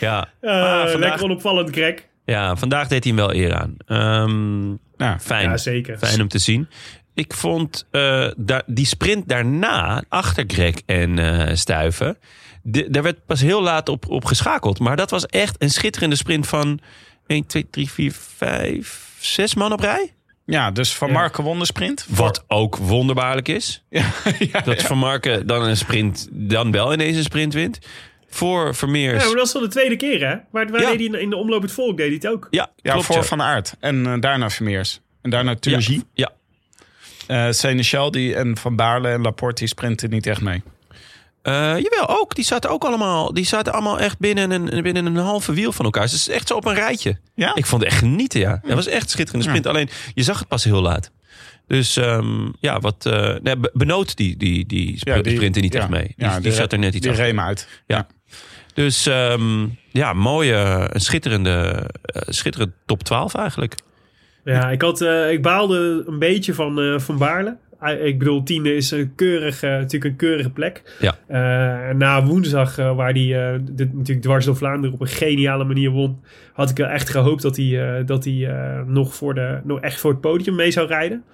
[0.00, 0.18] ja.
[0.42, 1.94] Ah, vandaag- Lekker onopvallend, Greg.
[2.24, 3.74] ja, vandaag deed hij hem wel eer aan.
[3.86, 5.18] Ehm, Ja.
[5.20, 5.48] fijn.
[5.50, 5.98] Ja, zeker.
[5.98, 6.68] Fijn om te zien.
[7.14, 12.18] Ik vond eh, da- die sprint daarna, achter Greg en eh Stuiven...
[12.62, 14.78] daar werd pas heel laat op, op geschakeld.
[14.78, 16.80] Maar dat was echt een schitterende sprint van
[17.26, 20.12] 1, 2, 3, 4, 5, 6 man op rij.
[20.46, 21.14] Ja, dus Van Ja.
[21.14, 22.06] Marken won de sprint.
[22.08, 23.84] Wat ook wonderbaarlijk is.
[23.90, 24.04] Ja,
[24.52, 24.86] ja, Dat ja.
[24.86, 27.78] Van Marken dan een sprint, dan wel ineens een sprint wint.
[28.34, 29.22] Voor Vermeers.
[29.22, 30.34] Ja, maar dat is al de tweede keer, hè?
[30.50, 30.90] Maar waar Ja.
[30.94, 32.46] deed hij in de omloop het volk deed hij het ook.
[32.50, 33.22] Ja, Ja, klopt, voor ja.
[33.22, 33.74] Van Aert.
[33.80, 35.00] En eh, daarna Vermeers.
[35.22, 36.04] En daarna Turgie.
[36.14, 36.30] Ja,
[37.26, 40.62] Eh Seneschal die en Van Baarle en Laporte die sprinten niet echt mee.
[41.42, 42.34] Eh, jawel, ook.
[42.34, 45.84] Die zaten ook allemaal, die zaten allemaal echt binnen een, binnen een halve wiel van
[45.84, 46.02] elkaar.
[46.02, 47.18] Dus het is echt zo op een rijtje.
[47.34, 47.54] Ja?
[47.54, 48.60] Ik vond het echt genieten, ja.
[48.62, 49.66] Dat was echt schitterende sprint.
[49.66, 51.10] Alleen, je zag het pas heel laat.
[51.78, 53.06] Dus ehm, ja, wat...
[53.06, 55.80] eh nee, Be- Benoot die, die, die, sp- Ja, die- sprintte niet ja.
[55.80, 56.02] echt mee.
[56.02, 57.24] Die, Ja, die die zat er net iets Die achter.
[57.26, 57.68] reem uit.
[57.86, 58.06] Ja.
[58.74, 61.90] Dus ehm, ja, mooie, een schitterende,
[62.28, 63.74] schitterende top 12 eigenlijk.
[64.44, 67.56] Ja, ik, had, eh, ik baalde een beetje van, eh, van Baarle.
[68.02, 70.96] Ik bedoel, tiende is een keurig, eh, natuurlijk een keurige plek.
[71.00, 71.16] Ja.
[71.26, 75.90] Eh, na woensdag, waar hij eh, dit natuurlijk dwars door Vlaanderen op een geniale manier
[75.90, 76.20] won,
[76.52, 79.80] had ik wel echt gehoopt dat hij, eh, dat hij eh, nog, voor de, nog
[79.80, 81.24] echt voor het podium mee zou rijden.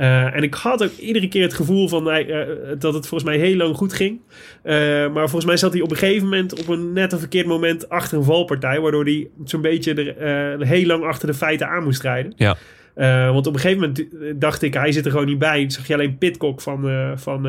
[0.00, 2.46] Eh, en ik had ook iedere keer het gevoel van eh,
[2.78, 4.20] dat het volgens mij heel lang goed ging.
[4.62, 4.74] Eh,
[5.12, 7.88] maar volgens mij zat hij op een gegeven moment op een net een verkeerd moment
[7.88, 8.80] achter een valpartij.
[8.80, 12.32] Waardoor hij zo'n beetje er, heel lang achter de feiten aan moest rijden.
[12.36, 12.56] Ja.
[13.32, 15.60] Want op een gegeven moment dacht ik, hij zit er gewoon niet bij.
[15.60, 17.46] Dan zag je alleen Pitcock van, eh van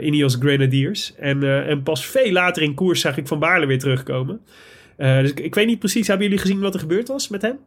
[0.00, 1.14] Ineos Grenadiers.
[1.18, 4.40] En, en pas veel later in koers zag ik Van Baarle weer terugkomen.
[4.96, 7.58] Dus ik, ik weet niet precies, hebben jullie gezien wat er gebeurd was met hem?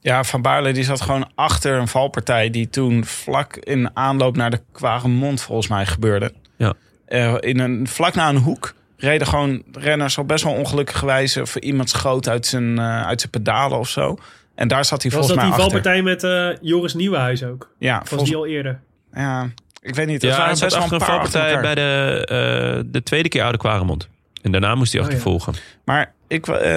[0.00, 4.50] Ja, Van Baarle die zat gewoon achter een valpartij die toen vlak in aanloop naar
[4.50, 6.32] de Quaremont volgens mij gebeurde.
[6.56, 6.74] Ja.
[7.06, 11.40] Eh, in een, vlak na een hoek reden gewoon renners op best wel ongelukkige wijze
[11.40, 14.18] of iemand schoot uit zijn, eh, uit zijn pedalen of zo.
[14.54, 15.92] En daar zat hij Was volgens dat mij die achter.
[15.92, 16.24] valpartij met
[16.60, 17.70] eh, Joris Nieuwenhuis ook?
[17.78, 18.80] Ja, Was volgens, die al eerder?
[19.14, 19.48] ja,
[19.82, 20.22] ik weet niet.
[20.22, 24.08] Ja, er wel achter een valpartij bij de, eh, de tweede keer Oude Kwaremond.
[24.42, 25.12] En daarna moest hij Oh, ja.
[25.14, 25.54] achtervolgen.
[25.84, 26.76] Maar ik, eh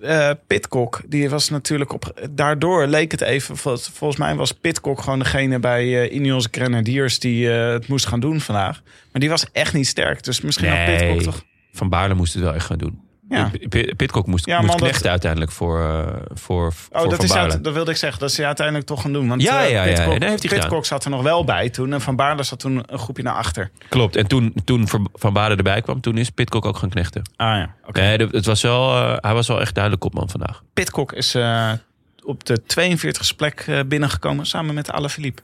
[0.00, 2.26] eh, Pitcock, die was natuurlijk op.
[2.30, 3.56] Daardoor leek het even.
[3.56, 8.06] vol- Volgens mij was Pitcock gewoon degene bij eh Ineos Grenadiers die eh, het moest
[8.06, 8.82] gaan doen vandaag.
[9.12, 10.22] Maar die was echt niet sterk.
[10.24, 10.96] Dus misschien had Nee.
[10.98, 11.44] Pitcock toch.
[11.72, 13.00] Van Baarle moest het wel echt gaan doen.
[13.28, 13.50] Ja.
[13.96, 17.64] Pitcock moest, Ja, moest dat- uiteindelijk voor, eh, voor, Oh, voor dat, Van is uit,
[17.64, 18.20] dat wilde ik zeggen.
[18.20, 19.28] Dat ze uiteindelijk toch gaan doen.
[19.28, 20.58] Want Ja, eh, ja, ja, Pitcock, ja, heeft hij.
[20.58, 21.92] Pitcock zat er nog wel bij toen.
[21.92, 23.70] En Van Baarle zat toen een groepje naar achter.
[23.88, 24.16] Klopt.
[24.16, 27.22] En toen, toen Van Baarle erbij kwam, toen is Pitcock ook gaan knechten.
[27.36, 28.00] Ah ja, oké.
[28.00, 30.62] Nee, het was wel, eh, hij was wel echt duidelijk kopman vandaag.
[30.72, 31.36] Pitcock is
[32.24, 35.42] op de 42e plek binnengekomen samen met Alaphilippe.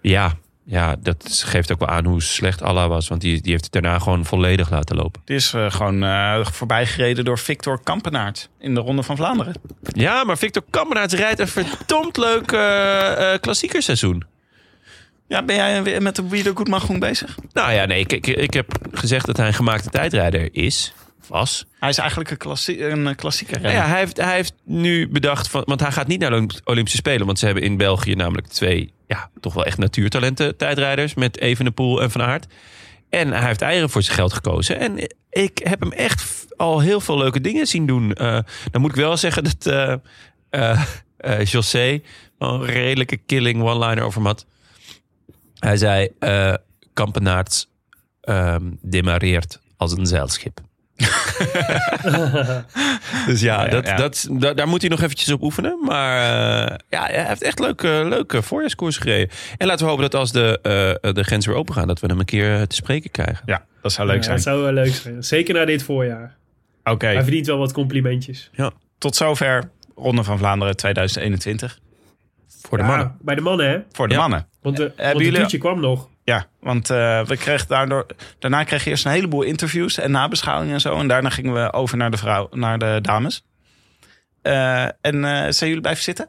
[0.00, 0.32] Ja,
[0.66, 3.08] ja, dat geeft ook wel aan hoe slecht Allah was.
[3.08, 5.22] Want die, die heeft het daarna gewoon volledig laten lopen.
[5.24, 9.54] Die is eh, gewoon eh voorbijgereden door Victor Kampenaert in de Ronde van Vlaanderen.
[9.82, 14.24] Ja, maar Victor Kampenaerts rijdt een verdomd leuk eh, eh, klassiekerseizoen.
[15.28, 17.38] Ja, ben jij weer met de Wielergoedmachung bezig?
[17.52, 20.92] Nou ja, nee, ik, ik, ik heb gezegd dat hij een gemaakte tijdrijder is.
[21.28, 21.64] Was.
[21.78, 23.60] Hij is eigenlijk een, klassie, een klassieker.
[23.60, 26.36] Nou ja, hij heeft, hij heeft nu bedacht, van, want hij gaat niet naar de
[26.36, 27.26] Olymp- Olympische Spelen.
[27.26, 31.14] Want ze hebben in België namelijk twee, ja, toch wel echt natuurtalenten tijdrijders.
[31.14, 32.46] Met Evenepoel en Van Aert.
[33.08, 34.78] En hij heeft eieren voor zijn geld gekozen.
[34.78, 38.12] En ik heb hem echt al heel veel leuke dingen zien doen.
[38.12, 38.38] Eh,
[38.70, 39.66] dan moet ik wel zeggen dat
[40.50, 42.00] eh, José
[42.38, 44.46] een redelijke killing one-liner over hem had.
[45.58, 46.54] Hij zei, eh
[46.92, 47.70] Kampenaerts
[48.20, 50.60] ehm demareert als een zeilschip.
[53.26, 53.96] dus ja, Ja, dat, ja.
[53.96, 55.78] Dat, da- daar moet hij nog eventjes op oefenen.
[55.84, 59.28] Maar eh, ja, hij heeft echt leuke, leuke voorjaarskoers gereden.
[59.56, 60.58] En laten we hopen dat als de,
[61.02, 61.86] eh, de grenzen weer open gaan...
[61.86, 63.42] dat we hem een keer eh, te spreken krijgen.
[63.46, 64.34] Ja, dat zou leuk Ja, zijn.
[64.34, 65.22] Dat zou wel leuk zijn.
[65.24, 66.36] Zeker na dit voorjaar.
[66.84, 68.50] Oké, Hij verdient wel wat complimentjes.
[68.98, 71.78] tot zover Ronde van Vlaanderen 2021.
[72.62, 73.16] Voor de Ja, mannen.
[73.20, 73.78] Bij de mannen, hè?
[73.92, 74.20] Voor de Ja.
[74.20, 74.46] mannen.
[74.62, 76.08] Want de, want de jullie- toetje kwam nog.
[76.64, 78.06] Want eh, we kregen daardoor,
[78.38, 80.98] daarna kreeg je eerst een heleboel interviews en nabeschouwingen en zo.
[80.98, 83.44] En daarna gingen we over naar de, vrouw, naar de dames.
[84.42, 86.28] Eh, en eh, zijn jullie blijven zitten?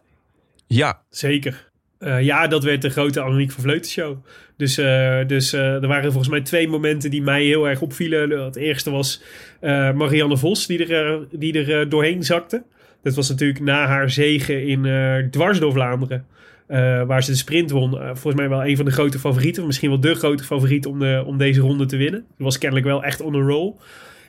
[0.68, 1.70] Ja, Zeker.
[2.00, 4.18] Eh, ja, dat werd de grote Annemiek van Vleuten show.
[4.58, 8.30] Dus, eh, dus eh, er waren volgens mij twee momenten die mij heel erg opvielen.
[8.30, 9.22] Het eerste was
[9.60, 12.64] eh, Marianne Vos, die er, die er doorheen zakte.
[13.04, 16.26] Dat was natuurlijk na haar zegen in eh dwars door Vlaanderen.
[16.68, 18.00] Eh, waar ze de sprint won.
[18.00, 19.66] Eh, volgens mij wel een van de grote favorieten.
[19.66, 22.26] Misschien wel de grote favoriet om, de, om deze ronde te winnen.
[22.38, 23.74] Die was kennelijk wel echt on a roll.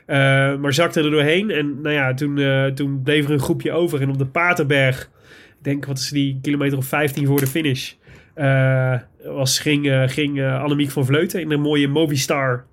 [0.07, 0.17] Eh,
[0.57, 1.51] maar zakte er doorheen.
[1.51, 2.41] En nou ja, toen,
[2.75, 4.01] toen bleef er een groepje over.
[4.01, 5.11] En op de Paterberg,
[5.59, 7.93] ik denk wat is die, kilometer of 15 voor de finish.
[9.25, 12.65] was, ging, ging Annemiek van Vleuten in een mooie Movistar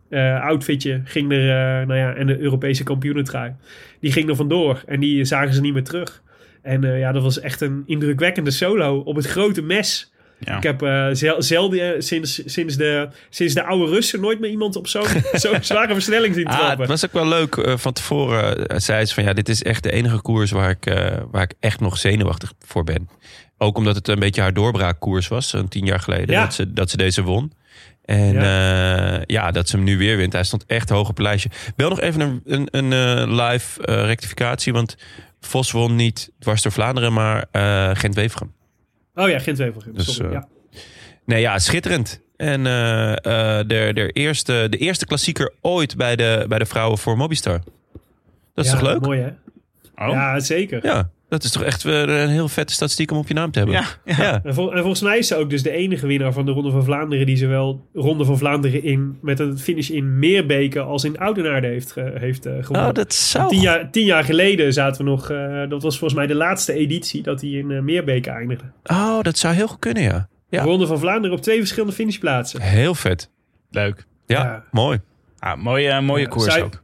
[0.41, 1.01] outfitje.
[1.03, 1.45] Ging er,
[1.87, 3.53] nou ja, en de Europese kampioenentrui.
[3.99, 4.83] Die ging er vandoor.
[4.85, 6.22] En die zagen ze niet meer terug.
[6.63, 10.11] En eh, ja, dat was echt een indrukwekkende solo op het grote mes.
[10.39, 10.57] Ja.
[10.57, 10.79] Ik heb
[11.15, 15.05] zel- zelden eh, sinds, sinds, de, sinds de oude Russen nooit meer iemand op zo'n
[15.33, 16.79] zo'n zware versnelling zien Ah, trappen.
[16.79, 17.73] het was ook wel leuk.
[17.79, 20.93] van tevoren zei ze van ja, dit is echt de enige koers waar ik,
[21.31, 23.09] waar ik echt nog zenuwachtig voor ben.
[23.57, 26.43] Ook omdat het een beetje haar doorbraakkoers was, zo'n tien jaar geleden, Ja.
[26.43, 27.51] dat, ze, dat ze deze won.
[28.05, 29.21] En ja.
[29.25, 30.33] ja, dat ze hem nu weer wint.
[30.33, 31.49] Hij stond echt hoog op het lijstje.
[31.75, 34.95] Wel nog even een, een, een live rectificatie, want
[35.45, 38.53] Vos won niet dwars door Vlaanderen, maar eh Gent-Wevergem.
[39.15, 39.93] Oh ja, geen Wevelgem.
[39.95, 40.47] Dus, eh, ja.
[41.25, 42.21] Nee, ja, schitterend.
[42.35, 46.97] En eh, eh, de, de, eerste, de eerste klassieker ooit bij de, bij de vrouwen
[46.97, 47.59] voor Mobistar.
[48.53, 49.01] Dat is Ja, toch leuk?
[49.01, 49.27] Mooi hè?
[50.05, 50.13] Oh.
[50.13, 50.85] Ja, zeker.
[50.85, 53.59] Ja, dat is toch echt weer een heel vette statistiek om op je naam te
[53.59, 53.77] hebben.
[53.77, 54.23] Ja, ja.
[54.23, 54.41] ja.
[54.43, 56.71] En, vol- en volgens mij is ze ook dus de enige winnaar van de Ronde
[56.71, 57.25] van Vlaanderen...
[57.25, 61.91] die zowel Ronde van Vlaanderen in, met een finish in Meerbeke als in Oudenaarde heeft,
[61.91, 62.87] ge- heeft eh, gewonnen.
[62.89, 63.49] Oh, dat zou...
[63.49, 65.29] Tien jaar, tien jaar geleden zaten we nog...
[65.29, 68.65] eh, dat was volgens mij de laatste editie dat hij in eh, Meerbeke eindigde.
[68.83, 70.27] Oh, dat zou heel goed kunnen, ja.
[70.49, 70.63] Ja.
[70.63, 72.61] Ronde van Vlaanderen op twee verschillende finishplaatsen.
[72.61, 73.29] Heel vet.
[73.69, 74.05] Leuk.
[74.25, 74.63] Ja, Ja.
[74.71, 74.99] mooi.
[75.39, 76.82] Ah, mooie mooie Ja, koers zij- ook.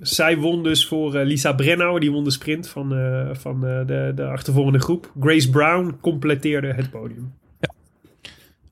[0.00, 2.00] Zij won dus voor eh, Lisa Brennauer.
[2.00, 5.12] Die won de sprint van, eh, van eh, de, de achtervolgende groep.
[5.20, 7.34] Grace Brown completeerde het podium.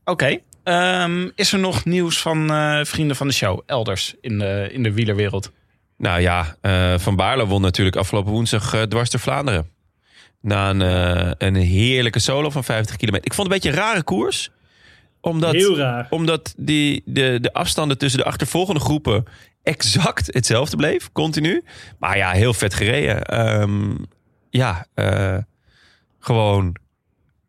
[0.04, 0.38] Oké.
[0.62, 4.82] Ehm, is er nog nieuws van eh, vrienden van de show elders in de, in
[4.82, 5.52] de wielerwereld?
[5.96, 9.70] Nou ja, eh, Van Baarle won natuurlijk afgelopen woensdag eh, dwars door Vlaanderen.
[10.40, 13.26] Na een, eh, een heerlijke solo van 50 kilometer.
[13.26, 14.50] Ik vond het een beetje een rare koers.
[15.20, 16.06] Omdat, Heel raar.
[16.10, 19.24] omdat die, de, de afstanden tussen de achtervolgende groepen
[19.62, 21.64] exact hetzelfde bleef, continu.
[21.98, 23.22] Maar ja, heel vet gereden.
[23.24, 23.94] Ehm,
[24.50, 25.36] ja, eh,
[26.18, 26.76] gewoon.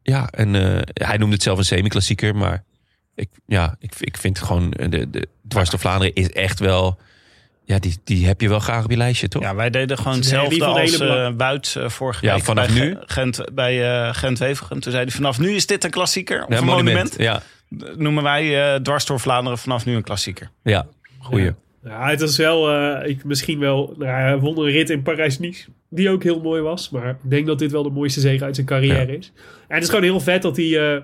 [0.04, 2.64] Ja, en, eh, hij noemde het zelf een semi-klassieker, maar
[3.16, 4.70] ik, ja, ik, ik vind gewoon.
[4.70, 7.00] De, de Dwars door Vlaanderen is echt wel.
[7.66, 9.42] Ja, die, die heb je wel graag op je lijstje, toch?
[9.42, 12.44] Ja, wij deden gewoon hetzelfde hele als eh Buit eh, vorige Ja, week.
[12.44, 12.96] vanaf bij nu?
[12.96, 14.80] Ge- Gent, bij eh Gent-Wevergem.
[14.80, 16.44] Toen zei hij, vanaf nu is dit een klassieker.
[16.46, 17.16] Of Ja, een monument.
[17.18, 17.42] Ja,
[17.96, 20.50] Noemen wij eh dwars door Vlaanderen vanaf nu een klassieker.
[20.64, 20.88] ja,
[21.20, 21.46] goeie.
[21.46, 21.54] Ja.
[21.84, 25.70] Ja, het was wel, eh, ik, misschien wel, nou, hij won een rit in Parijs-Nice,
[25.90, 26.90] die ook heel mooi was.
[26.90, 29.32] Maar ik denk dat dit wel de mooiste zege uit zijn carrière is.
[29.68, 31.02] En het is gewoon heel vet dat hij, eh,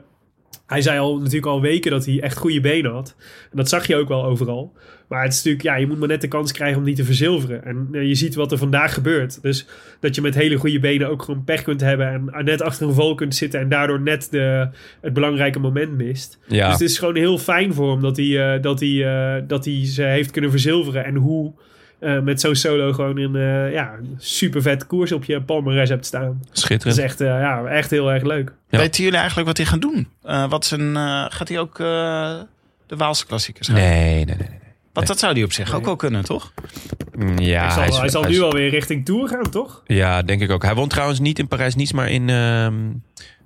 [0.65, 3.15] hij zei al natuurlijk al weken dat hij echt goede benen had.
[3.51, 4.73] En dat zag je ook wel overal.
[5.07, 7.03] Maar het is natuurlijk, ja, je moet maar net de kans krijgen om die te
[7.03, 7.65] verzilveren.
[7.65, 9.41] En eh, je ziet wat er vandaag gebeurt.
[9.41, 9.67] Dus
[9.99, 12.93] dat je met hele goede benen ook gewoon pech kunt hebben en net achter een
[12.93, 14.69] val kunt zitten en daardoor net de,
[15.01, 16.39] het belangrijke moment mist.
[16.47, 16.63] Ja.
[16.63, 19.65] Dus het is gewoon heel fijn voor hem dat hij, eh, dat hij, eh, dat
[19.65, 21.05] hij ze heeft kunnen verzilveren.
[21.05, 21.53] En hoe
[21.99, 26.05] eh, met zo'n solo gewoon een eh, ja, super vet koers op je palmarès hebt
[26.05, 26.41] staan.
[26.47, 26.97] Dat Schitterend.
[26.97, 28.51] is echt, eh, ja, echt heel erg leuk.
[28.69, 28.77] Ja.
[28.77, 30.07] Weten jullie eigenlijk wat hij gaat doen?
[30.23, 31.85] Eh, wat zijn, eh, gaat hij ook eh,
[32.87, 33.89] De Waalse klassiekers rijden.
[33.89, 34.35] Nee, nee, nee.
[34.49, 34.59] nee.
[34.93, 36.53] Want dat zou die op zich ook wel kunnen, toch?
[37.17, 39.81] Mm, Ja, hij zal, is- hij zal hij nu is- alweer richting Tour gaan, toch?
[39.85, 40.63] Ja, denk ik ook.
[40.63, 42.73] Hij won trouwens niet in Parijs-Nice, maar in ehm,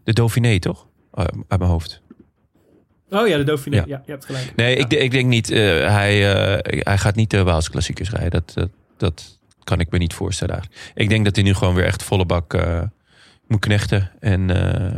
[0.03, 0.85] de Dauphiné, toch?
[1.13, 2.01] Uit mijn hoofd.
[3.09, 3.75] Oh ja, de Dauphiné.
[3.77, 3.83] Ja.
[3.87, 4.53] Ja, je hebt gelijk.
[4.55, 5.51] Nee, ik, ik denk niet.
[5.51, 8.31] eh, hij, eh, hij gaat niet de Waalse klassiekers rijden.
[8.31, 10.53] Dat, dat, dat kan ik me niet voorstellen.
[10.55, 10.91] eigenlijk.
[10.95, 12.81] Ik denk dat hij nu gewoon weer echt volle bak eh,
[13.47, 14.11] moet knechten.
[14.19, 14.49] En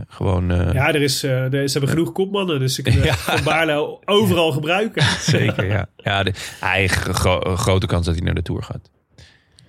[0.07, 0.47] gewoon...
[0.73, 3.13] Ja, er is, er, ze hebben genoeg kopmannen, dus ze kunnen Ja.
[3.15, 5.03] Van Baarle overal gebruiken.
[5.37, 5.85] Zeker, ja.
[5.97, 8.89] ja de, hij gro- grote kans dat hij naar de Tour gaat.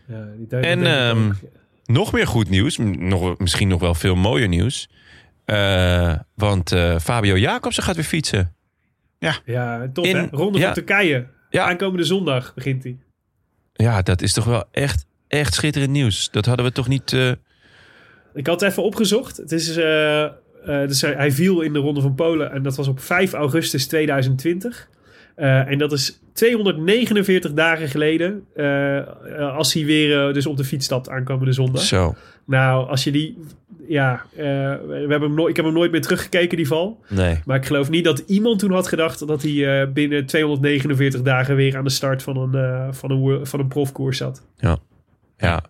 [0.07, 1.31] Ja, die En, ehm.
[1.85, 2.79] Nog meer goed nieuws.
[2.99, 4.89] Nog, misschien nog wel veel mooier nieuws.
[5.53, 8.55] Eh, want eh, Fabio Jacobsen gaat weer fietsen.
[9.45, 10.27] ja, tof in- hè?
[10.31, 10.65] Ronde ja.
[10.65, 11.27] van Turkije.
[11.51, 11.65] Ja.
[11.69, 12.97] Aankomende zondag begint hij.
[13.73, 16.31] Ja, dat is toch wel echt, echt schitterend nieuws.
[16.31, 17.13] Dat hadden we toch niet...
[17.13, 17.31] eh,
[18.35, 19.37] Ik had het even opgezocht.
[19.37, 20.33] Het is, eh, eh,
[20.65, 23.87] dus hij, hij viel in de Ronde van Polen en dat was op 5 augustus
[23.87, 24.89] 2020.
[25.35, 28.45] Eh, en dat is 249 dagen geleden.
[28.55, 31.83] eh, als hij weer eh, dus op de fiets stapt aankomende zondag.
[31.83, 32.15] Zo.
[32.45, 33.39] Nou, als je die.
[33.89, 37.01] Ja, we hebben hem nooit, ik heb hem nooit meer teruggekeken, die val.
[37.09, 37.41] Nee.
[37.45, 41.77] Maar ik geloof niet dat iemand toen had gedacht dat hij binnen 249 dagen weer
[41.77, 44.47] aan de start van een, van een, van een profkoers zat.
[44.57, 44.79] Ja.
[45.37, 45.63] Ja,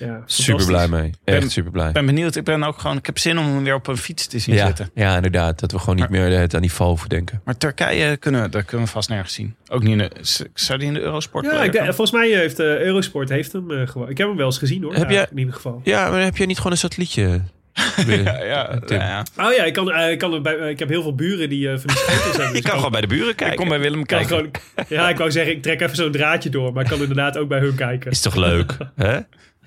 [0.00, 1.10] Ja, super blij mee.
[1.24, 1.86] Echt Ben- super blij.
[1.88, 2.36] Ik ben benieuwd.
[2.36, 2.96] Ik ben ook gewoon...
[2.96, 4.90] Ik heb zin om hem weer op een fiets te zien Ja, zitten.
[4.94, 5.60] ja, inderdaad.
[5.60, 7.40] Dat we gewoon niet meer het aan die val denken.
[7.44, 9.54] Maar Turkije kunnen, dat kunnen we vast nergens zien.
[9.68, 10.10] Ook niet in de...
[10.54, 11.94] Zou die in de Eurosport Ja, ik, denk- komen?
[11.94, 14.08] volgens mij heeft eh, Eurosport heeft hem eh, gewoon.
[14.08, 14.94] Ik heb hem wel eens gezien hoor.
[14.94, 15.80] Heb Ja, je- in ieder geval.
[15.84, 17.40] Ja, maar heb je niet gewoon een satellietje?
[18.06, 18.98] Weer- Ja, ja, Tim.
[18.98, 19.24] ja.
[19.36, 21.48] Oh ja, ik, kan, eh, ik, kan er bij, eh, ik heb heel veel buren
[21.48, 22.46] die eh, van die schotels hebben.
[22.46, 23.56] Je dus kan gewoon bij de buren Ik kijken.
[23.56, 24.28] kom bij Willem ik kijken.
[24.28, 24.50] gewoon,
[24.88, 27.48] ja, ik wou zeggen, ik trek even zo'n draadje door, maar ik kan inderdaad ook
[27.48, 28.10] bij hun kijken.
[28.10, 28.76] Is toch leuk?
[28.96, 29.18] hè?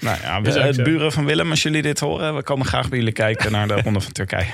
[0.03, 0.83] Nou ja, we, eh, zo.
[0.83, 3.81] buren van Willem, als jullie dit horen, we komen graag bij jullie kijken naar de
[3.83, 4.53] Ronde van Turkije.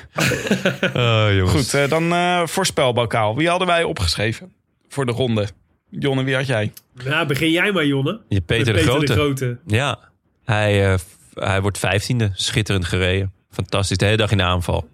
[0.93, 1.51] Oh, jongens.
[1.51, 3.35] Goed, eh, dan eh voorspelbokaal.
[3.35, 4.51] Wie hadden wij opgeschreven
[4.87, 5.47] voor de ronde?
[5.89, 6.73] Jonne, wie had jij?
[7.03, 8.21] Nou, begin jij maar, Jonne.
[8.27, 9.05] Je Peter, de Grote.
[9.05, 9.57] de Grote.
[9.65, 9.99] Ja,
[10.45, 10.99] hij, eh,
[11.33, 12.31] hij wordt vijftiende.
[12.33, 13.33] Schitterend gereden.
[13.51, 13.97] Fantastisch.
[13.97, 14.89] De hele dag in de aanval.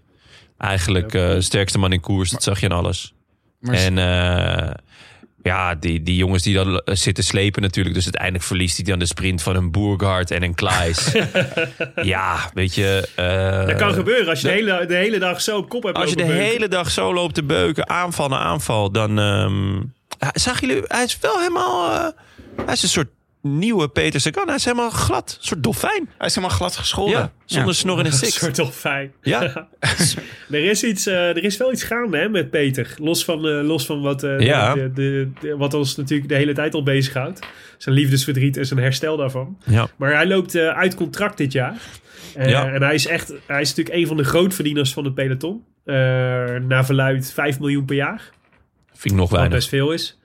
[0.57, 2.29] Eigenlijk eh, de sterkste man in koers.
[2.29, 3.13] Dat zag je aan alles.
[3.59, 4.73] Maar En eh,
[5.45, 7.95] ja, die, die jongens die dan eh, zitten slepen natuurlijk.
[7.95, 11.11] Dus uiteindelijk verliest hij dan de sprint van een Boergaard en een Klaes.
[12.01, 13.09] ja, weet je.
[13.15, 15.97] eh, Dat kan gebeuren als je de, hele, de hele dag zo op kop hebt
[15.97, 16.43] Als je de beuken.
[16.45, 19.19] hele dag zo loopt te beuken, aanval na aanval, dan...
[19.19, 19.81] ehm
[20.33, 21.91] zag jullie, hij is wel helemaal...
[21.91, 22.07] eh,
[22.65, 23.07] hij is een soort
[23.45, 24.45] nieuwe Peter Sagan.
[24.47, 25.35] Hij is helemaal glad.
[25.39, 26.09] Een soort dolfijn.
[26.17, 27.17] Hij is helemaal glad gescholden.
[27.19, 28.39] Ja, zonder snor en een Een six.
[28.39, 29.11] soort toch fijn.
[29.21, 29.67] Ja,
[30.51, 32.93] Er is, iets, eh, er is wel iets gaande hè, met Peter.
[32.97, 34.73] Los van, eh, los van wat, eh, Ja.
[34.73, 37.39] de, de, de- wat ons natuurlijk de hele tijd al bezighoudt.
[37.77, 39.57] Zijn liefdesverdriet en zijn herstel daarvan.
[39.65, 39.87] ja.
[39.95, 41.77] Maar hij loopt eh, uit contract dit jaar.
[42.39, 42.71] Ja.
[42.71, 45.63] En hij is echt, hij is natuurlijk een van de grootverdieners van het peloton.
[45.85, 45.95] Eh
[46.67, 48.29] naar verluid 5 miljoen per jaar.
[48.93, 49.57] Vind ik nog Wat weinig.
[49.57, 50.19] best veel is.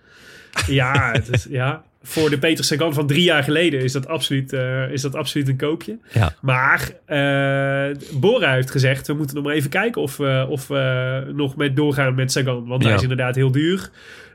[0.67, 4.53] Ja, het is, ja, voor de Peter Sagan van drie jaar geleden is dat absoluut,
[4.53, 5.99] eh, is dat absoluut een koopje.
[6.13, 6.35] Ja.
[6.41, 11.33] Maar eh Bora heeft gezegd, we moeten nog maar even kijken of, we of we
[11.35, 12.67] nog met doorgaan met Sagan.
[12.67, 13.91] Want hij is inderdaad heel duur.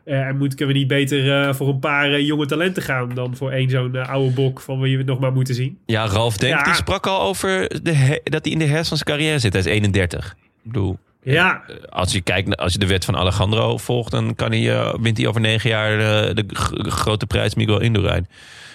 [0.05, 3.09] Eh, en moet, kunnen we niet beter eh, voor een paar eh, jonge talenten gaan
[3.13, 5.77] dan voor één zo'n eh, oude bok van wie we het nog maar moeten zien.
[5.85, 6.63] Ja, Ralf Denk Ja.
[6.63, 9.53] die sprak al over de dat hij in de herfst van zijn carrière zit.
[9.53, 10.35] Hij is 31.
[10.37, 10.97] Ik bedoel,
[11.33, 14.11] Ja, als je, kijkt, als je de wet van Alejandro volgt...
[14.11, 16.45] dan kan hij, eh, wint hij over negen jaar eh, de
[16.89, 18.27] grote prijs Miguel Indurain.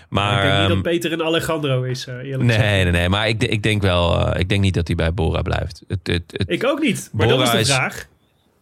[0.09, 2.59] Maar, ik denk niet ehm, dat Peter een Alejandro is, eh, eerlijk gezegd.
[2.65, 3.09] Nee, nee, nee.
[3.09, 4.27] Maar ik, ik denk wel...
[4.29, 5.83] eh, ik denk niet dat hij bij Bora blijft.
[5.89, 7.11] Het, het, het, Ik ook niet.
[7.13, 8.07] Maar dat Bora is de is- vraag.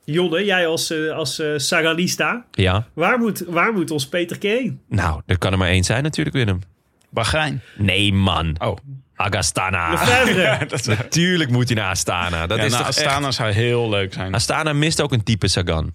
[0.05, 4.81] Jonne, jij als, eh, als eh, Saganista, ja, waar moet, waar moet ons Peter heen?
[4.89, 6.61] nou, er kan er maar één zijn natuurlijk, Willem.
[7.11, 7.61] Bahrein.
[7.77, 8.55] Nee, man.
[8.59, 8.77] Oh,
[9.19, 9.91] Agastana.
[9.91, 10.59] Lefebvre.
[10.69, 12.47] dat is, Natuurlijk moet hij naar Astana.
[12.47, 14.35] Dat ja, is nou, toch Astana echt- zou heel leuk zijn.
[14.35, 15.95] Astana mist ook een type Sagan.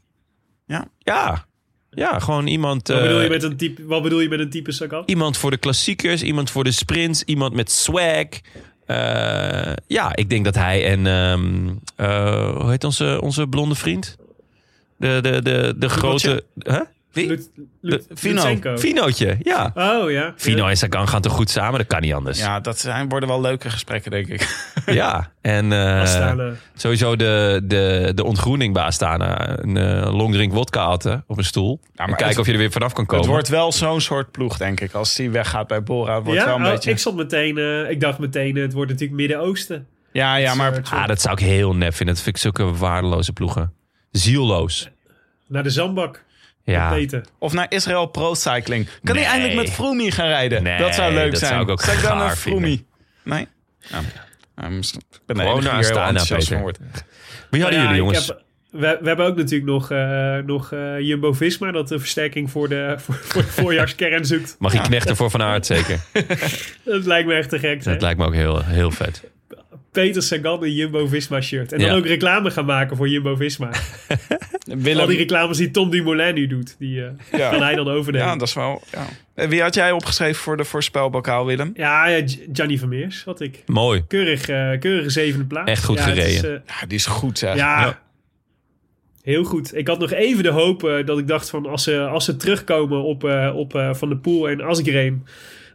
[0.66, 0.88] Ja.
[1.00, 1.46] Ja.
[1.90, 2.88] Ja, gewoon iemand...
[2.88, 5.04] Wat eh, bedoel, je met een type, wat bedoel je met een type Sagan?
[5.06, 8.26] Iemand voor de klassiekers, iemand voor de sprints, iemand met swag.
[8.86, 11.08] Eh, ja, ik denk dat hij en...
[11.08, 14.18] ehm, eh, hoe heet onze, onze blonde vriend?
[14.98, 16.44] De, de, de, de grote...
[16.58, 16.80] Huh?
[17.14, 17.28] Wie?
[17.28, 17.50] Lut-
[17.82, 18.34] Lut- De- Fino.
[18.34, 18.78] Lutsenko.
[18.78, 19.72] Finootje, ja.
[19.76, 20.34] Oh ja.
[20.36, 21.78] Fino en Sagan gaan toch goed samen?
[21.80, 22.40] Dat kan niet anders.
[22.40, 24.72] Ja, Ja, dat zijn, worden wel leuke gesprekken, denk ik.
[25.42, 29.60] en eh, sowieso de, de, de ontgroening bij Astana.
[29.60, 31.80] Een eh, long drink wodka atten op een stoel.
[31.82, 33.24] maar en kijken het- of je er weer vanaf kan komen.
[33.24, 34.94] Het wordt wel zo'n soort ploeg, denk ik.
[34.94, 36.92] Als die weggaat bij Bora, wordt Ja, wel een oh, beetje...
[36.92, 39.88] ik zat meteen, eh, ik dacht meteen, eh, het wordt natuurlijk Midden-Oosten.
[40.12, 42.16] Ja, ja, maar soort- Ah, dat zou ik heel nep vinden.
[42.16, 43.74] Dat vind ik zulke waardeloze ploegen.
[44.12, 44.90] Zielloos.
[45.48, 46.24] Naar de zandbak.
[46.64, 46.98] Ja.
[47.40, 48.88] Of naar Israël Pro Cycling.
[49.04, 49.24] Kan Nee.
[49.24, 50.64] hij eindelijk met Froomey gaan rijden?
[50.64, 51.52] Nee, dat zou leuk dat zijn.
[51.52, 52.84] zou ik ook dan een Froomey?
[53.24, 53.48] Nee?
[54.56, 56.74] Ja, misschien- ik ben Gewoon enige naar er Astana, Peter.
[57.50, 58.28] Wie hadden Ja, jullie, ik jongens?
[58.28, 58.42] heb-
[58.72, 61.72] we, we hebben ook natuurlijk nog, eh, nog eh, Jumbo-Visma...
[61.72, 64.56] dat de versterking voor de, voor, voor de voorjaarskern zoekt.
[64.60, 66.00] Mag je knechten voor Van Aert zeker.
[66.84, 67.84] Dat lijkt me echt te gek.
[67.86, 67.92] hè?
[67.92, 69.24] Dat lijkt me ook heel, heel vet.
[69.94, 71.72] Peter Sagan een Jumbo-Visma shirt.
[71.72, 71.96] En dan Ja.
[71.96, 73.70] ook reclame gaan maken voor Jumbo-Visma.
[73.72, 77.10] Al die Willem, reclames die Tom Dumoulin nu doet, die eh,
[77.40, 77.50] Ja.
[77.50, 78.28] kan hij dan overnemen.
[78.28, 78.82] ja, dat is wel...
[78.92, 79.06] Ja.
[79.36, 81.72] En Wie had jij opgeschreven voor de voorspelbokaal, Willem?
[81.76, 82.22] Ja,
[82.54, 83.64] Gianni Vermeers had ik.
[83.66, 84.04] Mooi.
[84.08, 85.70] Keurig, eh, keurige zevende plaats.
[85.72, 86.64] Echt goed ja, het is, gereden.
[86.68, 87.56] eh, Ja, die is goed zeg.
[87.56, 88.02] ja, Ja.
[89.22, 89.76] heel goed.
[89.76, 93.04] Ik had nog even de hoop dat ik dacht van als ze, als ze terugkomen
[93.04, 95.26] op, eh, op eh, Van der Poel en Asgreen,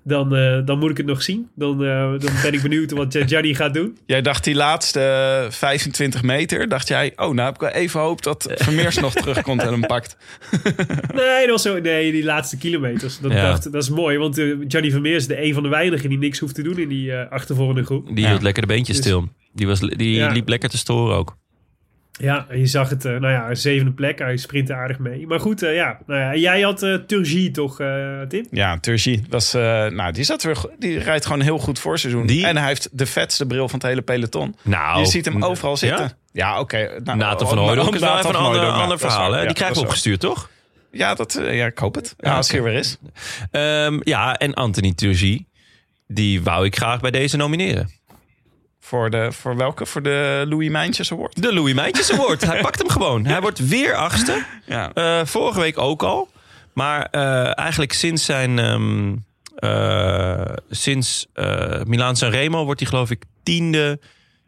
[0.08, 1.48] dan, eh, dan moet ik het nog zien.
[1.54, 3.98] Dan, eh, dan ben ik benieuwd wat Gianni gaat doen.
[4.06, 5.00] Jij dacht die laatste
[5.44, 7.12] eh, 25 meter, dacht jij...
[7.16, 10.16] Oh, nou heb ik wel even hoop dat Vermeers nog terugkomt en hem pakt.
[11.14, 13.18] Nee, dat was zo, nee, die laatste kilometers.
[13.18, 13.42] Dat, Ja.
[13.42, 16.18] dacht, dat is mooi, want eh Gianni Vermeers is de een van de weinigen die
[16.18, 18.06] niks hoeft te doen in die eh achtervolgende groep.
[18.06, 18.28] Die Ja.
[18.30, 19.28] hield lekker de beentjes Dus- stil.
[19.52, 20.32] Die, was, die Ja.
[20.32, 21.36] liep lekker te storen ook.
[22.18, 24.18] Ja, en je zag het, eh, nou ja, zevende plek.
[24.18, 25.26] Hij sprintte aardig mee.
[25.26, 25.98] Maar goed, eh, ja.
[26.06, 28.46] Nou ja, jij had eh Turgie toch, eh, Tim?
[28.50, 32.26] Ja, Turgi was, eh, nou, die, zat weer, die rijdt gewoon heel goed voorseizoen.
[32.26, 34.56] Die- En hij heeft de vetste bril van het hele peloton.
[34.62, 36.04] Nou, je ziet hem overal zitten.
[36.04, 36.12] Ja?
[36.32, 37.00] Ja, oké.
[37.04, 39.18] nou, Nathan van oh, Hooydonk is wel even een van ander, ander verhaal.
[39.30, 39.30] waar.
[39.32, 39.38] Hè?
[39.40, 40.50] Ja, Die krijgen we opgestuurd, toch?
[40.92, 42.14] Ja, dat, ja, ik hoop het.
[42.18, 42.96] Ja, Ja, als hij er weer is.
[43.50, 45.46] Ehm, ja, en Anthony Turgie.
[46.06, 47.90] Die wou ik graag bij deze nomineren.
[48.88, 49.86] Voor, de, voor welke?
[49.86, 51.42] Voor de Louis Mijntjes Award?
[51.42, 52.44] De Louis Mijntjes Award.
[52.44, 53.26] Hij pakt hem gewoon.
[53.26, 54.42] Hij wordt weer achtste.
[54.66, 54.92] Ja.
[54.92, 56.28] Eh, vorige week ook al.
[56.72, 58.58] Maar eh, eigenlijk sinds zijn...
[58.58, 59.16] ehm
[59.56, 61.26] eh, sinds
[61.84, 64.00] Milaan Sanremo wordt hij geloof ik tiende,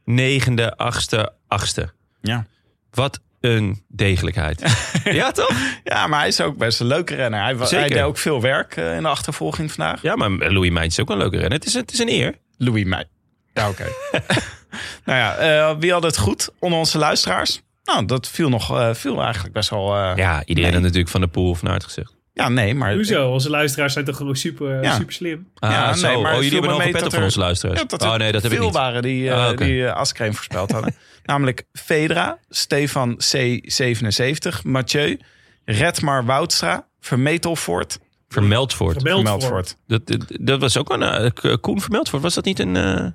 [0.04, 1.92] negende, achtste, achtste.
[2.20, 2.46] Ja.
[2.90, 4.62] Wat een degelijkheid.
[5.04, 5.52] ja, toch?
[5.84, 7.42] ja, maar hij is ook best een leuke renner.
[7.42, 10.02] Hij, hij deed ook veel werk in de achtervolging vandaag.
[10.02, 11.58] Ja, maar Louis Mijntjes is ook een leuke renner.
[11.58, 12.34] Het is, het is een eer.
[12.56, 13.06] Louis Mij.
[13.54, 13.84] Ja, oké.
[15.04, 17.60] nou ja, eh, wie had het goed onder onze luisteraars?
[17.84, 19.96] Nou, dat viel, nog, eh, viel eigenlijk best wel...
[19.96, 20.72] eh, Ja, iedereen Nee.
[20.72, 22.14] had natuurlijk van de pool aard gezegd.
[22.32, 22.94] ja, nee, maar...
[22.94, 23.30] Hoezo?
[23.30, 24.96] Onze luisteraars zijn toch gewoon super, Ja.
[24.96, 25.48] super slim?
[25.58, 26.06] Ah, Ja, zo.
[26.06, 27.78] nee, maar oh, jullie hebben nog een pet dat op van er- onze luisteraars.
[27.80, 28.76] Ja, dat oh nee, dat heb ik veel niet.
[28.76, 30.94] waren die, eh Ah, die Askreen voorspeld hadden.
[31.24, 35.18] Namelijk Fedra, Stefan C77, Mathieu,
[35.64, 37.98] Redmar Woudstra, Vermetelvoort,
[38.28, 38.96] Vermeld voor het.
[39.02, 39.76] Vermeld Vermeldvoort.
[39.86, 41.60] Dat, dat, dat was ook een...
[41.60, 42.20] Koen Vermeld voor.
[42.20, 43.14] Was dat niet een...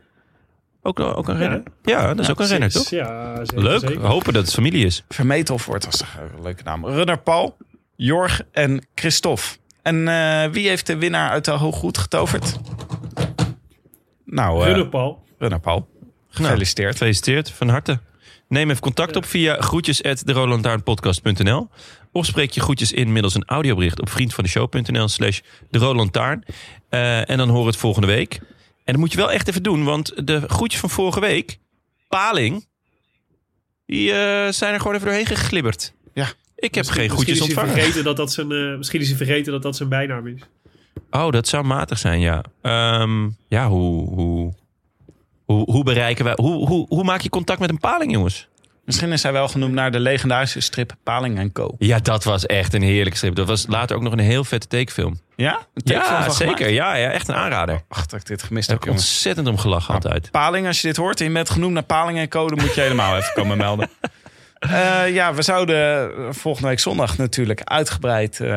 [0.99, 1.63] eh, ook, ook een renner?
[1.83, 2.89] Ja, dat is ook een renner, toch?
[2.89, 3.79] Ja, zeker, Leuk.
[3.79, 4.05] zeker.
[4.05, 5.03] Hopen dat het familie is.
[5.09, 6.85] Vermetelvoort was toch een leuke naam.
[6.85, 7.57] Runner Paul,
[7.95, 9.43] Jorg en Christophe.
[9.81, 12.59] En eh, wie heeft de winnaar uit de Hooggoed getoverd?
[14.25, 15.23] Nou, eh Runner Paul.
[15.37, 15.87] Runner Paul.
[16.29, 16.91] Gefeliciteerd.
[16.91, 17.99] Gefeliciteerd, van harte.
[18.47, 20.01] Neem even contact op via groetjes
[22.11, 25.39] Of spreek je groetjes in middels een audiobericht op vriendvandeshow.nl slash
[25.69, 26.43] de.
[26.89, 28.39] Eh, en dan we het volgende week.
[28.85, 31.59] En dat moet je wel echt even doen, want de groetjes van vorige week,
[32.07, 32.67] Paling,
[33.85, 35.93] die eh, zijn er gewoon even doorheen geglibberd.
[36.13, 36.27] Ja.
[36.55, 37.73] Ik heb Misschien- geen groetjes misschien is hij ontvangen.
[37.73, 40.41] vergeten dat dat zijn, eh, misschien is hij vergeten dat dat zijn bijnaam is.
[41.11, 42.43] Oh, dat zou matig zijn, ja.
[42.61, 44.53] Ehm, ja, hoe, hoe,
[45.45, 46.33] hoe, hoe bereiken wij...
[46.35, 48.47] Hoe, hoe, hoe maak je contact met een paling, jongens?
[48.85, 51.75] Misschien is hij wel genoemd naar de legendarische strip Paling en Co.
[51.77, 53.35] Ja, dat was echt een heerlijke strip.
[53.35, 55.19] Dat was later ook nog een heel vette tekenfilm.
[55.35, 55.59] Ja?
[55.73, 56.69] Een tekenfilm Ja, zeker.
[56.69, 57.81] Ja, ja, echt een aanrader.
[57.87, 59.03] Ach, dat ik dit gemist heb, ik jongens.
[59.03, 60.31] ontzettend om gelachen altijd.
[60.31, 62.75] Paling, als je dit hoort en je bent genoemd naar Paling en Co, dan moet
[62.75, 63.89] je helemaal even komen melden.
[64.59, 68.49] Eh, ja, we zouden volgende week zondag natuurlijk uitgebreid eh,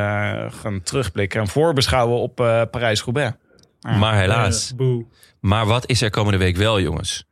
[0.61, 3.35] gaan terugblikken en voorbeschouwen op eh, Parijs-Roubaix.
[3.81, 4.75] Maar helaas.
[4.75, 5.05] Boe.
[5.39, 7.28] Maar wat is er komende week wel, jongens?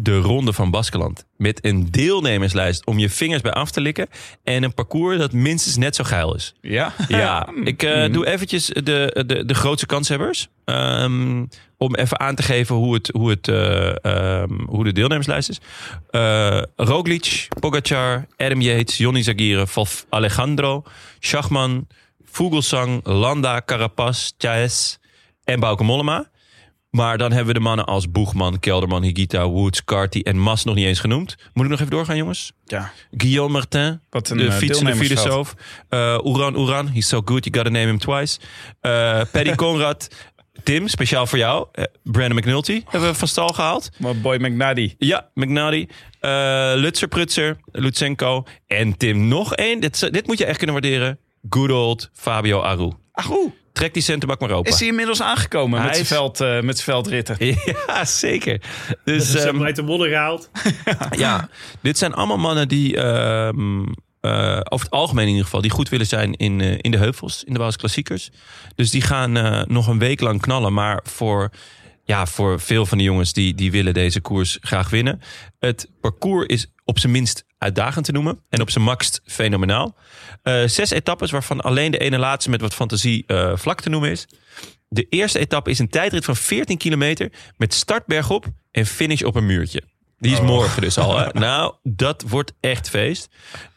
[0.00, 1.24] De Ronde van Baskeland.
[1.36, 4.06] Met een deelnemerslijst om je vingers bij af te likken.
[4.44, 6.54] En een parcours dat minstens net zo geil is.
[6.60, 6.92] Ja?
[7.08, 10.48] Ja, ik eh, doe eventjes de, de, de grootste kanshebbers.
[10.64, 11.44] Ehm,
[11.76, 15.60] om even aan te geven hoe, het, hoe, het, eh, ehm, hoe de deelnemerslijst is.
[16.10, 20.82] Eh Roglic, Pogacar, Adam Yates, Johnny Zagire, Valf Alejandro,
[21.18, 21.86] Schachman,
[22.24, 24.98] Vogelsang, Landa, Carapaz, Chaes
[25.44, 26.30] en Bauke Mollema.
[26.90, 30.74] Maar dan hebben we de mannen als Boegman, Kelderman, Higita, Woods, Carty en Mas nog
[30.74, 31.36] niet eens genoemd.
[31.52, 32.52] Moet ik nog even doorgaan, jongens?
[32.64, 32.92] Ja.
[33.16, 35.54] Guillaume Martin, Wat een, de eh, fietsende filosoof.
[35.90, 38.38] Uh, Oeran Oeran, he's so good, you gotta name him twice.
[38.82, 40.08] Uh, Paddy Conrad,
[40.62, 41.66] Tim, speciaal voor jou.
[41.74, 43.90] Uh, Brandon McNulty hebben we van stal gehaald.
[43.98, 44.94] Maar Boy McNaddy.
[44.98, 45.88] Ja, McNally.
[46.20, 48.44] Uh, Lutzer Prutser, Lutsenko.
[48.66, 49.80] En Tim, nog één.
[49.80, 51.18] Dit, dit moet je echt kunnen waarderen.
[51.48, 52.92] Good old Fabio Aru.
[53.12, 54.72] Agoe, Trek die centenbak maar open.
[54.72, 57.36] is hij inmiddels aangekomen Hij met zijn is- veld, eh, met zijn veldritten?
[57.86, 58.58] Ja, zeker.
[58.58, 60.50] Dus Dus ze hebben hem uit de modder gehaald.
[61.10, 61.48] ja,
[61.82, 63.82] dit zijn allemaal mannen die ehm,
[64.20, 66.96] eh, over het algemeen in ieder geval, die goed willen zijn in, eh, in de
[66.98, 68.30] heuvels, in de Waalse klassiekers.
[68.74, 70.72] Dus die gaan eh, nog een week lang knallen.
[70.72, 71.50] Maar voor,
[72.04, 75.20] ja, voor veel van de jongens die, die willen deze koers graag winnen.
[75.58, 78.40] Het parcours is op zijn minst uitdagend te noemen.
[78.48, 79.96] En op zijn maxst fenomenaal.
[80.42, 84.10] Eh, zes etappes waarvan alleen de ene laatste met wat fantasie eh, vlak te noemen
[84.10, 84.26] is.
[84.88, 89.34] De eerste etappe is een tijdrit van 14 kilometer met start bergop en finish op
[89.34, 89.82] een muurtje.
[90.18, 91.18] Die is morgen dus al.
[91.18, 91.26] Hè?
[91.38, 93.28] Nou, dat wordt echt feest.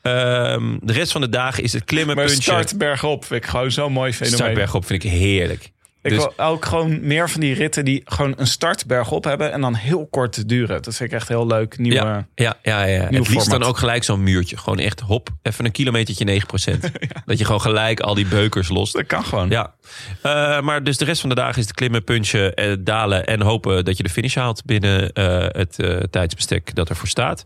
[0.02, 2.44] Ehm, de rest van de dagen is het klimmen, Maar punchen.
[2.44, 4.38] start bergop vind ik gewoon zo'n mooi fenomeen.
[4.38, 5.72] Start bergop vind ik heerlijk.
[6.04, 9.52] Ik Dus- wil ook gewoon meer van die ritten die gewoon een start bergop hebben
[9.52, 10.82] en dan heel kort duren.
[10.82, 11.78] Dat vind ik echt heel leuk.
[11.78, 12.98] Nieuwe, Ja, ja, ja, ja.
[13.10, 13.60] Nieuw Het liefst format.
[13.60, 14.58] dan ook gelijk zo'n muurtje.
[14.58, 16.92] Gewoon echt hop, even een kilometertje 9%.
[17.26, 18.94] Dat je gewoon gelijk al die beukers lost.
[18.94, 19.50] Dat kan gewoon.
[19.50, 19.74] Ja,
[20.22, 23.42] Eh, maar dus de rest van de dagen is het klimmen, punchen, eh, dalen en
[23.42, 25.78] hopen dat je de finish haalt binnen eh, het
[26.12, 27.46] tijdsbestek dat ervoor staat.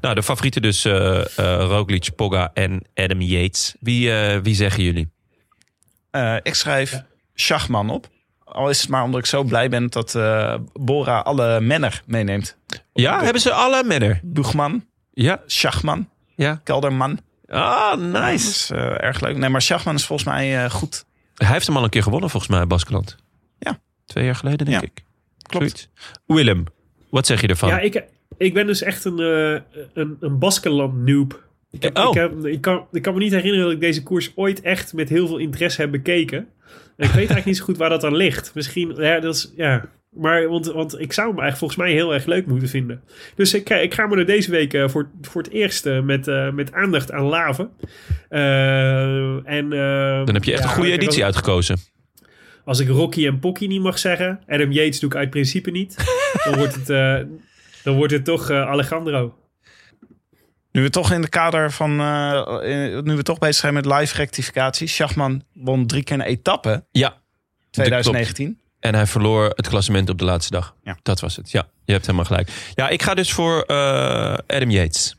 [0.00, 0.84] Nou, de favorieten dus
[1.36, 3.74] Roglic, Pogga en Adam Yates.
[3.80, 4.12] Wie,
[4.42, 5.08] wie zeggen jullie?
[6.42, 7.02] Ik schrijf
[7.40, 8.08] Schachman op.
[8.44, 12.56] Al is het maar omdat ik zo blij ben dat eh, Bora alle menner meeneemt.
[12.92, 14.20] Ja, hebben ze alle menner?
[14.22, 16.60] Boegman, Ja, Schachman, ja.
[16.64, 17.18] Kelderman.
[17.48, 18.48] Ah, nice.
[18.48, 19.36] is eh, erg leuk.
[19.36, 21.04] Nee, maar Schachman is volgens mij eh, goed.
[21.34, 23.16] Hij heeft hem al een keer gewonnen volgens mij, Baskeland.
[23.58, 23.80] Ja.
[24.06, 25.04] Twee jaar geleden, denk Ja, ik.
[25.42, 25.64] klopt.
[25.64, 25.88] Zoiets.
[26.26, 26.64] Willem,
[27.10, 27.68] wat zeg je ervan?
[27.68, 28.04] Ja, ik,
[28.38, 29.60] ik ben dus echt een, eh
[29.94, 31.44] een, een Baskeland noob.
[31.70, 32.08] Ik, heb, Oh.
[32.08, 34.92] ik, heb, ik, kan, ik kan me niet herinneren dat ik deze koers ooit echt
[34.92, 36.48] met heel veel interesse heb bekeken.
[36.96, 38.54] Ik weet eigenlijk niet zo goed waar dat aan ligt.
[38.54, 39.84] Misschien, ja, dat is, ja.
[40.10, 43.02] Maar, want, want ik zou hem eigenlijk volgens mij heel erg leuk moeten vinden.
[43.34, 46.28] Dus ik, ik ga me er deze week eh, voor, voor het eerst eh, met,
[46.28, 47.70] eh, met aandacht aan laven.
[48.28, 49.70] En,
[50.24, 51.78] Dan heb je echt ja, een goede als- editie uitgekozen.
[52.64, 55.96] als ik Rocky en Pocky niet mag zeggen, Adam Yates doe ik uit principe niet,
[56.44, 56.86] dan wordt het,
[57.82, 59.34] dan wordt het toch Alejandro.
[60.76, 64.16] Nu we toch in de kader van, eh, nu we toch bezig zijn met live
[64.16, 64.86] rectificatie.
[64.86, 67.16] Schachman won drie keer een etappe Ja,
[67.70, 68.60] 2019.
[68.80, 70.74] En hij verloor het klassement op de laatste dag.
[70.82, 70.98] Ja.
[71.02, 71.50] Dat was het.
[71.50, 72.50] Ja, je hebt helemaal gelijk.
[72.74, 73.76] Ja, ik ga dus voor eh,
[74.46, 75.16] Adam Yates.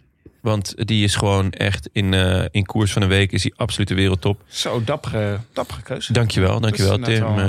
[0.48, 3.88] Want die is gewoon echt in, eh, in koers van een week is hij absoluut
[3.88, 4.41] de wereldtop.
[4.48, 6.14] Zo, dappere, dappere keuze.
[6.14, 7.36] Dankjewel, dankjewel Tim.
[7.36, 7.45] wel- Eh,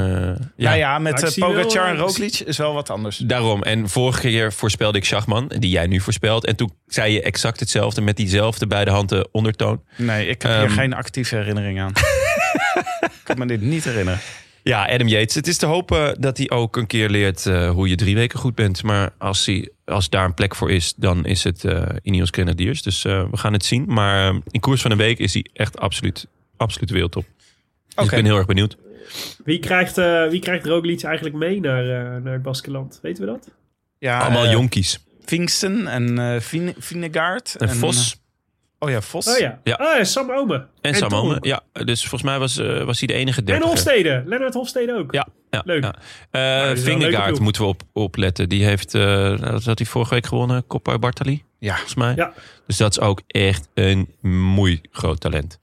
[0.56, 3.16] Ja, ja, ja, met wel, Pogacar en Roglic is wel wat anders.
[3.16, 3.62] Daarom.
[3.62, 6.44] En vorige keer voorspelde ik Schachman, die jij nu voorspelt.
[6.46, 9.82] En toen zei je exact hetzelfde met diezelfde bij de handen ondertoon.
[9.96, 10.60] Nee, ik heb Ehm.
[10.60, 11.92] hier geen actieve herinnering aan.
[13.00, 14.20] ik kan me dit niet herinneren.
[14.68, 15.34] Ja, Adam Yates.
[15.34, 18.38] Het is te hopen dat hij ook een keer leert eh, hoe je drie weken
[18.38, 18.82] goed bent.
[18.82, 22.82] Maar als, hij, als daar een plek voor is, dan is het eh Ineos Grenadiers.
[22.82, 23.84] Dus eh, we gaan het zien.
[23.86, 26.26] Maar in koers van een week is hij echt absoluut,
[26.56, 27.24] absoluut wereldtop.
[27.86, 28.04] Dus Oké.
[28.04, 28.76] ik ben heel erg benieuwd.
[29.44, 29.96] Wie krijgt,
[30.30, 32.98] wie krijgt Roglic eigenlijk mee naar, eh, naar het Baskeland?
[33.02, 33.48] Weten we dat?
[33.98, 34.98] Ja, Allemaal jonkies.
[35.24, 37.54] Vinksten en eh Vine- Vinegaard.
[37.58, 38.17] En Vos eh,
[38.78, 39.28] oh ja, Vos.
[39.28, 39.60] Oh ja.
[39.64, 39.78] Ja.
[39.80, 40.66] Oh ja, Sam Ome.
[40.80, 41.18] en Sam Tom.
[41.18, 41.38] Omen.
[41.40, 43.70] Ja, dus volgens mij was, eh, was hij de enige En dertiger.
[43.70, 44.22] Hofstede.
[44.26, 45.12] Lennart Hofstede ook.
[45.12, 45.82] Ja, ja, Leuk.
[45.82, 45.94] Ja.
[46.70, 48.48] Eh Vingegaard moeten we op, opletten.
[48.48, 51.72] Die heeft, eh dat had hij vorige week gewonnen, Coppa Bartali, Ja.
[51.72, 52.12] volgens mij.
[52.16, 52.32] Ja.
[52.66, 55.60] Dus dat is ook echt een moei groot talent.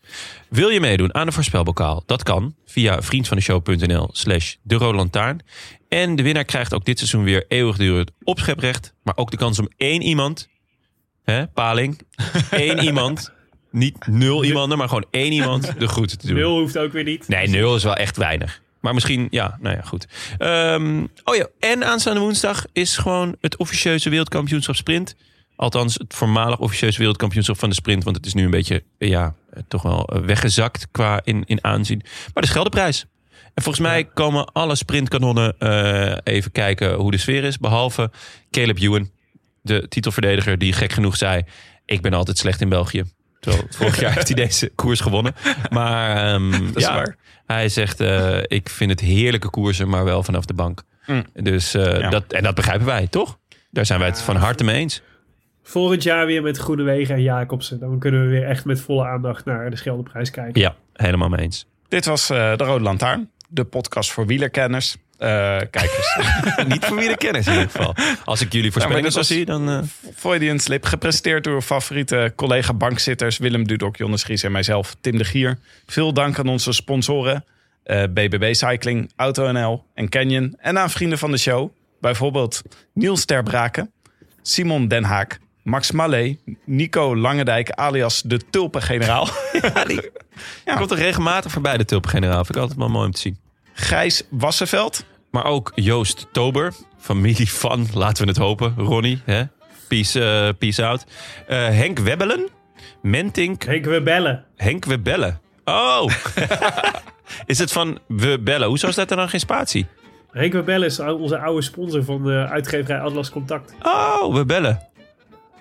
[0.49, 2.03] Wil je meedoen aan de voorspelbokaal?
[2.05, 5.39] Dat kan via vriendvandeshow.nl slash de Rode Lantaarn.
[5.89, 8.93] En de winnaar krijgt ook dit seizoen weer eeuwigdurend opscheprecht.
[9.03, 10.47] Maar ook de kans om één iemand,
[11.25, 12.01] hè, paling,
[12.51, 13.31] één iemand,
[13.71, 16.35] niet nul iemanden, maar gewoon één iemand de groeten te doen.
[16.35, 17.27] Nul hoeft ook weer niet.
[17.27, 18.61] Nee, nul is wel echt weinig.
[18.79, 20.07] Maar misschien, ja, nou ja, goed.
[20.37, 25.15] Ehm, oh ja, en aanstaande woensdag is gewoon het officieuze wereldkampioenschap sprint.
[25.55, 28.03] Althans, het voormalig officieuze wereldkampioenschap van de sprint.
[28.03, 31.63] Want het is nu een beetje, ja, eh, toch wel eh, weggezakt qua in, in
[31.63, 32.01] aanzien.
[32.33, 33.05] Maar de Scheldeprijs.
[33.53, 37.57] En volgens mij komen alle sprintkanonnen eh, even kijken hoe de sfeer is.
[37.57, 38.11] Behalve
[38.51, 39.09] Caleb Ewan,
[39.65, 41.43] de titelverdediger die gek genoeg zei...
[41.85, 43.03] ik ben altijd slecht in België.
[43.39, 45.33] Terwijl vorig jaar heeft hij deze koers gewonnen.
[45.69, 47.15] Maar ehm, Dat is ja, waar.
[47.45, 50.83] hij zegt, eh, ik vind het heerlijke koersen, maar wel vanaf de bank.
[51.05, 51.25] Mm.
[51.33, 52.09] Dus, eh, Ja.
[52.09, 53.37] dat, en dat begrijpen wij, toch?
[53.71, 55.01] Daar zijn wij het van harte mee eens.
[55.63, 57.79] Volgend jaar weer met Groenewegen en Jacobsen.
[57.79, 60.61] Dan kunnen we weer echt met volle aandacht naar de Scheldeprijs kijken.
[60.61, 61.65] Ja, helemaal mee eens.
[61.87, 63.29] Dit was eh, De Rode Lantaarn.
[63.47, 64.97] De podcast voor wielerkenners.
[65.17, 65.27] Eh,
[65.71, 66.17] kijkers.
[66.67, 67.95] Niet voor wie de kennis in ieder geval.
[68.25, 69.69] Als ik jullie voorspellingen zo zie, dan...
[69.69, 69.79] eh,
[70.15, 70.85] Freudian Slip.
[70.85, 75.57] Gepresenteerd door favoriete collega bankzitters Willem Dudok, Jonas Gries en mijzelf, Tim de Gier.
[75.85, 77.45] Veel dank aan onze sponsoren.
[77.83, 80.55] eh, BBB Cycling, AutoNL en Canyon.
[80.59, 81.69] En aan vrienden van de show.
[82.01, 82.61] Bijvoorbeeld
[82.93, 83.91] Niels Terbraken,
[84.41, 89.27] Simon Den Haak, Max Mallet, Nico Langendijk alias de Tulpengeneraal.
[89.61, 90.11] ja, die
[90.75, 92.43] komt er regelmatig voorbij, de tulpengeneraal.
[92.45, 93.37] Vind ik altijd wel mooi om te zien.
[93.77, 95.05] Gijs Wassenveld.
[95.31, 99.21] Maar ook Joost Tober, familie van, laten we het hopen, Ronnie.
[99.25, 99.43] Hè?
[99.87, 101.05] Peace, eh, peace out.
[101.47, 102.47] Eh, Henk Webbelen,
[103.01, 104.45] Mentink, Henk, we bellen.
[104.55, 105.39] Henk We Bellen.
[105.65, 106.11] Oh!
[107.45, 108.67] is het van We Bellen?
[108.67, 109.85] Hoezo staat er dan geen spatie?
[110.31, 113.73] Henk, we bellen is onze oude sponsor van de uitgeverij Atlas Contact.
[113.81, 114.79] Oh, We Bellen.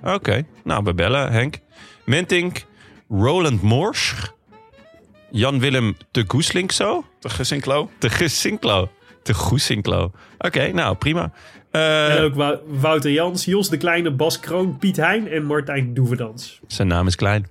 [0.02, 1.58] Oké, nou we bellen Henk.
[2.04, 2.64] Mentink,
[3.08, 4.28] Roland Morsch,
[5.38, 7.04] Jan-Willem de Goeslink zo?
[7.20, 7.90] De Gussinklo.
[7.98, 8.90] De Gusinklo.
[9.22, 10.10] De Goesinklo.
[10.38, 11.32] Oké, nou prima.
[11.70, 15.94] Eh, En ook Wou- Wouter Jans, Jos de Kleine, Bas Kroon, Piet Hein en Martijn
[15.94, 16.60] Doeverdans.
[16.66, 17.46] Zijn naam is klein.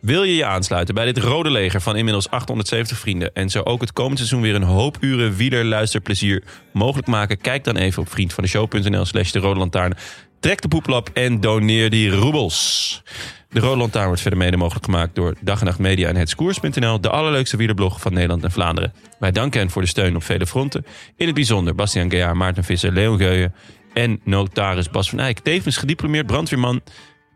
[0.00, 3.30] Wil je je aansluiten bij dit rode leger van inmiddels 870 vrienden...
[3.34, 6.42] en zo ook het komend seizoen weer een hoop uren wielerluisterplezier
[6.72, 7.38] mogelijk maken?
[7.40, 9.94] Kijk dan even op vriendvandeshow.nl slash de rode lantaarn.
[10.40, 13.02] Trek de poeplap en doneer die roebels.
[13.50, 17.00] De Rode Lantaarn wordt verder mede mogelijk gemaakt door Dag en Nacht Media en Hetskoers.nl,
[17.00, 18.92] de allerleukste wielerblog van Nederland en Vlaanderen.
[19.18, 20.86] Wij danken hen voor de steun op vele fronten.
[21.16, 23.54] In het bijzonder Bastiaan Gejaar, Maarten Visser, Leon Geuyen
[23.92, 25.38] en notaris Bas van Eyck.
[25.38, 26.80] Tevens gediplomeerd brandweerman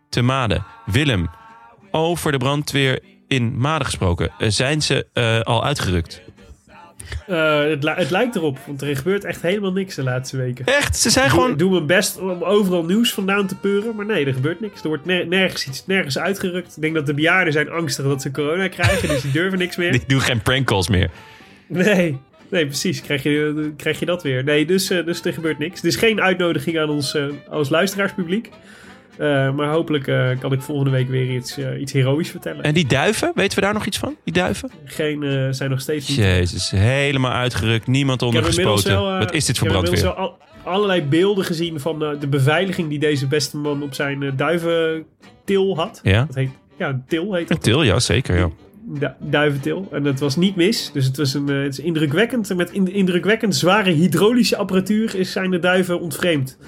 [0.08, 0.62] te Made.
[0.86, 1.30] Willem,
[1.90, 4.30] over de brandweer in Made gesproken.
[4.38, 6.22] Eh, zijn ze eh, al uitgerukt?
[7.26, 10.64] Eh, het, li- het lijkt erop, want er gebeurt echt helemaal niks de laatste weken.
[10.66, 10.96] Echt?
[10.96, 11.52] Ze zijn Ik doe, gewoon...
[11.54, 14.82] ik doe mijn best om overal nieuws vandaan te peuren, maar nee, er gebeurt niks.
[14.82, 16.76] Er wordt ner- nergens, iets, nergens uitgerukt.
[16.76, 19.76] Ik denk dat de bejaarden zijn angstig dat ze corona krijgen, dus die durven niks
[19.76, 19.92] meer.
[19.98, 21.10] Die doen geen prankcalls meer.
[21.66, 22.18] Nee,
[22.48, 23.02] nee precies.
[23.02, 24.44] Krijg je, krijg je dat weer.
[24.44, 25.80] Nee, dus, eh, dus er gebeurt niks.
[25.80, 28.50] Er is geen uitnodiging aan ons eh, als luisteraarspubliek.
[29.18, 32.62] Eh, maar hopelijk eh, kan ik volgende week weer iets, eh, iets heroïs vertellen.
[32.64, 34.16] En die duiven, weten we daar nog iets van?
[34.24, 34.70] Die duiven?
[34.84, 36.16] Geen, zijn nog steeds niet.
[36.18, 37.86] Jezus, helemaal uitgerukt.
[37.86, 39.18] Niemand Ik ondergespoten.
[39.18, 40.02] Wat is dit voor ik brandweer?
[40.02, 45.76] wel al- allerlei beelden gezien van de beveiliging die deze beste man op zijn duiventil
[45.76, 46.00] had.
[46.02, 46.24] Ja?
[46.24, 47.62] Dat heet, ja, til heet Een dat.
[47.62, 48.36] til, ja, zeker.
[48.38, 48.50] Ja.
[48.86, 49.88] Du- duiventil.
[49.92, 50.90] En dat was niet mis.
[50.92, 52.54] Dus het was een, het is indrukwekkend.
[52.56, 56.58] Met in- indrukwekkend zware hydraulische apparatuur is, zijn de duiven ontvreemd.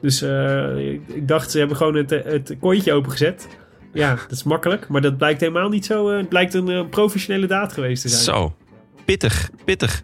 [0.00, 2.56] Dus eh, ik, dacht, ze hebben gewoon het, eh, het
[2.92, 3.48] opengezet.
[3.92, 4.88] Ja, dat is makkelijk.
[4.88, 6.10] Maar dat blijkt helemaal niet zo.
[6.10, 8.22] eh, het blijkt een professionele daad geweest te zijn.
[8.22, 8.56] Zo,
[9.04, 10.02] pittig, pittig.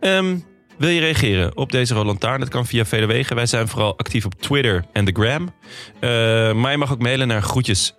[0.00, 0.36] Ehm,
[0.78, 2.40] wil je reageren op deze Roland Taarn?
[2.40, 3.36] Dat kan via vele wegen.
[3.36, 5.50] Wij zijn vooral actief op Twitter en de Gram.
[6.60, 7.94] Maar je mag ook mailen naar groetjes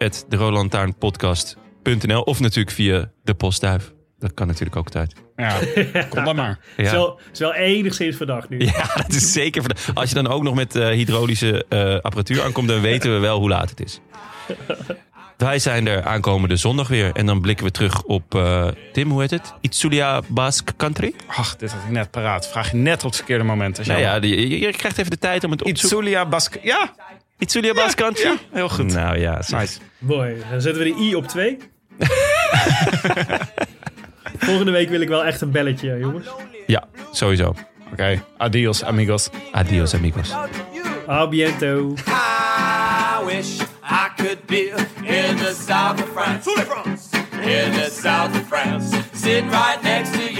[2.25, 3.94] of natuurlijk via de postduif.
[4.19, 5.13] Dat kan natuurlijk ook altijd.
[5.35, 5.59] Ja,
[6.09, 6.59] kom dan maar.
[6.75, 6.91] Het is Ja.
[6.91, 8.59] wel, het is wel enigszins verdacht nu.
[8.65, 9.63] Ja, dat is zeker.
[9.63, 13.19] ver- Als je dan ook nog met eh, hydraulische eh, apparatuur aankomt, dan weten we
[13.19, 13.99] wel hoe laat het is.
[15.37, 17.11] Wij zijn er aankomende zondag weer.
[17.15, 19.53] En dan blikken we terug op, eh, Tim, hoe heet het?
[19.61, 21.13] Itzulia Basque Country?
[21.27, 22.47] Ach, dit had ik net paraat.
[22.49, 23.77] Vraag je net op het verkeerde moment.
[23.77, 25.97] Als Nou ja, die- je, je krijgt even de tijd om het op te zoeken.
[25.97, 26.59] Itzulia Basque.
[26.63, 26.93] Ja,
[27.37, 28.23] Itzulia Basque Country?
[28.27, 28.93] ja, heel goed.
[28.93, 29.41] Nou ja.
[29.47, 29.79] Nice.
[29.97, 30.35] Mooi.
[30.51, 31.57] Dan zetten we de i op 2.
[34.39, 36.27] Volgende week wil ik wel echt een belletje, jongens.
[36.67, 37.53] ja, sowieso.
[37.91, 39.29] Oké, adios amigos.
[39.51, 40.31] Adios amigos.
[41.09, 41.93] A biento.
[42.07, 46.49] I wish I could be in the south of France.
[47.41, 48.97] In the south of France.
[49.13, 50.31] Sitting right next to